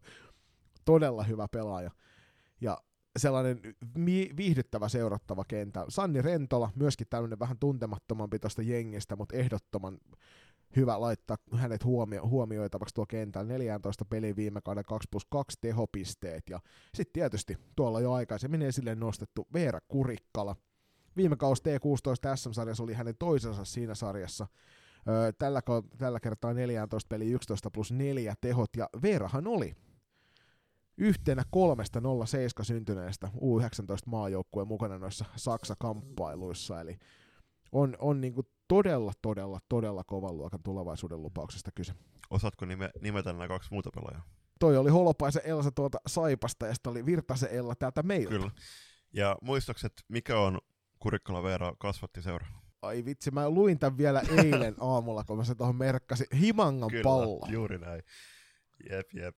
[0.86, 1.92] Todella hyvä pelaaja.
[2.62, 2.78] Ja
[3.18, 3.60] sellainen
[4.38, 5.86] viihdyttävä seurattava kentä.
[5.90, 9.98] Sanni Rentola, myöskin tämmöinen vähän tuntemattomampi tuosta jengistä, mutta ehdottoman
[10.76, 13.48] hyvä laittaa hänet huomio, huomioitavaksi tuo kentällä.
[13.48, 16.50] 14 peli viime kauden 2 plus 2 tehopisteet.
[16.50, 16.60] Ja
[16.94, 20.56] sitten tietysti tuolla jo aikaisemmin esille nostettu Veera Kurikkala.
[21.18, 24.48] Viime kausi T16 SM-sarjassa oli hänen toisensa siinä sarjassa.
[25.38, 25.62] Tällä,
[25.98, 29.76] tällä kertaa 14 peli 11 plus 4 tehot, ja Veerahan oli
[30.98, 33.40] yhtenä kolmesta 07 syntyneestä U19
[34.06, 36.98] maajoukkueen mukana noissa Saksa-kamppailuissa, eli
[37.72, 41.94] on, on niin kuin todella, todella, todella kovan luokan tulevaisuuden lupauksesta kyse.
[42.30, 44.26] Osaatko nime, nimetä nämä kaksi muuta pelaajaa?
[44.60, 48.30] Toi oli Holopaisen Elsa tuolta Saipasta ja sitten oli Virtasen Ella täältä meiltä.
[48.30, 48.52] Kyllä.
[49.14, 50.60] Ja muistakset, mikä on
[51.00, 52.46] Kurikkala Veera kasvatti seura?
[52.82, 56.28] Ai vitsi, mä luin tämän vielä eilen aamulla, kun mä se tuohon merkkasin.
[56.40, 57.48] Himangan Kyllä, pallo.
[57.50, 58.02] juuri näin.
[58.90, 59.36] Jep, jep.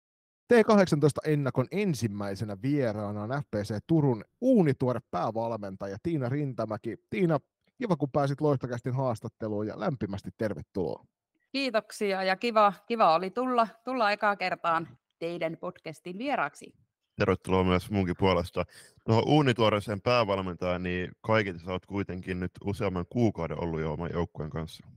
[0.54, 6.98] T18-ennakon ensimmäisenä vieraana on FPC Turun uunituore päävalmentaja Tiina Rintamäki.
[7.10, 7.40] Tiina,
[7.78, 11.06] kiva kun pääsit Loistakästin haastatteluun ja lämpimästi tervetuloa.
[11.52, 14.88] Kiitoksia ja kiva, kiva oli tulla, tulla ekaa kertaan
[15.20, 16.74] teidän podcastin vieraaksi.
[17.16, 18.66] Tervetuloa myös munkin puolesta.
[19.08, 24.50] No uunituoreeseen päävalmentajaan, niin kaikille sä oot kuitenkin nyt useamman kuukauden ollut jo oman joukkueen
[24.50, 24.88] kanssa.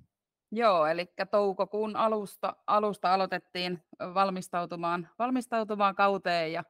[0.52, 3.82] Joo, eli toukokuun alusta, alusta aloitettiin
[4.14, 6.64] valmistautumaan, valmistautumaan kauteen ja,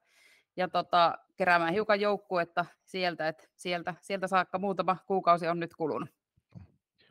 [0.61, 6.09] ja tota, keräämään hiukan joukkuetta sieltä, että sieltä, sieltä saakka muutama kuukausi on nyt kulunut.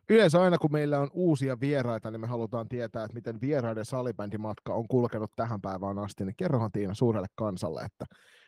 [0.10, 4.74] Yleensä aina kun meillä on uusia vieraita, niin me halutaan tietää, että miten vieraiden salibändimatka
[4.74, 6.26] on kulkenut tähän päivään asti.
[6.26, 8.06] Niin kerrohan Tiina suurelle kansalle, että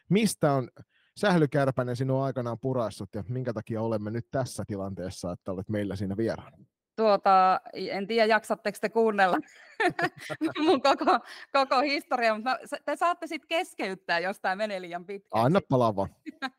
[0.09, 0.69] mistä on
[1.17, 6.17] sählykärpäinen sinua aikanaan puraissut ja minkä takia olemme nyt tässä tilanteessa, että olet meillä siinä
[6.17, 6.57] vieraana?
[6.95, 9.37] Tuota, en tiedä, jaksatteko te kuunnella
[10.65, 11.19] mun koko,
[11.51, 15.45] koko historia, mutta te saatte sitten keskeyttää, jos tämä menee liian pitkäksi.
[15.45, 16.07] Anna palava.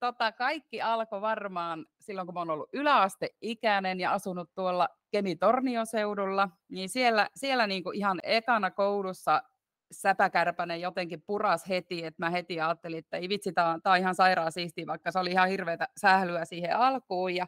[0.00, 6.88] tota, kaikki alkoi varmaan silloin, kun mä oon ollut yläasteikäinen ja asunut tuolla Kemi-Tornioseudulla, niin
[6.88, 9.42] siellä, siellä niinku ihan ekana koulussa
[9.92, 14.14] säpäkärpänen jotenkin puras heti, että mä heti ajattelin, että ei vitsi, on, tää on ihan
[14.14, 17.34] sairaan siistiä, vaikka se oli ihan hirveätä sählyä siihen alkuun.
[17.34, 17.46] Ja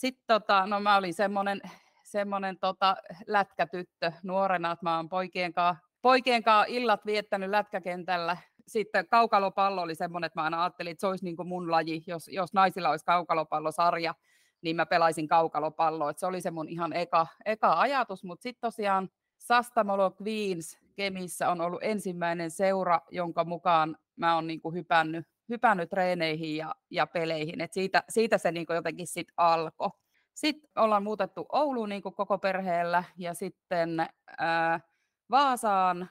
[0.00, 1.60] sitten tota, no mä olin semmoinen
[2.04, 2.96] semmonen tota,
[3.26, 8.36] lätkätyttö nuorena, että mä oon poikien kanssa, poikien kanssa illat viettänyt lätkäkentällä.
[8.68, 12.02] Sitten kaukalopallo oli semmoinen, että mä aina ajattelin, että se olisi niin kuin mun laji,
[12.06, 14.14] jos, jos naisilla olisi kaukalopallosarja,
[14.62, 16.12] niin mä pelaisin kaukalopalloa.
[16.16, 21.60] Se oli se mun ihan eka, eka ajatus, mutta sitten tosiaan Sastamolo Queens Kemissä on
[21.60, 27.60] ollut ensimmäinen seura, jonka mukaan mä oon niin kuin hypännyt, hypännyt treeneihin ja, ja peleihin.
[27.60, 29.90] Et siitä, siitä se niin jotenkin sitten alkoi.
[30.34, 34.06] Sitten ollaan muutettu Ouluun niin koko perheellä ja sitten
[34.38, 34.80] ää,
[35.30, 36.10] Vaasaan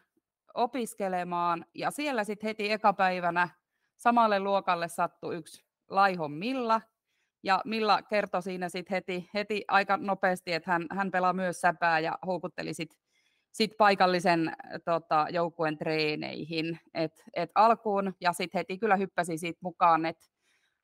[0.54, 3.50] opiskelemaan ja siellä sitten heti ekapäivänä
[3.98, 6.82] samalle luokalle sattui yksi Laihon Milla,
[7.44, 12.00] ja Milla kertoi siinä sitten heti, heti aika nopeasti, että hän, hän pelaa myös säpää
[12.00, 13.00] ja houkutteli sitten
[13.60, 14.51] sit paikallisen
[14.86, 16.80] tota, joukkueen treeneihin.
[16.93, 20.05] Et, et alkuun ja sitten heti kyllä hyppäsi siitä mukaan.
[20.05, 20.18] Et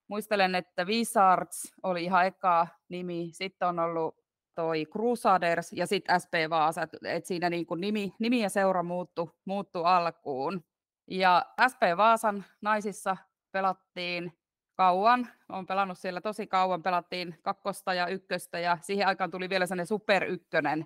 [0.07, 4.15] muistelen, että Wizards oli ihan eka nimi, sitten on ollut
[4.55, 8.83] toi Crusaders ja sitten SP Vaasa, että et siinä niin kuin nimi, nimi ja seura
[8.83, 10.63] muuttu, muuttu alkuun.
[11.07, 13.17] Ja SP Vaasan naisissa
[13.51, 14.33] pelattiin
[14.75, 19.65] kauan, on pelannut siellä tosi kauan, pelattiin kakkosta ja ykköstä ja siihen aikaan tuli vielä
[19.65, 20.85] sellainen super ykkönen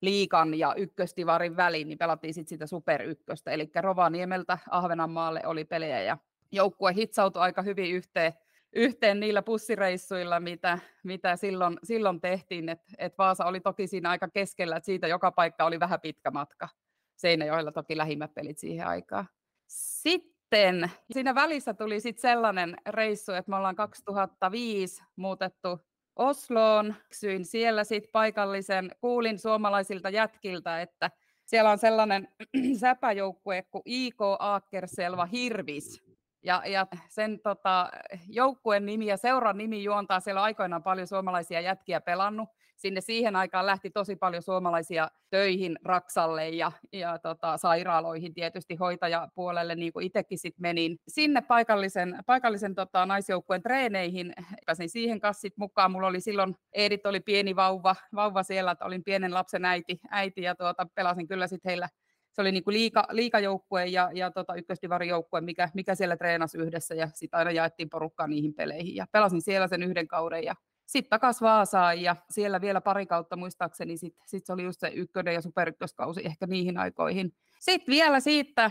[0.00, 6.02] liikan ja ykköstivarin väliin, niin pelattiin sitten sitä super ykköstä, eli Rovaniemeltä Ahvenanmaalle oli pelejä
[6.02, 6.18] ja
[6.52, 8.32] joukkue hitsautui aika hyvin yhteen
[8.72, 12.68] yhteen niillä pussireissuilla, mitä, mitä silloin, silloin tehtiin.
[12.68, 16.30] Et, et Vaasa oli toki siinä aika keskellä, että siitä joka paikka oli vähän pitkä
[16.30, 16.68] matka.
[17.16, 19.28] Seinäjoella toki lähimmät pelit siihen aikaan.
[19.66, 25.80] Sitten siinä välissä tuli sitten sellainen reissu, että me ollaan 2005 muutettu
[26.18, 26.94] Osloon.
[27.12, 31.10] Syin siellä sitten paikallisen, kuulin suomalaisilta jätkiltä, että
[31.44, 32.28] siellä on sellainen
[32.80, 36.02] säpäjoukkue kuin IK Aakkerselva Hirvis,
[36.42, 37.90] ja, ja sen tota,
[38.28, 42.48] joukkueen nimi ja seuran nimi juontaa, siellä on aikoinaan paljon suomalaisia jätkiä pelannut.
[42.78, 49.74] Sinne siihen aikaan lähti tosi paljon suomalaisia töihin Raksalle ja, ja tota, sairaaloihin tietysti hoitajapuolelle,
[49.74, 50.98] niin kuin itsekin sitten menin.
[51.08, 54.32] Sinne paikallisen, paikallisen tota, naisjoukkueen treeneihin,
[54.66, 55.90] pääsin siihen kassit mukaan.
[55.90, 60.42] Mulla oli silloin, Edit oli pieni vauva, vauva siellä, että olin pienen lapsen äiti, äiti
[60.42, 61.88] ja tuota, pelasin kyllä sitten heillä
[62.32, 67.08] se oli niinku liika, liikajoukkue ja, ja tota ykköstivarijoukkue, mikä, mikä siellä treenasi yhdessä ja
[67.14, 70.54] sitten aina jaettiin porukkaa niihin peleihin ja pelasin siellä sen yhden kauden ja
[70.88, 74.88] sitten takaisin Vaasaan ja siellä vielä pari kautta muistaakseni, sitten sit se oli just se
[74.88, 77.32] ykkönen ja superykköskausi ehkä niihin aikoihin.
[77.60, 78.70] Sitten vielä siitä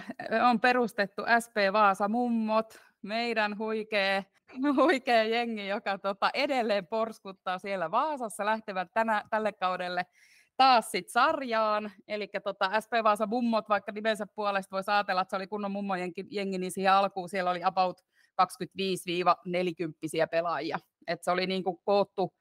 [0.50, 4.24] on perustettu SP Vaasa Mummot, meidän huikea,
[4.76, 10.06] huikea jengi, joka tota edelleen porskuttaa siellä Vaasassa, lähtevät tänä, tälle kaudelle
[10.58, 15.36] taas sit sarjaan, eli tota SP Vaasa mummot, vaikka nimensä puolesta voisi ajatella, että se
[15.36, 18.02] oli kunnon mummojen jengi, niin siihen alkuun siellä oli about
[18.42, 20.80] 25-40 pelaajia.
[21.08, 22.34] Et se oli niin kuin koottu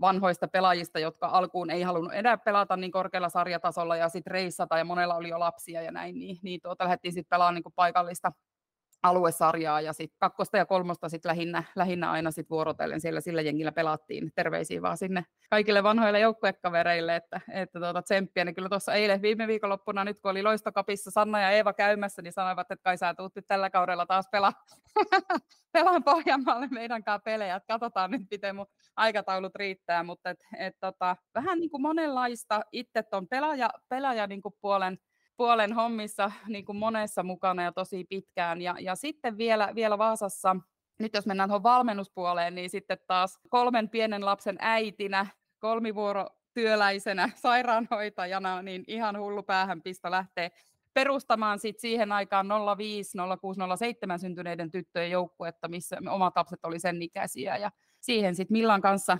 [0.00, 4.84] vanhoista pelaajista, jotka alkuun ei halunnut enää pelata niin korkealla sarjatasolla ja sitten reissata ja
[4.84, 8.32] monella oli jo lapsia ja näin, niin, niin tuota, lähdettiin sitten pelaamaan niin paikallista
[9.02, 13.72] aluesarjaa ja sitten kakkosta ja kolmosta sit lähinnä, lähinnä aina sit vuorotellen siellä sillä jengillä
[13.72, 14.32] pelattiin.
[14.34, 18.44] Terveisiä vaan sinne kaikille vanhoille joukkuekavereille, että, että tuota, tsemppiä.
[18.44, 22.32] Niin kyllä tuossa eilen viime viikonloppuna, nyt kun oli Loistokapissa Sanna ja Eeva käymässä, niin
[22.32, 24.52] sanoivat, että kai sä tuut tällä kaudella taas pelaa,
[25.72, 27.60] pelaan Pohjanmaalle meidän kanssa pelejä.
[27.68, 33.02] Katsotaan nyt, miten mun aikataulut riittää, mutta et, et, tota, vähän niin kuin monenlaista itse
[33.02, 34.98] tuon pelaaja, pelaaja niin kuin puolen
[35.40, 38.62] puolen hommissa niin kuin monessa mukana ja tosi pitkään.
[38.62, 40.56] Ja, ja sitten vielä, vielä Vaasassa,
[40.98, 45.26] nyt jos mennään tuohon valmennuspuoleen, niin sitten taas kolmen pienen lapsen äitinä,
[45.58, 50.50] kolmivuorotyöläisenä, sairaanhoitajana, niin ihan hullu päähänpisto lähtee
[50.94, 52.46] perustamaan sit siihen aikaan
[52.78, 57.56] 05, 06, 07 syntyneiden tyttöjen joukkuetta, missä omat lapset oli sen ikäisiä.
[57.56, 57.70] Ja
[58.00, 59.18] siihen sitten Millan kanssa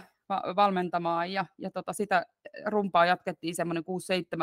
[0.57, 2.27] valmentamaan ja, ja tota, sitä
[2.67, 3.85] rumpaa jatkettiin semmoinen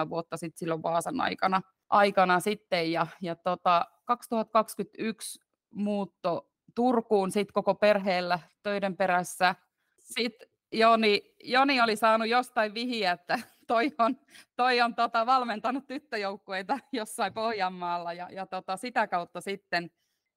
[0.06, 5.40] 6-7 vuotta sitten silloin Vaasan aikana, aikana sitten ja, ja tota, 2021
[5.72, 9.56] muutto Turkuun sitten koko perheellä töiden perässä.
[10.00, 14.20] Sitten Joni, Joni oli saanut jostain vihiä, että toi on,
[14.56, 19.92] toi on tota, valmentanut tyttöjoukkueita jossain Pohjanmaalla ja, ja tota, sitä kautta sitten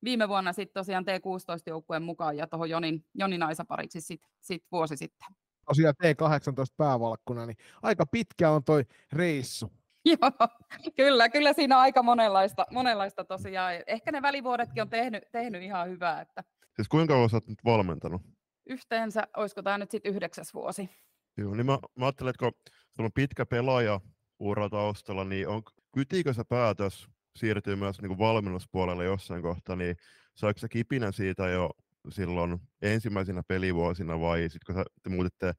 [0.04, 5.28] viime vuonna sitten tosiaan T16-joukkueen mukaan ja tuohon Jonin, Jonin Aisapariksi sitten sit vuosi sitten.
[5.66, 9.72] Tosiaan T18 päävalkkuna, niin aika pitkä on toi reissu.
[10.04, 10.48] Joo,
[10.96, 13.74] kyllä, kyllä siinä on aika monenlaista, monenlaista tosiaan.
[13.86, 16.20] Ehkä ne välivuodetkin on tehnyt, tehnyt ihan hyvää.
[16.20, 16.44] Että...
[16.76, 18.22] Siis kuinka kauan olet nyt valmentanut?
[18.66, 20.90] Yhteensä, olisiko tämä nyt sitten yhdeksäs vuosi?
[21.36, 22.52] Joo, niin mä, mä ajattelen, että kun
[22.96, 24.00] sulla on pitkä pelaaja
[24.38, 25.62] ura taustalla, niin on,
[25.94, 29.96] kytiikö se päätös siirtyy myös niin kuin valmennuspuolelle jossain kohtaa, niin
[30.34, 31.70] saiko se kipinä siitä jo
[32.08, 35.52] silloin ensimmäisenä pelivuosina vai sitten kun te muutitte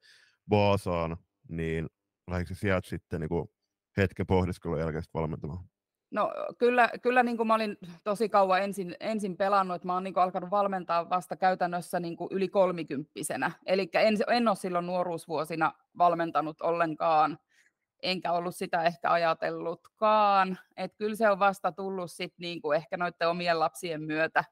[0.49, 1.17] Vaasaan,
[1.49, 1.89] niin
[2.30, 3.49] lähdikö sieltä sitten niin kuin
[3.97, 5.63] hetken pohdiskelun jälkeen valmentamaan?
[6.11, 10.03] No kyllä, kyllä niin kuin mä olin tosi kauan ensin, ensin pelannut, että mä oon
[10.03, 13.51] niin kuin alkanut valmentaa vasta käytännössä niin kuin yli kolmikymppisenä.
[13.65, 17.38] Eli en, en ole silloin nuoruusvuosina valmentanut ollenkaan
[18.04, 20.58] enkä ollut sitä ehkä ajatellutkaan.
[20.78, 24.43] Että kyllä se on vasta tullut sit niinku ehkä noiden omien lapsien myötä,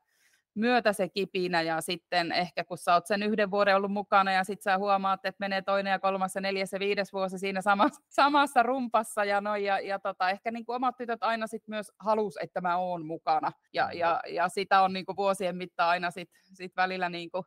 [0.55, 1.61] myötä se kipinä.
[1.61, 5.25] Ja sitten ehkä kun sä oot sen yhden vuoden ollut mukana ja sitten sä huomaat,
[5.25, 9.41] että menee toinen ja kolmas ja neljäs ja viides vuosi siinä samassa, samassa rumpassa ja
[9.41, 12.77] noin ja, ja tota, ehkä niin kuin omat tytöt aina sit myös halus, että mä
[12.77, 13.51] oon mukana.
[13.73, 17.43] Ja, ja, ja sitä on niin kuin vuosien mittaan aina sit, sit välillä niin kuin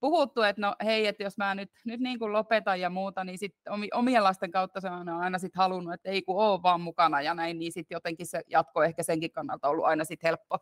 [0.00, 3.38] puhuttu, että no hei, että jos mä nyt, nyt niin kuin lopetan ja muuta, niin
[3.38, 3.54] sit
[3.94, 7.34] omien lasten kautta se on aina sit halunnut, että ei kun ole vaan mukana ja
[7.34, 10.58] näin, niin sitten jotenkin se jatko ehkä senkin kannalta ollut aina sit helppo,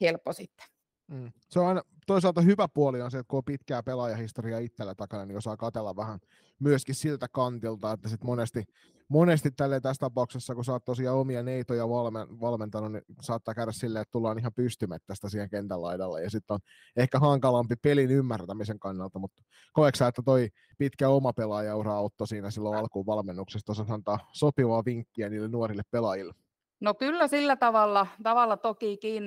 [0.00, 0.73] helppo sitten.
[1.08, 1.32] Mm.
[1.50, 5.24] Se on aina, toisaalta hyvä puoli on se, että kun on pitkää pelaajahistoriaa itsellä takana,
[5.24, 6.18] niin osaa katella vähän
[6.58, 8.64] myöskin siltä kantilta, että sit monesti,
[9.08, 13.72] monesti tälle tässä tapauksessa, kun sä oot tosiaan omia neitoja valmen, valmentanut, niin saattaa käydä
[13.72, 16.60] silleen, että tullaan ihan pystymettästä siihen kentän laidalle, ja sitten on
[16.96, 19.42] ehkä hankalampi pelin ymmärtämisen kannalta, mutta
[19.72, 20.48] koetko sä, että toi
[20.78, 26.43] pitkä oma pelaajaura auttoi siinä silloin alkuun valmennuksesta, osaisi antaa sopivaa vinkkiä niille nuorille pelaajille?
[26.80, 29.24] No kyllä sillä tavalla, tavalla tokikin.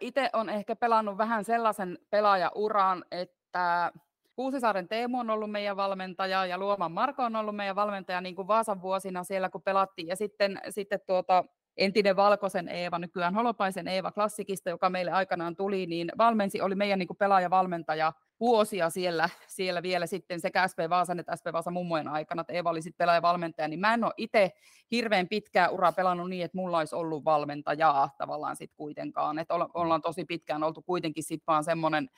[0.00, 3.92] Itse on ehkä pelannut vähän sellaisen pelaajauran, että
[4.36, 8.48] Kuusisaaren Teemu on ollut meidän valmentaja ja Luoman Marko on ollut meidän valmentaja niin kuin
[8.48, 10.08] Vaasan vuosina siellä, kun pelattiin.
[10.08, 11.44] Ja sitten, sitten tuota,
[11.76, 16.98] entinen Valkoisen Eeva, nykyään Holopaisen Eeva klassikista, joka meille aikanaan tuli, niin valmensi, oli meidän
[16.98, 22.40] niin pelaajavalmentaja vuosia siellä, siellä vielä sitten sekä SP Vaasan että SP Vaasan mummojen aikana,
[22.40, 24.52] että Eeva oli sitten pelaajavalmentaja, niin mä en ole itse
[24.90, 30.02] hirveän pitkää uraa pelannut niin, että mulla olisi ollut valmentajaa tavallaan sitten kuitenkaan, että ollaan
[30.02, 32.08] tosi pitkään oltu kuitenkin sitten vaan semmoinen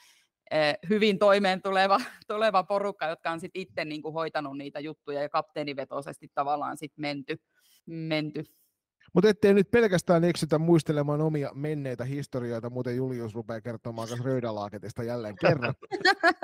[0.50, 5.22] eh, hyvin toimeen tuleva, tuleva porukka, jotka on sitten itse niin kuin hoitanut niitä juttuja
[5.22, 7.36] ja kapteenivetoisesti tavallaan sitten menty,
[7.86, 8.44] menty
[9.12, 15.02] mutta ettei nyt pelkästään eksytä muistelemaan omia menneitä historioita, muuten Julius rupeaa kertomaan myös Röydalaaketista
[15.02, 15.74] jälleen kerran.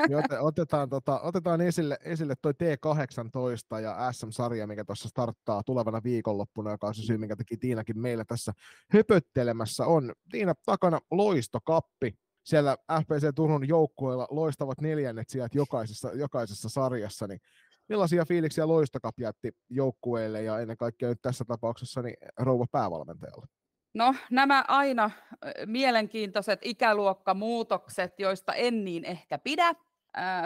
[0.09, 6.71] niin otetaan, tota, otetaan esille, esille toi T18 ja SM-sarja, mikä tuossa starttaa tulevana viikonloppuna,
[6.71, 8.53] joka on se syy, minkä teki Tiinakin meillä tässä
[8.91, 9.87] höpöttelemässä.
[9.87, 17.41] On Tiina takana loistokappi, siellä FPC Turun joukkueilla loistavat neljännet sieltä jokaisessa, jokaisessa sarjassa, niin
[17.91, 23.47] millaisia fiiliksiä Loistokap jätti joukkueelle ja ennen kaikkea nyt tässä tapauksessa niin rouva päävalmentajalle?
[23.95, 25.11] No nämä aina
[25.66, 29.74] mielenkiintoiset ikäluokkamuutokset, joista en niin ehkä pidä,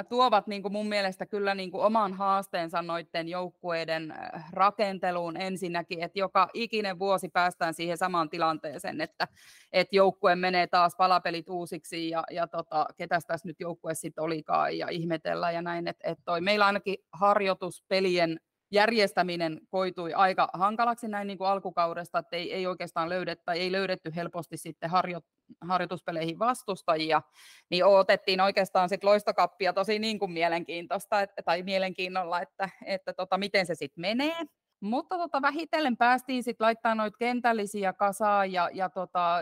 [0.09, 4.15] tuovat niin kuin mun mielestä kyllä niin kuin oman haasteensa noiden joukkueiden
[4.53, 9.29] rakenteluun ensinnäkin, että joka ikinen vuosi päästään siihen samaan tilanteeseen, että,
[9.73, 14.79] että joukkue menee taas palapelit uusiksi ja, ja tota, ketäs tässä nyt joukkue sitten olikaan
[14.79, 18.41] ja ihmetellään ja näin, että, että toi, meillä ainakin harjoituspelien
[18.73, 23.73] järjestäminen koitui aika hankalaksi näin niin kuin alkukaudesta, että ei, ei oikeastaan löydetty, tai ei
[23.73, 25.21] löydetty helposti sitten harjo,
[25.61, 27.23] harjoituspeleihin vastustajia,
[27.71, 33.39] niin otettiin oikeastaan sit loistokappia tosi niin kuin mielenkiintoista, että, tai mielenkiinnolla, että, että tota,
[33.39, 34.45] miten se sitten menee.
[34.81, 39.39] Mutta tota, vähitellen päästiin sitten laittamaan noita kentällisiä kasaan ja, ja tota,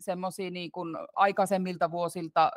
[0.00, 0.70] semmoisia niin
[1.14, 2.50] aikaisemmilta vuosilta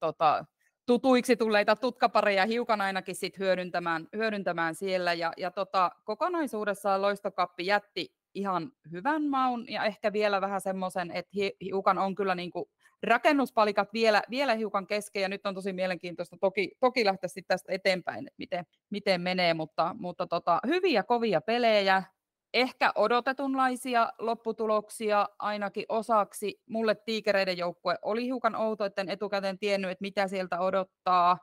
[0.00, 0.44] tota,
[0.86, 5.12] tutuiksi tulleita tutkapareja hiukan ainakin sit hyödyntämään, hyödyntämään siellä.
[5.12, 11.32] Ja, ja tota, kokonaisuudessaan loistokappi jätti ihan hyvän maun ja ehkä vielä vähän semmoisen, että
[11.60, 12.64] hiukan on kyllä niin kuin
[13.02, 17.72] rakennuspalikat vielä, vielä hiukan kesken ja nyt on tosi mielenkiintoista toki, toki lähteä sitten tästä
[17.72, 22.02] eteenpäin, että miten, miten menee, mutta, mutta tota, hyviä kovia pelejä,
[22.54, 26.60] ehkä odotetunlaisia lopputuloksia ainakin osaksi.
[26.66, 31.38] Mulle tiikereiden joukkue oli hiukan outo, etten etukäteen tiennyt, että mitä sieltä odottaa.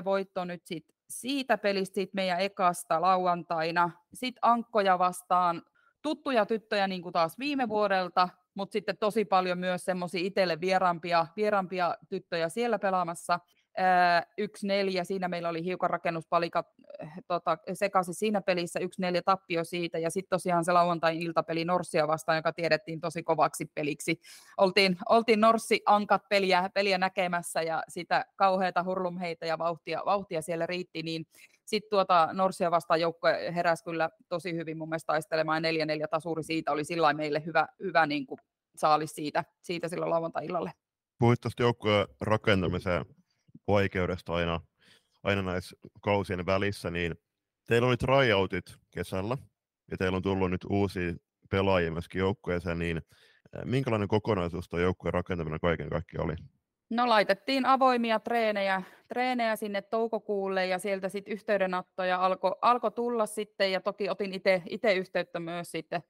[0.00, 3.90] 9-3 voitto nyt sit siitä pelistä, siitä meidän ekasta lauantaina.
[4.14, 5.62] Sitten Ankkoja vastaan
[6.02, 11.26] tuttuja tyttöjä niin kuin taas viime vuodelta, mutta sitten tosi paljon myös semmoisia itselle vierampia,
[11.36, 13.40] vierampia tyttöjä siellä pelaamassa
[14.38, 16.66] yksi neljä, siinä meillä oli hiukan rakennuspalikat
[17.00, 21.64] eh, tota, sekaisin siinä pelissä, yksi neljä tappio siitä, ja sitten tosiaan se lauantain iltapeli
[21.64, 24.20] Norssia vastaan, joka tiedettiin tosi kovaksi peliksi.
[24.56, 31.02] Oltiin, oltiin Norssi-ankat peliä, peliä näkemässä, ja sitä kauheita hurlumheitä ja vauhtia, vauhtia siellä riitti,
[31.02, 31.26] niin
[31.64, 35.66] sitten tuota Norsia vastaan joukko heräsi kyllä tosi hyvin mun mielestä taistelemaan, 4-4
[36.10, 38.38] tasuri siitä oli sillä meille hyvä, hyvä niin kuin
[38.76, 40.72] saalis siitä, siitä silloin lauantai-illalle.
[41.18, 43.04] Puhuit tuosta joukkojen rakentamiseen
[43.66, 44.60] oikeudesta aina,
[45.22, 47.14] aina näissä kausien välissä, niin
[47.66, 49.38] teillä oli tryoutit kesällä,
[49.90, 51.12] ja teillä on tullut nyt uusia
[51.50, 53.02] pelaajia myöskin joukkueeseen, niin
[53.64, 56.36] minkälainen kokonaisuus tuo joukkueen rakentaminen kaiken kaikkiaan oli?
[56.90, 63.72] No laitettiin avoimia treenejä, treenejä sinne toukokuulle ja sieltä sitten yhteydenottoja alkoi alko tulla sitten
[63.72, 64.32] ja toki otin
[64.68, 66.02] itse yhteyttä myös sitten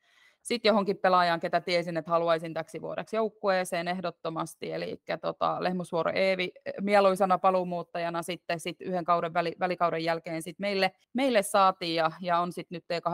[0.46, 4.72] sitten johonkin pelaajaan, ketä tiesin, että haluaisin täksi vuodeksi joukkueeseen ehdottomasti.
[4.72, 10.92] Eli tota, Lehmusvuoro Eevi mieluisana paluumuuttajana sitten sit yhden kauden väli, välikauden jälkeen sit meille,
[11.14, 13.08] meille saatiin ja, ja on sitten nyt T18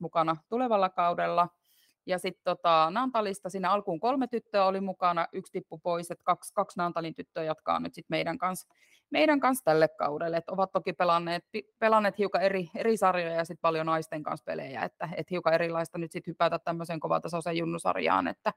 [0.00, 1.48] mukana tulevalla kaudella.
[2.08, 6.54] Ja sitten tota, Nantalista siinä alkuun kolme tyttöä oli mukana, yksi tippu pois, että kaksi,
[6.54, 8.74] kaksi Nantalin tyttöä jatkaa nyt sitten meidän kanssa
[9.10, 10.36] meidän kanssa tälle kaudelle.
[10.36, 11.44] Et ovat toki pelanneet,
[11.78, 15.98] pelanneet hiukan eri, eri sarjoja ja sitten paljon naisten kanssa pelejä, että et hiukan erilaista
[15.98, 18.28] nyt sitten hypätä tämmöiseen kovatasoiseen junnusarjaan.
[18.28, 18.52] Että,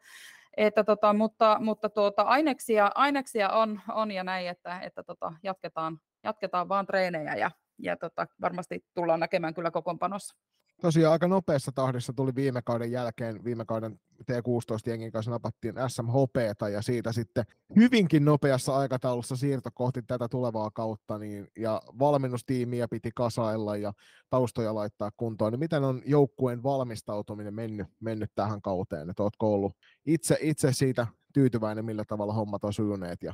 [0.58, 5.99] että tota, mutta mutta tuota, aineksia, aineksia on, on ja näin, että, että tota, jatketaan,
[6.24, 10.36] jatketaan vaan treenejä ja, ja tota, varmasti tullaan näkemään kyllä kokoonpanossa
[10.82, 16.82] tosiaan aika nopeassa tahdissa tuli viime kauden jälkeen, viime kauden T16-jengin kanssa napattiin SMHPta ja
[16.82, 23.77] siitä sitten hyvinkin nopeassa aikataulussa siirto kohti tätä tulevaa kautta niin, ja valmennustiimiä piti kasailla
[23.77, 23.93] ja
[24.29, 25.51] taustoja laittaa kuntoon.
[25.53, 29.09] Niin miten on joukkueen valmistautuminen mennyt, mennyt tähän kauteen?
[29.09, 29.73] Että ootko ollut
[30.05, 33.34] itse, itse siitä tyytyväinen, millä tavalla hommat on sujuneet ja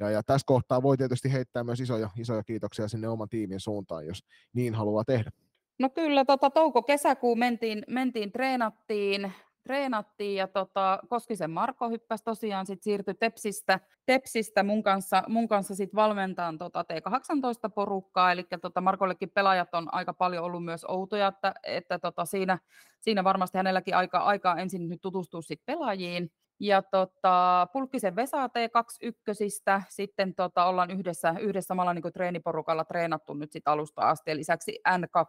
[0.00, 4.06] ja, ja tässä kohtaa voi tietysti heittää myös isoja, isoja kiitoksia sinne oman tiimin suuntaan,
[4.06, 4.18] jos
[4.52, 5.30] niin haluaa tehdä.
[5.78, 12.82] No kyllä, tota, touko-kesäkuu mentiin, mentiin treenattiin, treenattiin ja tota, Koskisen Marko hyppäsi tosiaan sit
[12.82, 19.30] siirtyi Tepsistä, Tepsistä mun kanssa, mun kanssa sit valmentaan tota T18 porukkaa, eli tota Markollekin
[19.30, 22.58] pelaajat on aika paljon ollut myös outoja, että, että tota siinä,
[23.00, 26.30] siinä varmasti hänelläkin aika, aikaa ensin nyt tutustua sit pelaajiin,
[26.60, 33.52] ja tota, Pulkkisen Vesa T21, sitten tota, ollaan yhdessä, yhdessä samalla niin treeniporukalla treenattu nyt
[33.52, 35.24] sit alusta asti, ja lisäksi N2,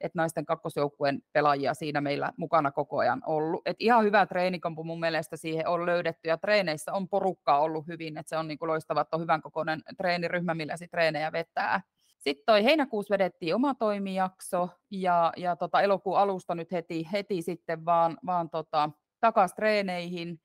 [0.00, 3.62] että naisten kakkosjoukkueen pelaajia siinä meillä mukana koko ajan ollut.
[3.66, 8.18] Et ihan hyvä treenikampu mun mielestä siihen on löydetty, ja treeneissä on porukkaa ollut hyvin,
[8.18, 11.80] että se on niin loistava, että on hyvän kokoinen treeniryhmä, millä se treenejä vetää.
[12.18, 17.84] Sitten toi heinäkuussa vedettiin oma toimijakso, ja, ja tota, elokuun alusta nyt heti, heti sitten
[17.84, 18.90] vaan, vaan tota,
[19.20, 20.40] takaisin treeneihin,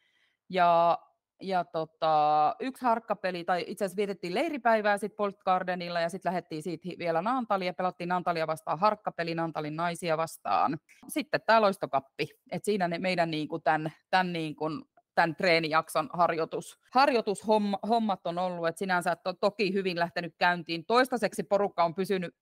[0.49, 0.97] ja,
[1.41, 6.63] ja tota, yksi harkkapeli, tai itse asiassa vietettiin leiripäivää sitten Bolt Gardenilla ja sitten lähdettiin
[6.63, 10.77] siitä vielä Naantalia, pelattiin Naantalia vastaan harkkapeli Naantalin naisia vastaan.
[11.07, 14.83] Sitten tämä loistokappi, että siinä ne meidän niin kuin tämän, tämän niin kuin
[15.15, 20.85] tämän treenijakson harjoitus, harjoitushommat on ollut, että sinänsä on toki hyvin lähtenyt käyntiin.
[20.85, 22.35] Toistaiseksi porukka on pysynyt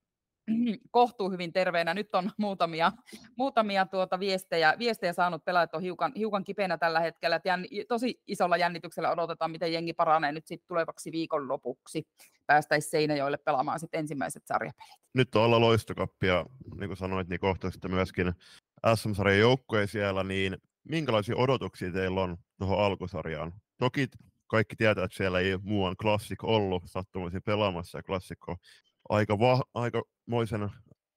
[0.91, 1.93] kohtuu hyvin terveenä.
[1.93, 2.91] Nyt on muutamia,
[3.37, 7.35] muutamia tuota viestejä, viestejä saanut pelaajat on hiukan, hiukan kipeänä tällä hetkellä.
[7.35, 12.07] Et jänn, tosi isolla jännityksellä odotetaan, miten jengi paranee nyt sitten tulevaksi viikonlopuksi.
[12.45, 14.93] Päästäisiin Seinäjoelle pelaamaan sitten ensimmäiset sarjapelit.
[15.13, 16.45] Nyt on olla loistokappia,
[16.79, 18.33] niin kuin sanoit, niin kohta sitten myöskin
[18.95, 23.53] SM-sarjan joukkoja siellä, niin minkälaisia odotuksia teillä on tuohon alkusarjaan?
[23.77, 24.07] Toki
[24.47, 28.57] kaikki tietää, että siellä ei muuan klassik ollut sattumaisin pelaamassa, ja klassikko
[29.09, 30.69] aika, va- aikamoisen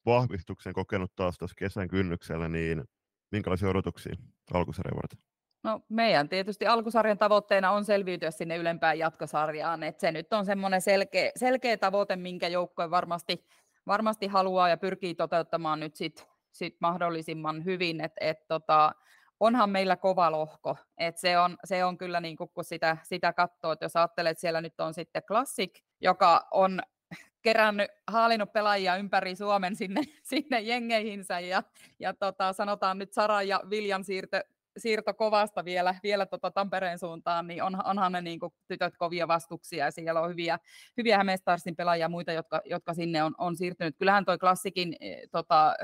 [0.07, 2.85] vahvistuksen kokenut taas tuossa kesän kynnyksellä, niin
[3.33, 4.17] minkälaisia odotuksia
[4.55, 5.19] alkusarjan varten?
[5.65, 10.81] No meidän tietysti alkusarjan tavoitteena on selviytyä sinne ylempään jatkosarjaan, että se nyt on semmoinen
[10.81, 13.47] selkeä, selkeä tavoite, minkä joukkue varmasti,
[13.87, 18.93] varmasti haluaa ja pyrkii toteuttamaan nyt sit, sit mahdollisimman hyvin, että et tota,
[19.41, 23.73] onhan meillä kova lohko, että se on, se on kyllä niin kun sitä, sitä katsoo,
[23.73, 26.81] että jos ajattelet, että siellä nyt on sitten Classic, joka on
[27.47, 31.63] kerännyt, haalinut pelaajia ympäri Suomen sinne, sinne jengeihinsä ja,
[31.99, 34.37] ja tota, sanotaan nyt Sara ja Viljan siirto,
[34.77, 39.29] siirto kovasta vielä, vielä tota Tampereen suuntaan, niin on, onhan ne niin kuin, tytöt kovia
[39.29, 40.59] vastuksia ja siellä on hyviä,
[40.97, 43.97] hyviä Hämeestarsin pelaajia ja muita, jotka, jotka sinne on, on siirtynyt.
[43.99, 45.75] Kyllähän toi klassikin e, tota,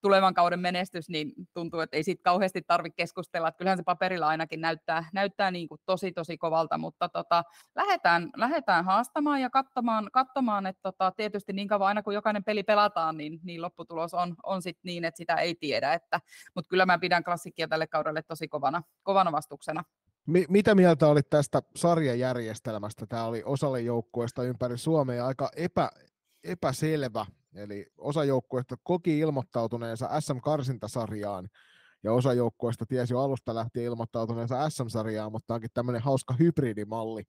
[0.00, 3.48] tulevan kauden menestys, niin tuntuu, että ei siitä kauheasti tarvitse keskustella.
[3.48, 7.44] Että kyllähän se paperilla ainakin näyttää, näyttää niin kuin tosi tosi kovalta, mutta tota,
[7.74, 12.62] lähdetään, lähdetään haastamaan ja katsomaan, katsomaan että tota, tietysti niin kauan aina kun jokainen peli
[12.62, 15.94] pelataan, niin, niin lopputulos on, on sit niin, että sitä ei tiedä.
[15.94, 16.20] Että,
[16.54, 19.84] mutta kyllä mä pidän klassikkia tälle kaudelle tosi kovana, kovana vastuksena.
[20.48, 23.06] Mitä mieltä olit tästä sarjajärjestelmästä?
[23.06, 25.90] Tämä oli osalle joukkueesta ympäri Suomea aika epä,
[26.44, 27.26] epäselvä
[27.58, 31.48] Eli osa joukkueista koki ilmoittautuneensa SM-karsintasarjaan,
[32.02, 37.22] ja osa joukkueista tiesi jo alusta lähtien ilmoittautuneensa SM-sarjaan, mutta onkin tämmöinen hauska hybridimalli,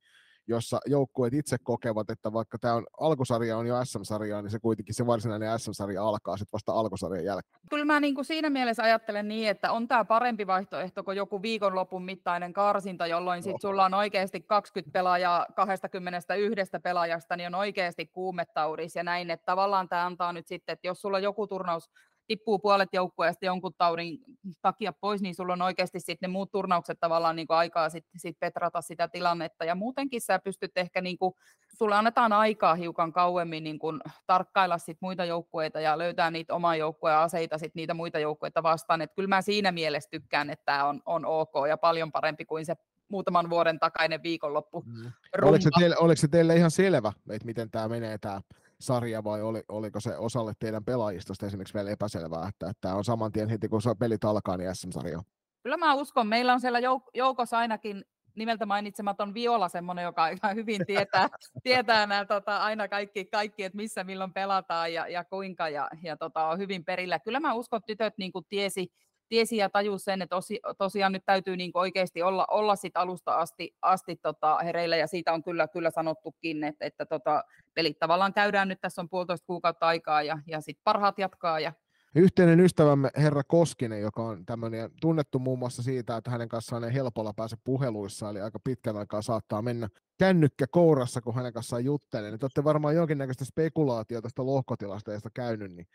[0.48, 4.95] jossa joukkueet itse kokevat, että vaikka tämä on, alkusarja on jo SM-sarjaa, niin se kuitenkin
[4.95, 7.62] se varsinainen SM-sarja alkaa sitten vasta alkusarjan jälkeen.
[7.70, 11.41] Kyllä mä niin kuin siinä mielessä ajattelen niin, että on tämä parempi vaihtoehto kuin joku
[11.41, 18.06] viikonlopun mittainen karsinta, jolloin sitten sulla on oikeasti 20 pelaajaa 21 pelaajasta, niin on oikeasti
[18.06, 21.89] kuumetaudis ja näin, että tavallaan tämä antaa nyt sitten, että jos sulla joku turnaus
[22.28, 24.17] tippuu puolet joukkueesta jonkun taudin
[24.61, 28.19] takia pois, niin sulla on oikeasti sitten ne muut turnaukset tavallaan niin kuin aikaa sitten
[28.19, 29.65] sit petrata sitä tilannetta.
[29.65, 31.34] Ja muutenkin sä pystyt ehkä, niin kuin,
[31.78, 36.75] sulle annetaan aikaa hiukan kauemmin niin kuin, tarkkailla sit muita joukkueita ja löytää niitä omaa
[36.75, 39.01] joukkueen aseita sit niitä muita joukkueita vastaan.
[39.01, 42.65] Et kyllä mä siinä mielessä tykkään, että tämä on, on ok ja paljon parempi kuin
[42.65, 42.75] se
[43.09, 44.84] muutaman vuoden takainen viikonloppu.
[44.86, 45.11] Mm.
[45.41, 48.41] Oliko, se teille, oliko se teille ihan selvä, että miten tämä menee tämä
[48.80, 53.32] sarja vai oli, oliko se osalle teidän pelaajistosta esimerkiksi vielä epäselvää, että tämä on saman
[53.32, 55.21] tien heti kun pelit alkaa, niin SM-sarja
[55.63, 58.05] Kyllä mä uskon, meillä on siellä jouk- joukossa ainakin
[58.36, 61.30] nimeltä mainitsematon Viola semmoinen, joka aika hyvin tietää,
[61.63, 66.17] tietää nämä, tota, aina kaikki, kaikki, että missä milloin pelataan ja, ja kuinka, ja, ja
[66.17, 67.19] tota, on hyvin perillä.
[67.19, 68.88] Kyllä mä uskon, että tytöt niin kuin tiesi,
[69.30, 73.36] tiesi ja tajusi sen, että osi, tosiaan nyt täytyy niin oikeasti olla, olla sit alusta
[73.36, 78.34] asti, asti tota hereillä, ja siitä on kyllä, kyllä sanottukin, että, että tota, pelit tavallaan
[78.34, 81.73] käydään nyt, tässä on puolitoista kuukautta aikaa, ja, ja sitten parhaat jatkaa, ja
[82.15, 86.93] Yhteinen ystävämme herra Koskinen, joka on tämmöinen tunnettu muun muassa siitä, että hänen kanssaan ei
[86.93, 92.32] helpolla pääse puheluissa, eli aika pitkän aikaa saattaa mennä kännykkä kourassa, kun hänen kanssaan juttelee.
[92.32, 95.88] Niin te olette varmaan jonkinnäköistä spekulaatiota tästä lohkotilanteesta käynyt, niin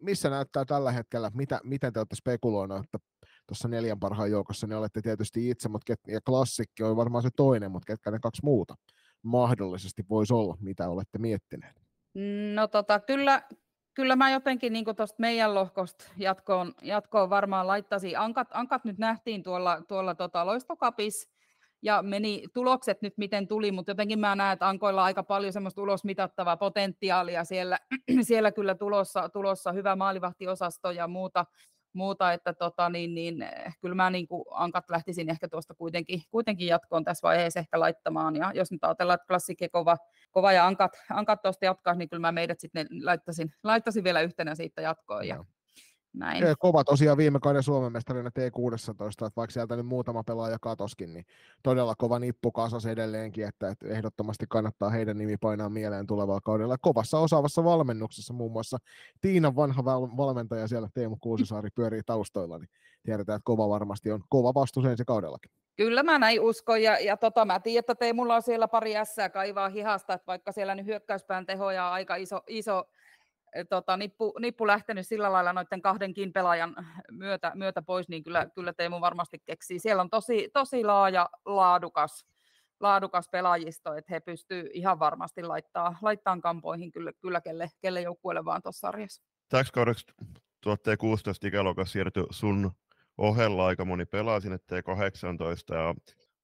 [0.00, 2.98] missä näyttää tällä hetkellä, mitä, miten te olette spekuloineet, että
[3.46, 7.28] tuossa neljän parhaan joukossa ne olette tietysti itse, mutta ket, ja klassikki on varmaan se
[7.36, 8.74] toinen, mutta ketkä ne kaksi muuta
[9.22, 11.80] mahdollisesti voisi olla, mitä olette miettineet?
[12.54, 13.42] No tota, kyllä,
[13.94, 18.18] kyllä mä jotenkin niin tuosta meidän lohkosta jatkoon, jatkoon varmaan laittaisin.
[18.18, 21.30] Ankat, ankat nyt nähtiin tuolla, tuolla tota loistokapissa,
[21.82, 25.52] ja meni tulokset nyt miten tuli, mutta jotenkin mä näen, että Ankoilla on aika paljon
[25.52, 27.78] semmoista ulosmitattavaa potentiaalia siellä,
[28.22, 31.46] siellä kyllä tulossa, tulossa hyvä maalivahtiosasto ja muuta,
[31.92, 36.22] muuta että tota, niin, niin, eh, kyllä mä niin kuin Ankat lähtisin ehkä tuosta kuitenkin,
[36.30, 39.96] kuitenkin jatkoon tässä vaiheessa ehkä laittamaan, ja jos nyt ajatellaan, että klassikki kova,
[40.30, 44.54] kova ja Ankat, Ankat tuosta jatkaa, niin kyllä mä meidät sitten laittaisin, laittaisin vielä yhtenä
[44.54, 45.44] siitä jatkoon, ja,
[46.12, 46.44] näin.
[46.58, 51.24] Kova tosiaan viime kauden Suomen mestarina T16, että vaikka sieltä nyt muutama pelaaja katoskin, niin
[51.62, 56.78] todella kova nippu kasas edelleenkin, että, että ehdottomasti kannattaa heidän nimi painaa mieleen tulevalla kaudella.
[56.78, 58.78] Kovassa osaavassa valmennuksessa muun muassa
[59.20, 59.84] Tiinan vanha
[60.16, 62.68] valmentaja siellä Teemu Kuusisaari pyörii taustoilla, niin
[63.02, 65.50] tiedetään, että kova varmasti on kova vastus ensi kaudellakin.
[65.76, 69.28] Kyllä mä näin uskon, ja, ja tota, mä tiedän, että Teemulla on siellä pari ässää
[69.28, 72.84] kaivaa hihasta, että vaikka siellä nyt hyökkäyspään tehoja on aika iso, iso
[73.68, 76.74] tota, nippu, nippu lähtenyt sillä lailla noiden kahdenkin pelaajan
[77.10, 79.78] myötä, myötä pois, niin kyllä, kyllä Teemu varmasti keksii.
[79.78, 82.26] Siellä on tosi, tosi laaja, laadukas
[82.80, 88.44] laadukas pelaajisto, että he pystyvät ihan varmasti laittaa, laittaa kampoihin kyllä, kyllä kelle, kelle joukkueelle
[88.44, 89.22] vaan tuossa sarjassa.
[89.48, 90.06] Täksi kaudeksi
[90.64, 92.72] 2016 ikäluokassa siirtyi sun
[93.18, 95.94] ohella aika moni pelaa sinne T18 ja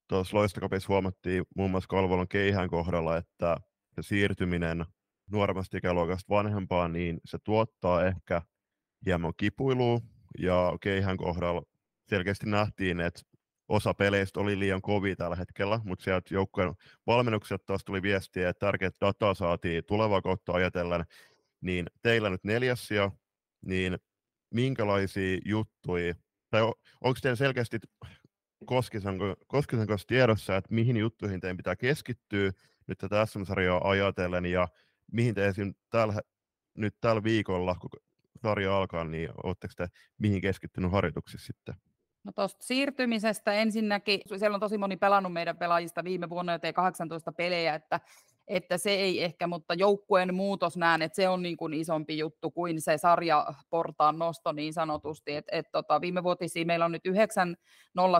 [0.08, 3.56] tuossa loistokapissa huomattiin muun muassa Kalvolon keihän kohdalla, että
[4.00, 4.84] siirtyminen
[5.30, 8.42] nuoremmasta ikäluokasta vanhempaan, niin se tuottaa ehkä
[9.06, 10.00] hieman kipuilua.
[10.38, 11.62] Ja keihän kohdalla
[12.08, 13.20] selkeästi nähtiin, että
[13.68, 16.74] osa peleistä oli liian kovia tällä hetkellä, mutta sieltä joukkueen
[17.06, 21.04] valmennukset taas tuli viestiä, että tärkeät dataa saatiin tulevaa kautta ajatellen,
[21.60, 22.88] niin teillä nyt neljäs
[23.66, 23.98] niin
[24.54, 26.14] minkälaisia juttuja,
[26.50, 26.62] tai
[27.00, 27.78] onko teillä selkeästi
[28.66, 32.52] Koskisen, Koskisen kanssa tiedossa, että mihin juttuihin teidän pitää keskittyä
[32.86, 34.68] nyt tätä SM-sarjaa ajatellen, ja
[35.12, 35.74] mihin te esim.
[35.90, 36.20] Tällä,
[36.74, 37.90] nyt tällä viikolla, kun
[38.42, 39.88] sarja alkaa, niin oletteko te
[40.18, 41.74] mihin keskittynyt harjoituksissa sitten?
[42.24, 47.32] No tuosta siirtymisestä ensinnäkin, siellä on tosi moni pelannut meidän pelaajista viime vuonna jo 18
[47.32, 48.00] pelejä, että
[48.48, 52.50] että se ei ehkä, mutta joukkueen muutos näen, että se on niin kuin isompi juttu
[52.50, 55.34] kuin se sarjaportaan nosto niin sanotusti.
[55.34, 57.56] Et, et tota, viime vuotisia meillä on nyt 9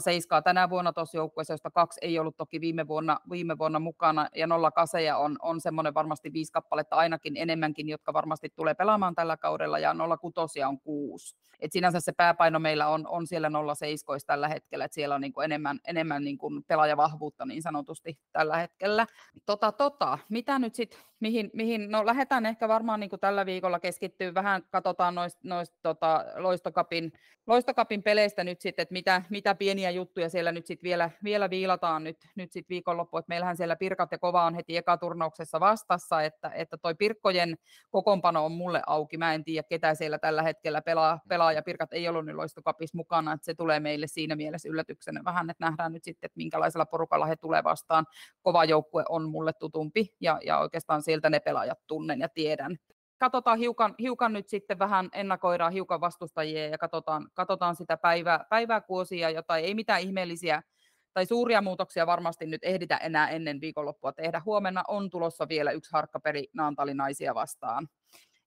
[0.03, 4.29] 07 tänä vuonna tuossa joukkueessa, josta kaksi ei ollut toki viime vuonna, viime vuonna mukana,
[4.35, 9.37] ja 08 on, on semmoinen varmasti viisi kappaletta ainakin enemmänkin, jotka varmasti tulee pelaamaan tällä
[9.37, 9.95] kaudella, ja
[10.35, 11.37] 06 on kuusi.
[11.61, 15.33] Et sinänsä se pääpaino meillä on, on siellä 07 tällä hetkellä, että siellä on niin
[15.33, 19.07] kuin enemmän, enemmän niin kuin pelaajavahvuutta niin sanotusti tällä hetkellä.
[19.47, 23.81] Tota, tota, mitä nyt sitten, mihin, mihin, no lähdetään ehkä varmaan niin kuin tällä viikolla
[23.81, 27.13] keskittyä vähän, katsotaan noista noist, tota, loistokapin,
[27.47, 32.05] loistokapin peleistä nyt sitten, että mitä, mitä pieniä juttuja siellä nyt sitten vielä, vielä viilataan
[32.05, 36.51] nyt, nyt sitten viikonloppu, että meillähän siellä Pirkat ja Kova on heti ekaturnauksessa vastassa, että,
[36.55, 37.57] että toi Pirkkojen
[37.91, 41.93] kokoonpano on mulle auki, mä en tiedä ketä siellä tällä hetkellä pelaa, pelaa ja Pirkat
[41.93, 45.93] ei ollut nyt loistokapis mukana, että se tulee meille siinä mielessä yllätyksenä vähän, että nähdään
[45.93, 48.07] nyt sitten, että minkälaisella porukalla he tulee vastaan.
[48.43, 52.77] Kova joukkue on mulle tutumpi ja, ja oikeastaan sieltä ne pelaajat tunnen ja tiedän.
[53.19, 58.81] Katsotaan hiukan, hiukan nyt sitten vähän, ennakoidaan hiukan vastustajia ja katsotaan, katsotaan sitä päivää, päivää
[58.81, 60.63] kuosia, jota ei mitään ihmeellisiä
[61.15, 64.43] tai suuria muutoksia varmasti nyt ehditä enää ennen viikonloppua tehdä.
[64.45, 67.89] Huomenna on tulossa vielä yksi harkkaperi naantalinaisia vastaan.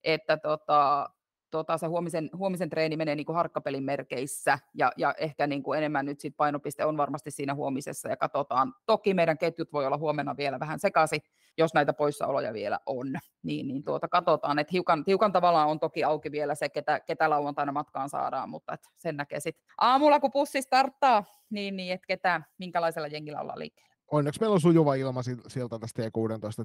[0.03, 1.10] Että tota,
[1.52, 5.78] tota, se huomisen, huomisen treeni menee niin kuin harkkapelin merkeissä ja, ja ehkä niin kuin
[5.78, 8.74] enemmän nyt sit painopiste on varmasti siinä huomisessa ja katsotaan.
[8.86, 11.22] Toki meidän ketjut voi olla huomenna vielä vähän sekaisin,
[11.58, 13.08] jos näitä poissaoloja vielä on,
[13.43, 17.30] niin, niin tuota, katsotaan, että hiukan, hiukan tavallaan on toki auki vielä se, ketä, ketä
[17.30, 22.08] lauantaina matkaan saadaan, mutta et sen näkee sitten aamulla, kun pussi starttaa, niin, niin että
[22.08, 23.95] ketä, minkälaisella jengillä ollaan liikkeellä.
[24.12, 26.06] Onneksi meillä on sujuva ilma sieltä tästä T16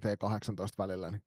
[0.04, 1.22] ja T18 välillä, niin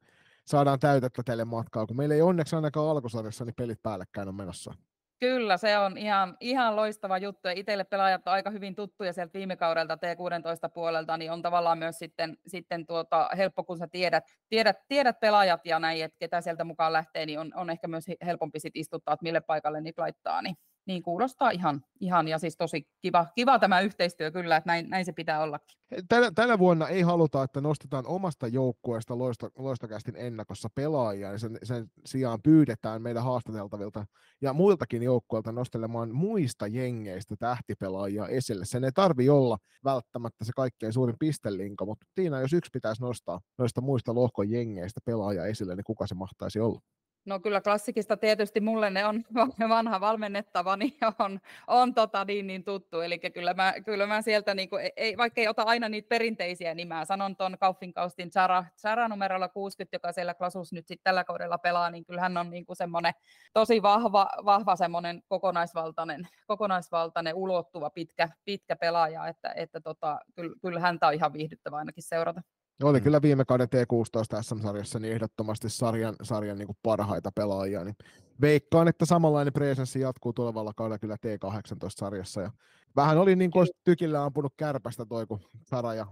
[0.47, 4.73] saadaan täytettä teille matkaa, kun meillä ei onneksi ainakaan alkusarjassa niin pelit päällekkäin on menossa.
[5.19, 7.47] Kyllä, se on ihan, ihan loistava juttu.
[7.55, 11.99] Itselle pelaajat on aika hyvin tuttuja sieltä viime kaudelta T16 puolelta, niin on tavallaan myös
[11.99, 16.63] sitten, sitten tuota, helppo, kun sä tiedät, tiedät, tiedät pelaajat ja näin, että ketä sieltä
[16.63, 20.41] mukaan lähtee, niin on, on ehkä myös helpompi sit istuttaa, että mille paikalle niitä laittaa.
[20.41, 20.55] Niin
[20.87, 25.05] niin kuulostaa ihan, ihan ja siis tosi kiva, kiva tämä yhteistyö kyllä, että näin, näin
[25.05, 25.79] se pitää ollakin.
[26.09, 31.59] Tänä, tänä vuonna ei haluta, että nostetaan omasta joukkueesta loista, loistokästin ennakossa pelaajia, niin sen,
[31.63, 34.05] sen sijaan pyydetään meidän haastateltavilta
[34.41, 38.65] ja muiltakin joukkueilta nostelemaan muista jengeistä tähtipelaajia esille.
[38.65, 43.41] Sen ei tarvi olla välttämättä se kaikkein suurin pistelinko, mutta Tiina, jos yksi pitäisi nostaa
[43.57, 46.81] noista muista lohkon jengeistä pelaajia esille, niin kuka se mahtaisi olla?
[47.27, 49.23] No kyllä klassikista tietysti mulle ne on
[49.69, 53.01] vanha valmennettava, niin on, on tota niin, niin tuttu.
[53.01, 56.75] Eli kyllä mä, kyllä mä sieltä, niin kuin, ei, vaikka ei ota aina niitä perinteisiä,
[56.87, 61.57] mä sanon tuon Kauffinkaustin Zara, Zara numerolla 60, joka siellä klasus nyt sitten tällä kaudella
[61.57, 63.13] pelaa, niin kyllä hän on niin kuin semmoinen
[63.53, 70.79] tosi vahva, vahva semmoinen kokonaisvaltainen, kokonaisvaltainen ulottuva pitkä, pitkä pelaaja, että, että tota, kyllä, kyllä
[70.79, 72.41] häntä on ihan viihdyttävä ainakin seurata.
[72.83, 73.03] Oli mm.
[73.03, 77.83] kyllä viime kauden T16 SM-sarjassa niin ehdottomasti sarjan, sarjan niin kuin parhaita pelaajia.
[77.83, 77.95] Niin
[78.41, 82.41] veikkaan, että samanlainen presenssi jatkuu tulevalla kaudella kyllä T18-sarjassa.
[82.41, 82.51] Ja
[82.95, 86.07] vähän oli niin kuin tykillä ampunut kärpästä toi, kun Sara ja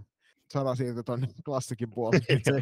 [0.54, 2.26] Sara siirtyi tuonne klassikin puolelle.
[2.30, 2.62] Niin se,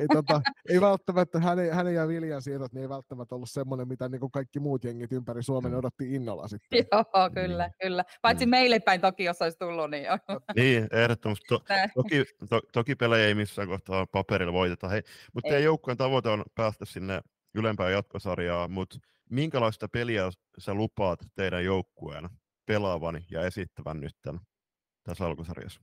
[0.00, 4.08] ei, tota, ei välttämättä, hänen, hänen ja Viljan siirrot niin ei välttämättä ollut semmoinen, mitä
[4.08, 6.86] niin kaikki muut jengit ympäri Suomen odotti innolla sitten.
[6.92, 7.72] Joo, kyllä, mm.
[7.82, 8.04] kyllä.
[8.22, 8.50] Paitsi mm.
[8.50, 9.90] meille päin toki, jos olisi tullut.
[9.90, 10.18] Niin, jo.
[10.56, 11.44] niin ehdottomasti.
[11.48, 11.60] To,
[11.94, 14.88] toki, to, toki pelejä ei missään kohtaa paperilla voiteta.
[14.88, 15.02] Hei,
[15.34, 17.20] mutta teidän joukkueen tavoite on päästä sinne
[17.54, 18.98] ylempään jatkosarjaan, mutta
[19.30, 22.28] minkälaista peliä sä lupaat teidän joukkueen
[22.66, 24.16] pelaavan ja esittävän nyt
[25.02, 25.80] tässä alkusarjassa?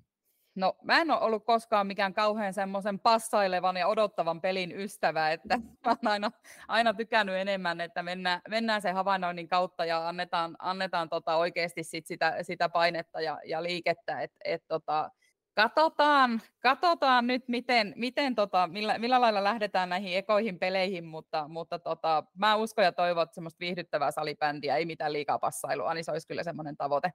[0.55, 5.57] No mä en ole ollut koskaan mikään kauhean semmoisen passailevan ja odottavan pelin ystävä, että
[5.85, 6.31] mä oon aina,
[6.67, 12.05] aina tykännyt enemmän, että mennään, mennään sen havainnoinnin kautta ja annetaan, annetaan tota oikeasti sit
[12.07, 15.09] sitä, sitä painetta ja, ja liikettä, että et tota,
[15.55, 21.79] Katsotaan, katsotaan nyt, miten, miten tota, millä, millä, lailla lähdetään näihin ekoihin peleihin, mutta, mutta
[21.79, 26.11] tota, mä uskon ja toivon, että semmoista viihdyttävää salibändiä, ei mitään liikaa passailua, niin se
[26.11, 27.11] olisi kyllä semmoinen tavoite,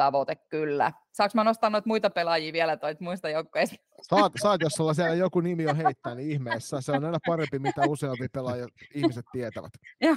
[0.00, 0.92] tavoite kyllä.
[1.12, 3.76] Saanko mä nostaa noita muita pelaajia vielä toit muista joukkueista?
[4.02, 6.80] Saat, saat, jos sulla siellä joku nimi on heittää, niin ihmeessä.
[6.80, 9.72] Se on aina parempi, mitä useampi pelaaja ihmiset tietävät.
[10.00, 10.16] Ja,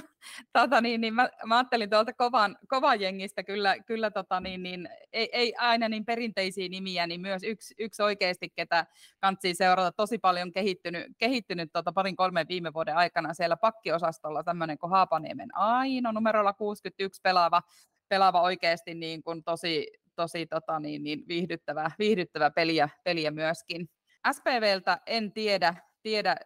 [0.52, 4.88] tota, niin, niin mä, mä, ajattelin tuolta kovan, kovan jengistä kyllä, kyllä tota, niin, niin,
[5.12, 8.86] ei, ei, aina niin perinteisiä nimiä, niin myös yksi, yksi oikeasti, ketä
[9.20, 14.78] kantsii seurata tosi paljon kehittynyt, kehittynyt tota, parin kolmen viime vuoden aikana siellä pakkiosastolla tämmöinen
[14.78, 17.62] kuin Haapaniemen Aino numerolla 61 pelaava,
[18.08, 19.86] pelaava oikeasti niin kuin tosi,
[20.16, 23.88] tosi tota, niin, niin viihdyttävä, viihdyttävä peliä, peliä myöskin.
[24.32, 26.36] SPVltä en tiedä, tiedä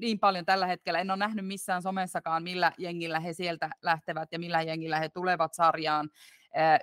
[0.00, 1.00] niin paljon tällä hetkellä.
[1.00, 5.54] En ole nähnyt missään somessakaan, millä jengillä he sieltä lähtevät ja millä jengillä he tulevat
[5.54, 6.10] sarjaan.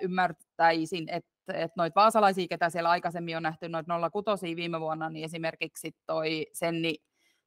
[0.01, 5.25] ymmärtäisin, että että noita vaasalaisia, ketä siellä aikaisemmin on nähty, noita 06 viime vuonna, niin
[5.25, 6.95] esimerkiksi toi Senni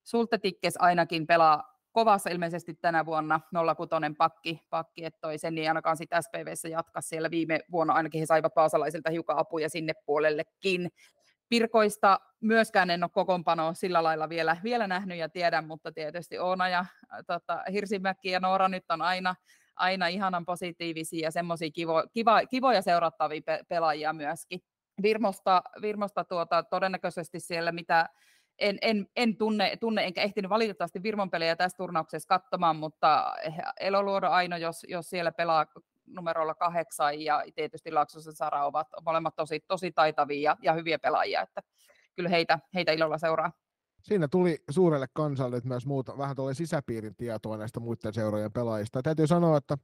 [0.05, 3.41] Sultetikkes ainakin pelaa kovassa ilmeisesti tänä vuonna
[3.77, 8.21] 06 pakki, pakki että toi sen ei ainakaan sitten SPVssä jatka siellä viime vuonna, ainakin
[8.21, 10.89] he saivat vaasalaisilta hiukan apuja sinne puolellekin.
[11.49, 16.69] Pirkoista myöskään en ole kokoonpanoa sillä lailla vielä, vielä nähnyt ja tiedän, mutta tietysti Oona
[16.69, 16.85] ja
[17.27, 19.35] tota, Hirsimäki ja Noora nyt on aina,
[19.77, 24.61] aina ihanan positiivisia ja semmoisia kivo, kiva, kivoja seurattavia pe- pelaajia myöskin.
[25.03, 28.09] Virmosta, Virmosta tuota, todennäköisesti siellä, mitä
[28.59, 33.35] en, en, en tunne, tunne, enkä ehtinyt valitettavasti Virmon pelejä tässä turnauksessa katsomaan, mutta
[33.81, 35.67] Eloluodo Aino, jos, jos siellä pelaa
[36.07, 41.43] numerolla kahdeksan ja tietysti Laaksosen Sara ovat molemmat tosi, tosi taitavia ja, ja hyviä pelaajia,
[41.43, 41.63] että
[42.15, 43.53] kyllä heitä, heitä ilolla seuraa.
[44.03, 49.03] Siinä tuli suurelle kansalle myös muuta, vähän tuolle sisäpiirin tietoa näistä muiden seurojen pelaajista.
[49.03, 49.79] Täytyy sanoa, että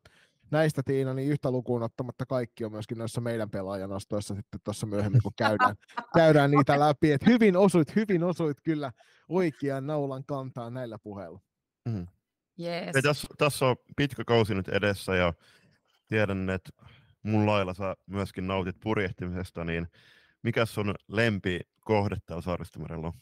[0.53, 5.23] näistä Tiina, niin yhtä lukuun ottamatta kaikki on myöskin noissa meidän pelaajanostoissa sitten tuossa myöhemmin,
[5.23, 5.77] kun käydään,
[6.19, 7.13] käydään niitä läpi.
[7.13, 8.93] Et hyvin osuit, hyvin osuit kyllä
[9.29, 11.41] oikean naulan kantaa näillä puheilla.
[11.89, 12.07] Mm.
[12.61, 13.03] Yes.
[13.03, 15.35] tässä, tässä on pitkä kausi nyt edessä ja
[16.09, 16.71] tiedän, että
[17.23, 19.89] mun lailla sä myöskin nautit purjehtimisesta, niin
[20.43, 23.13] mikä sun lempi kohde täällä Saaristomerellä on?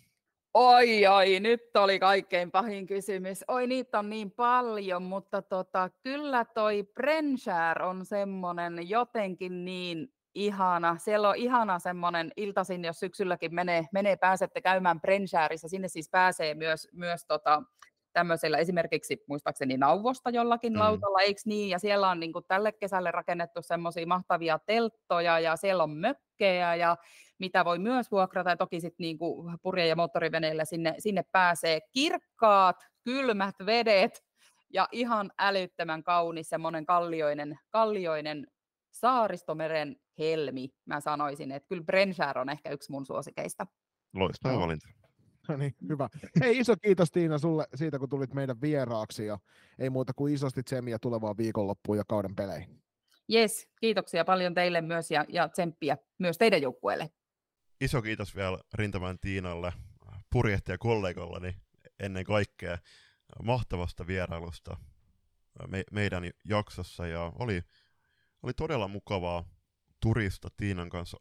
[0.54, 3.44] Oi, oi, nyt oli kaikkein pahin kysymys.
[3.48, 10.96] Oi, niitä on niin paljon, mutta tota, kyllä toi Brenshär on semmoinen jotenkin niin ihana.
[10.98, 15.68] Siellä on ihana semmoinen iltasin, jos syksylläkin menee, menee pääsette käymään Brenshärissa.
[15.68, 17.62] Sinne siis pääsee myös, myös tota,
[18.12, 20.78] tämmöisellä esimerkiksi muistaakseni nauvosta jollakin mm.
[20.78, 21.68] lautalla, eikö niin?
[21.68, 26.74] Ja siellä on niin kuin tälle kesälle rakennettu semmoisia mahtavia telttoja ja siellä on mökkejä
[26.74, 26.96] ja
[27.40, 31.80] mitä voi myös vuokrata ja toki sitten niin kuin purje- ja moottoriveneillä sinne, sinne pääsee
[31.92, 34.24] kirkkaat, kylmät vedet
[34.72, 38.46] ja ihan älyttömän kaunis semmoinen kallioinen, kallioinen
[38.90, 43.66] saaristomeren helmi, mä sanoisin, että kyllä Brenshär on ehkä yksi mun suosikeista.
[44.14, 44.88] Loistava valinta.
[45.48, 46.08] No niin, hyvä.
[46.40, 49.38] Hei, iso kiitos Tiina sulle siitä, kun tulit meidän vieraaksi ja
[49.78, 52.82] ei muuta kuin isosti tsemiä tulevaan viikonloppuun ja kauden peleihin.
[53.32, 57.10] Yes, kiitoksia paljon teille myös ja, ja tsemppiä myös teidän joukkueelle.
[57.80, 59.72] Iso kiitos vielä Rintaman Tiinalle,
[60.78, 61.56] kollegollani
[62.00, 62.78] ennen kaikkea
[63.42, 64.76] mahtavasta vierailusta
[65.68, 67.06] me, meidän jaksossa.
[67.06, 67.62] Ja oli,
[68.42, 69.44] oli todella mukavaa
[70.00, 71.16] turista Tiinan kanssa,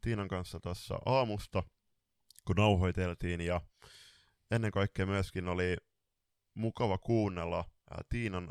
[0.00, 1.62] Tiinan kanssa tässä aamusta
[2.44, 3.40] kun nauhoiteltiin.
[3.40, 3.60] Ja
[4.50, 5.76] ennen kaikkea myöskin oli
[6.54, 7.64] mukava kuunnella
[8.08, 8.50] Tiinan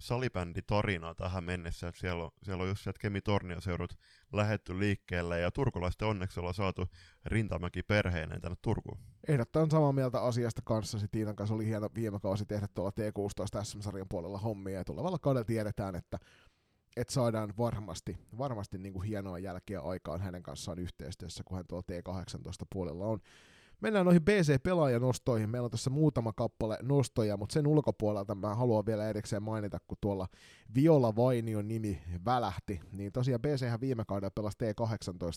[0.00, 3.98] salibändi tarinaa tähän mennessä, että siellä on, siellä on just sieltä Kemi Tornioseudut
[4.32, 6.86] lähetty liikkeelle ja turkulaisten onneksi ollaan saatu
[7.26, 8.98] Rintamäki perheineen tänne Turkuun.
[9.28, 11.08] Ehdottaan samaa mieltä asiasta kanssasi.
[11.08, 15.44] Tiinan kanssa oli hieno viime kausi tehdä tuolla T16 SM-sarjan puolella hommia ja tulevalla kaudella
[15.44, 16.18] tiedetään, että
[16.96, 21.84] että saadaan varmasti, varmasti niin kuin hienoa jälkeä aikaan hänen kanssaan yhteistyössä, kun hän tuolla
[21.92, 23.20] T18 puolella on.
[23.80, 25.50] Mennään noihin BC-pelaajanostoihin.
[25.50, 29.98] Meillä on tässä muutama kappale nostoja, mutta sen ulkopuolelta mä haluan vielä erikseen mainita, kun
[30.00, 30.26] tuolla
[30.74, 34.56] Viola Vainion nimi välähti, niin tosiaan BC viime kaudella pelasi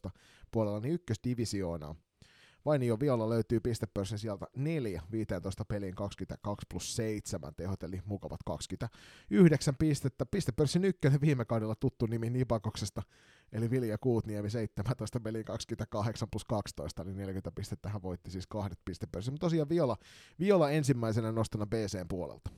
[0.08, 0.10] T18
[0.52, 1.96] puolella niin ykkösdivisioonaa.
[2.66, 9.76] Vainio Viola löytyy pistepörssin sieltä 4, 15 peliin 22 plus 7 tehot, eli mukavat 29
[9.76, 10.26] pistettä.
[10.26, 13.02] Pistepörssin ykkönen viime kaudella tuttu nimi Nipakoksesta,
[13.54, 18.80] eli Vilja Kuutniemi 17 peliin 28 plus 12, eli 40 pistettä hän voitti siis kahdet
[18.86, 19.34] pistepörssin.
[19.34, 19.98] Mutta tosiaan Viola,
[20.40, 22.52] Viola ensimmäisenä nostona BCn puolelta.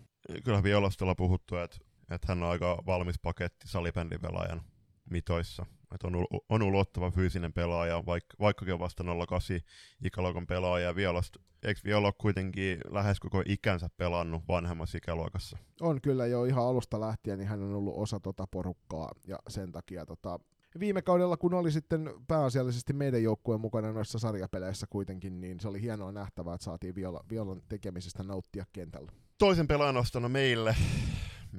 [0.43, 1.77] Kyllä Violasta on puhuttu, että,
[2.09, 4.61] että hän on aika valmis paketti salibändin pelaajan
[5.09, 5.65] mitoissa.
[5.93, 9.59] Että on, on ulottava fyysinen pelaaja, vaikka, vaikkakin on vasta 08
[10.05, 10.95] ikäluokan pelaaja.
[10.95, 15.57] Violasta, eikö Viola kuitenkin lähes koko ikänsä pelannut vanhemmassa ikäluokassa?
[15.81, 19.72] On kyllä jo ihan alusta lähtien, niin hän on ollut osa tota porukkaa ja sen
[19.72, 20.39] takia tota,
[20.80, 25.81] viime kaudella, kun oli sitten pääasiallisesti meidän joukkueen mukana noissa sarjapeleissä kuitenkin, niin se oli
[25.81, 29.11] hienoa nähtävää, että saatiin viola, violan tekemisestä nauttia kentällä.
[29.38, 30.76] Toisen pelaajan ostana meille,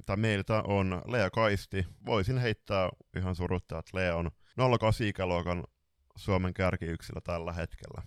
[0.06, 1.86] tai meiltä on Lea Kaisti.
[2.06, 4.30] Voisin heittää ihan suruttaa, että Lea on
[4.80, 5.64] 08 ikäluokan
[6.16, 8.02] Suomen kärkiyksilö tällä hetkellä.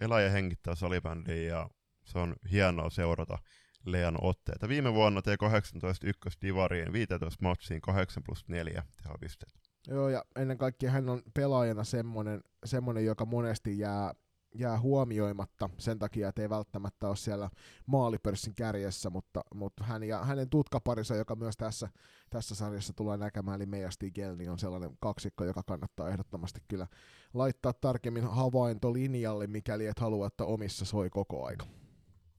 [0.00, 1.68] Elää ja hengittää salibändiä ja
[2.04, 3.38] se on hienoa seurata
[3.86, 4.68] Lean otteita.
[4.68, 9.65] Viime vuonna T18 ykkös divariin 15 matsiin 8 plus 4 tehopisteet.
[9.88, 14.14] Joo, ja ennen kaikkea hän on pelaajana semmoinen, semmoinen joka monesti jää,
[14.54, 17.50] jää huomioimatta sen takia, että ei välttämättä ole siellä
[17.86, 21.88] maalipörssin kärjessä, mutta, mutta hän ja hänen tutkaparinsa, joka myös tässä,
[22.30, 26.86] tässä sarjassa tulee näkemään, eli Meija Stigel, niin on sellainen kaksikko, joka kannattaa ehdottomasti kyllä
[27.34, 31.66] laittaa tarkemmin havaintolinjalle, mikäli et halua, että omissa soi koko aika.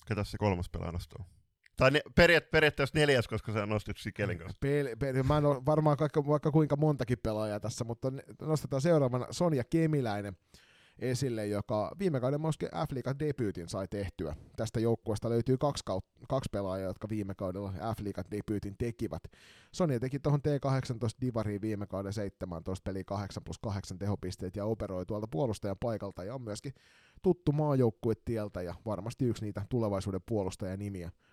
[0.05, 1.25] Ketä se kolmas pelaaja nostaa?
[1.77, 4.57] Tai ne, periaat, periaatteessa neljäs, koska sä nostit Sikelin kanssa.
[4.59, 9.27] Peli, peli, mä en ole varmaan vaikka, vaikka kuinka montakin pelaajaa tässä, mutta nostetaan seuraavana
[9.31, 10.37] Sonja Kemiläinen
[10.99, 14.35] esille, joka viime kauden myöskin F-liigan debyytin sai tehtyä.
[14.55, 19.23] Tästä joukkueesta löytyy kaksi, kaut- kaksi pelaajaa, jotka viime kaudella F-liigan debyytin tekivät.
[19.71, 25.05] Sonja teki tuohon T18 Divariin viime kauden 17 peli 8 plus 8 tehopisteet ja operoi
[25.05, 26.73] tuolta puolustajan paikalta ja on myöskin
[27.21, 31.26] tuttu maajoukkue tieltä ja varmasti yksi niitä tulevaisuuden puolustajanimiä nimiä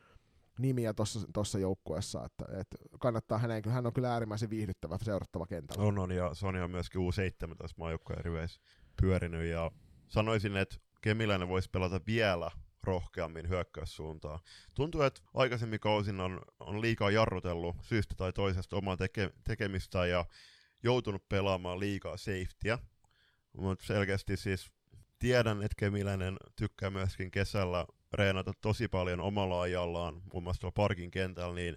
[1.35, 5.85] tuossa joukkueessa, että, että kannattaa hänen, hän on kyllä äärimmäisen viihdyttävä seurattava kentällä.
[5.85, 8.61] On, on, ja Sonja on myöskin U17 maajoukkueen riveissä
[9.01, 9.71] pyörinyt, ja
[10.09, 12.51] sanoisin, että Kemiläinen voisi pelata vielä
[12.85, 14.39] rohkeammin hyökkäyssuuntaan.
[14.75, 20.25] Tuntuu, että aikaisemmin kausin on, on liikaa jarrutellut syystä tai toisesta omaa teke, tekemistä ja
[20.83, 22.79] joutunut pelaamaan liikaa safetyä,
[23.57, 24.73] mutta selkeästi siis
[25.19, 27.87] tiedän, että Kemiläinen tykkää myöskin kesällä
[28.17, 31.77] reenata tosi paljon omalla ajallaan, muun muassa tuolla parkin kentällä, niin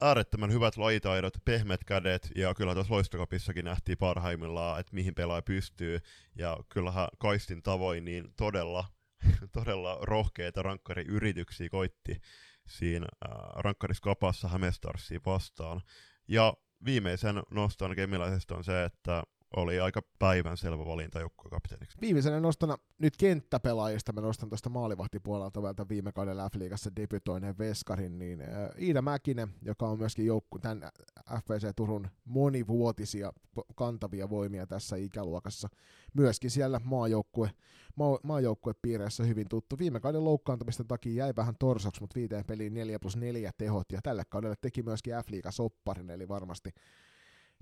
[0.00, 5.98] äärettömän hyvät lajitaidot, pehmet kädet, ja kyllä tuossa loistokapissakin nähtiin parhaimmillaan, että mihin pelaaja pystyy,
[6.38, 8.84] ja kyllähän Kaistin tavoin niin todella,
[9.58, 12.20] todella rohkeita rankkariyrityksiä koitti
[12.68, 15.80] siinä äh, rankkariskapassa Hämestarsia vastaan.
[16.28, 16.54] Ja
[16.84, 19.22] viimeisen noston kemiläisestä on se, että
[19.56, 21.18] oli aika päivän selvä valinta
[21.50, 21.98] kapteeniksi.
[22.00, 28.42] Viimeisenä nostana nyt kenttäpelaajista, mä nostan tuosta maalivahtipuolelta vielä viime kaudella F-liigassa debytoineen Veskarin, niin
[28.78, 30.90] Iida Mäkinen, joka on myöskin joukku, tämän
[31.38, 33.32] FPC Turun monivuotisia
[33.76, 35.68] kantavia voimia tässä ikäluokassa,
[36.14, 37.50] myöskin siellä maajoukkue,
[37.96, 39.78] maa, maajoukkuepiireissä hyvin tuttu.
[39.78, 44.00] Viime kauden loukkaantumisten takia jäi vähän torsoksi, mutta viiteen peliin 4 plus 4 tehot, ja
[44.02, 46.70] tälle kaudelle teki myöskin F-liiga sopparin, eli varmasti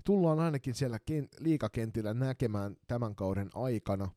[0.05, 4.11] tullaan ainakin siellä ken- liikakentillä näkemään tämän kauden aikana.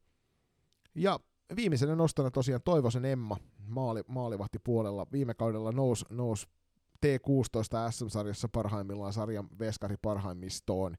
[0.94, 1.20] Ja
[1.56, 3.36] viimeisenä nostana tosiaan Toivosen Emma
[3.66, 5.06] maali, maalivahti puolella.
[5.12, 6.48] Viime kaudella nousi nous
[7.06, 10.96] T16 SM-sarjassa parhaimmillaan sarjan veskari parhaimmistoon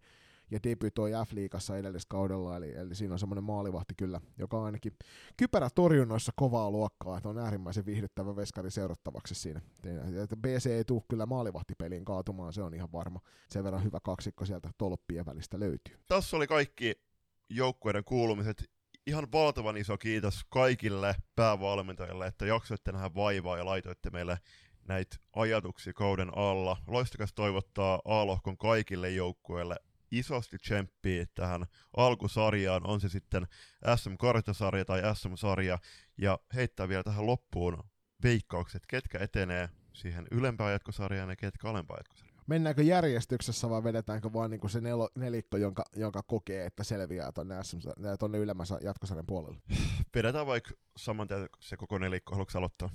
[0.51, 4.93] ja debytoi F-liigassa edelliskaudella, eli, eli siinä on semmoinen maalivahti kyllä, joka on ainakin
[5.37, 9.61] kypärä torjunnoissa kovaa luokkaa, että on äärimmäisen viihdyttävä veskari seurattavaksi siinä.
[10.41, 13.19] BC ei tule kyllä maalivahtipeliin kaatumaan, se on ihan varma.
[13.49, 15.95] Sen verran hyvä kaksikko sieltä tolppien välistä löytyy.
[16.07, 16.93] Tässä oli kaikki
[17.49, 18.63] joukkueiden kuulumiset.
[19.07, 24.37] Ihan valtavan iso kiitos kaikille päävalmentajille, että jaksoitte nähdä vaivaa ja laitoitte meille
[24.87, 26.77] näitä ajatuksia kauden alla.
[26.87, 29.75] Loistakas toivottaa A-lohkon kaikille joukkueille
[30.11, 31.65] isosti tsemppiä tähän
[31.97, 33.47] alkusarjaan, on se sitten
[33.95, 35.79] SM Kartasarja tai SM-sarja,
[36.17, 37.83] ja heittää vielä tähän loppuun
[38.23, 42.29] veikkaukset, ketkä etenee siihen ylempään jatkosarjaan ja ketkä alempaan jatkosarjaan.
[42.47, 47.63] Mennäänkö järjestyksessä vai vedetäänkö vaan niinku se nelo, nelikko, jonka, jonka kokee, että selviää tuonne,
[47.63, 47.77] SM,
[48.19, 49.59] tuonne ylemmässä jatkosarjan puolelle?
[50.15, 51.27] Vedetään vaikka saman
[51.59, 52.89] se koko nelikko, haluatko aloittaa?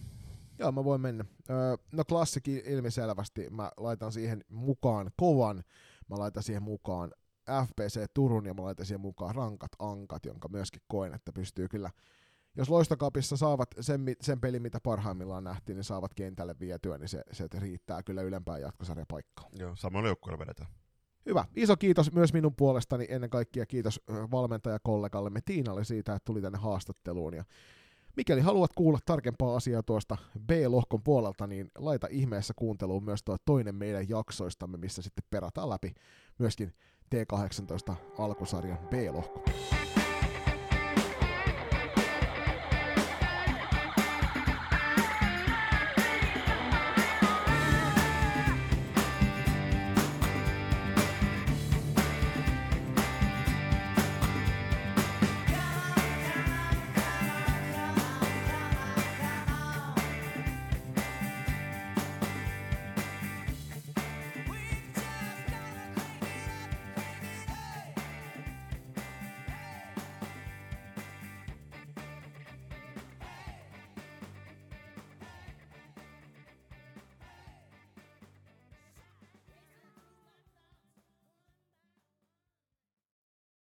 [0.58, 1.24] Joo, mä voin mennä.
[1.50, 5.64] Öö, no klassikin ilmiselvästi, mä laitan siihen mukaan kovan
[6.10, 7.12] mä laitan siihen mukaan
[7.66, 11.90] FPC Turun ja mä laitan siihen mukaan rankat ankat, jonka myöskin koen, että pystyy kyllä
[12.56, 17.22] jos loistokapissa saavat sen, sen pelin, mitä parhaimmillaan nähtiin, niin saavat kentälle vietyä, niin se,
[17.32, 19.50] se riittää kyllä ylempään jatkosarjapaikkaan.
[19.58, 20.70] Joo, samalla joukkueella vedetään.
[21.26, 21.44] Hyvä.
[21.56, 23.66] Iso kiitos myös minun puolestani ennen kaikkea.
[23.66, 27.34] Kiitos valmentajakollegallemme Tiinalle siitä, että tuli tänne haastatteluun.
[27.34, 27.44] Ja
[28.16, 30.16] Mikäli haluat kuulla tarkempaa asiaa tuosta
[30.46, 35.94] B-lohkon puolelta, niin laita ihmeessä kuunteluun myös tuo toinen meidän jaksoistamme, missä sitten perataan läpi
[36.38, 36.74] myöskin
[37.14, 39.44] T18 alkusarjan B-lohko.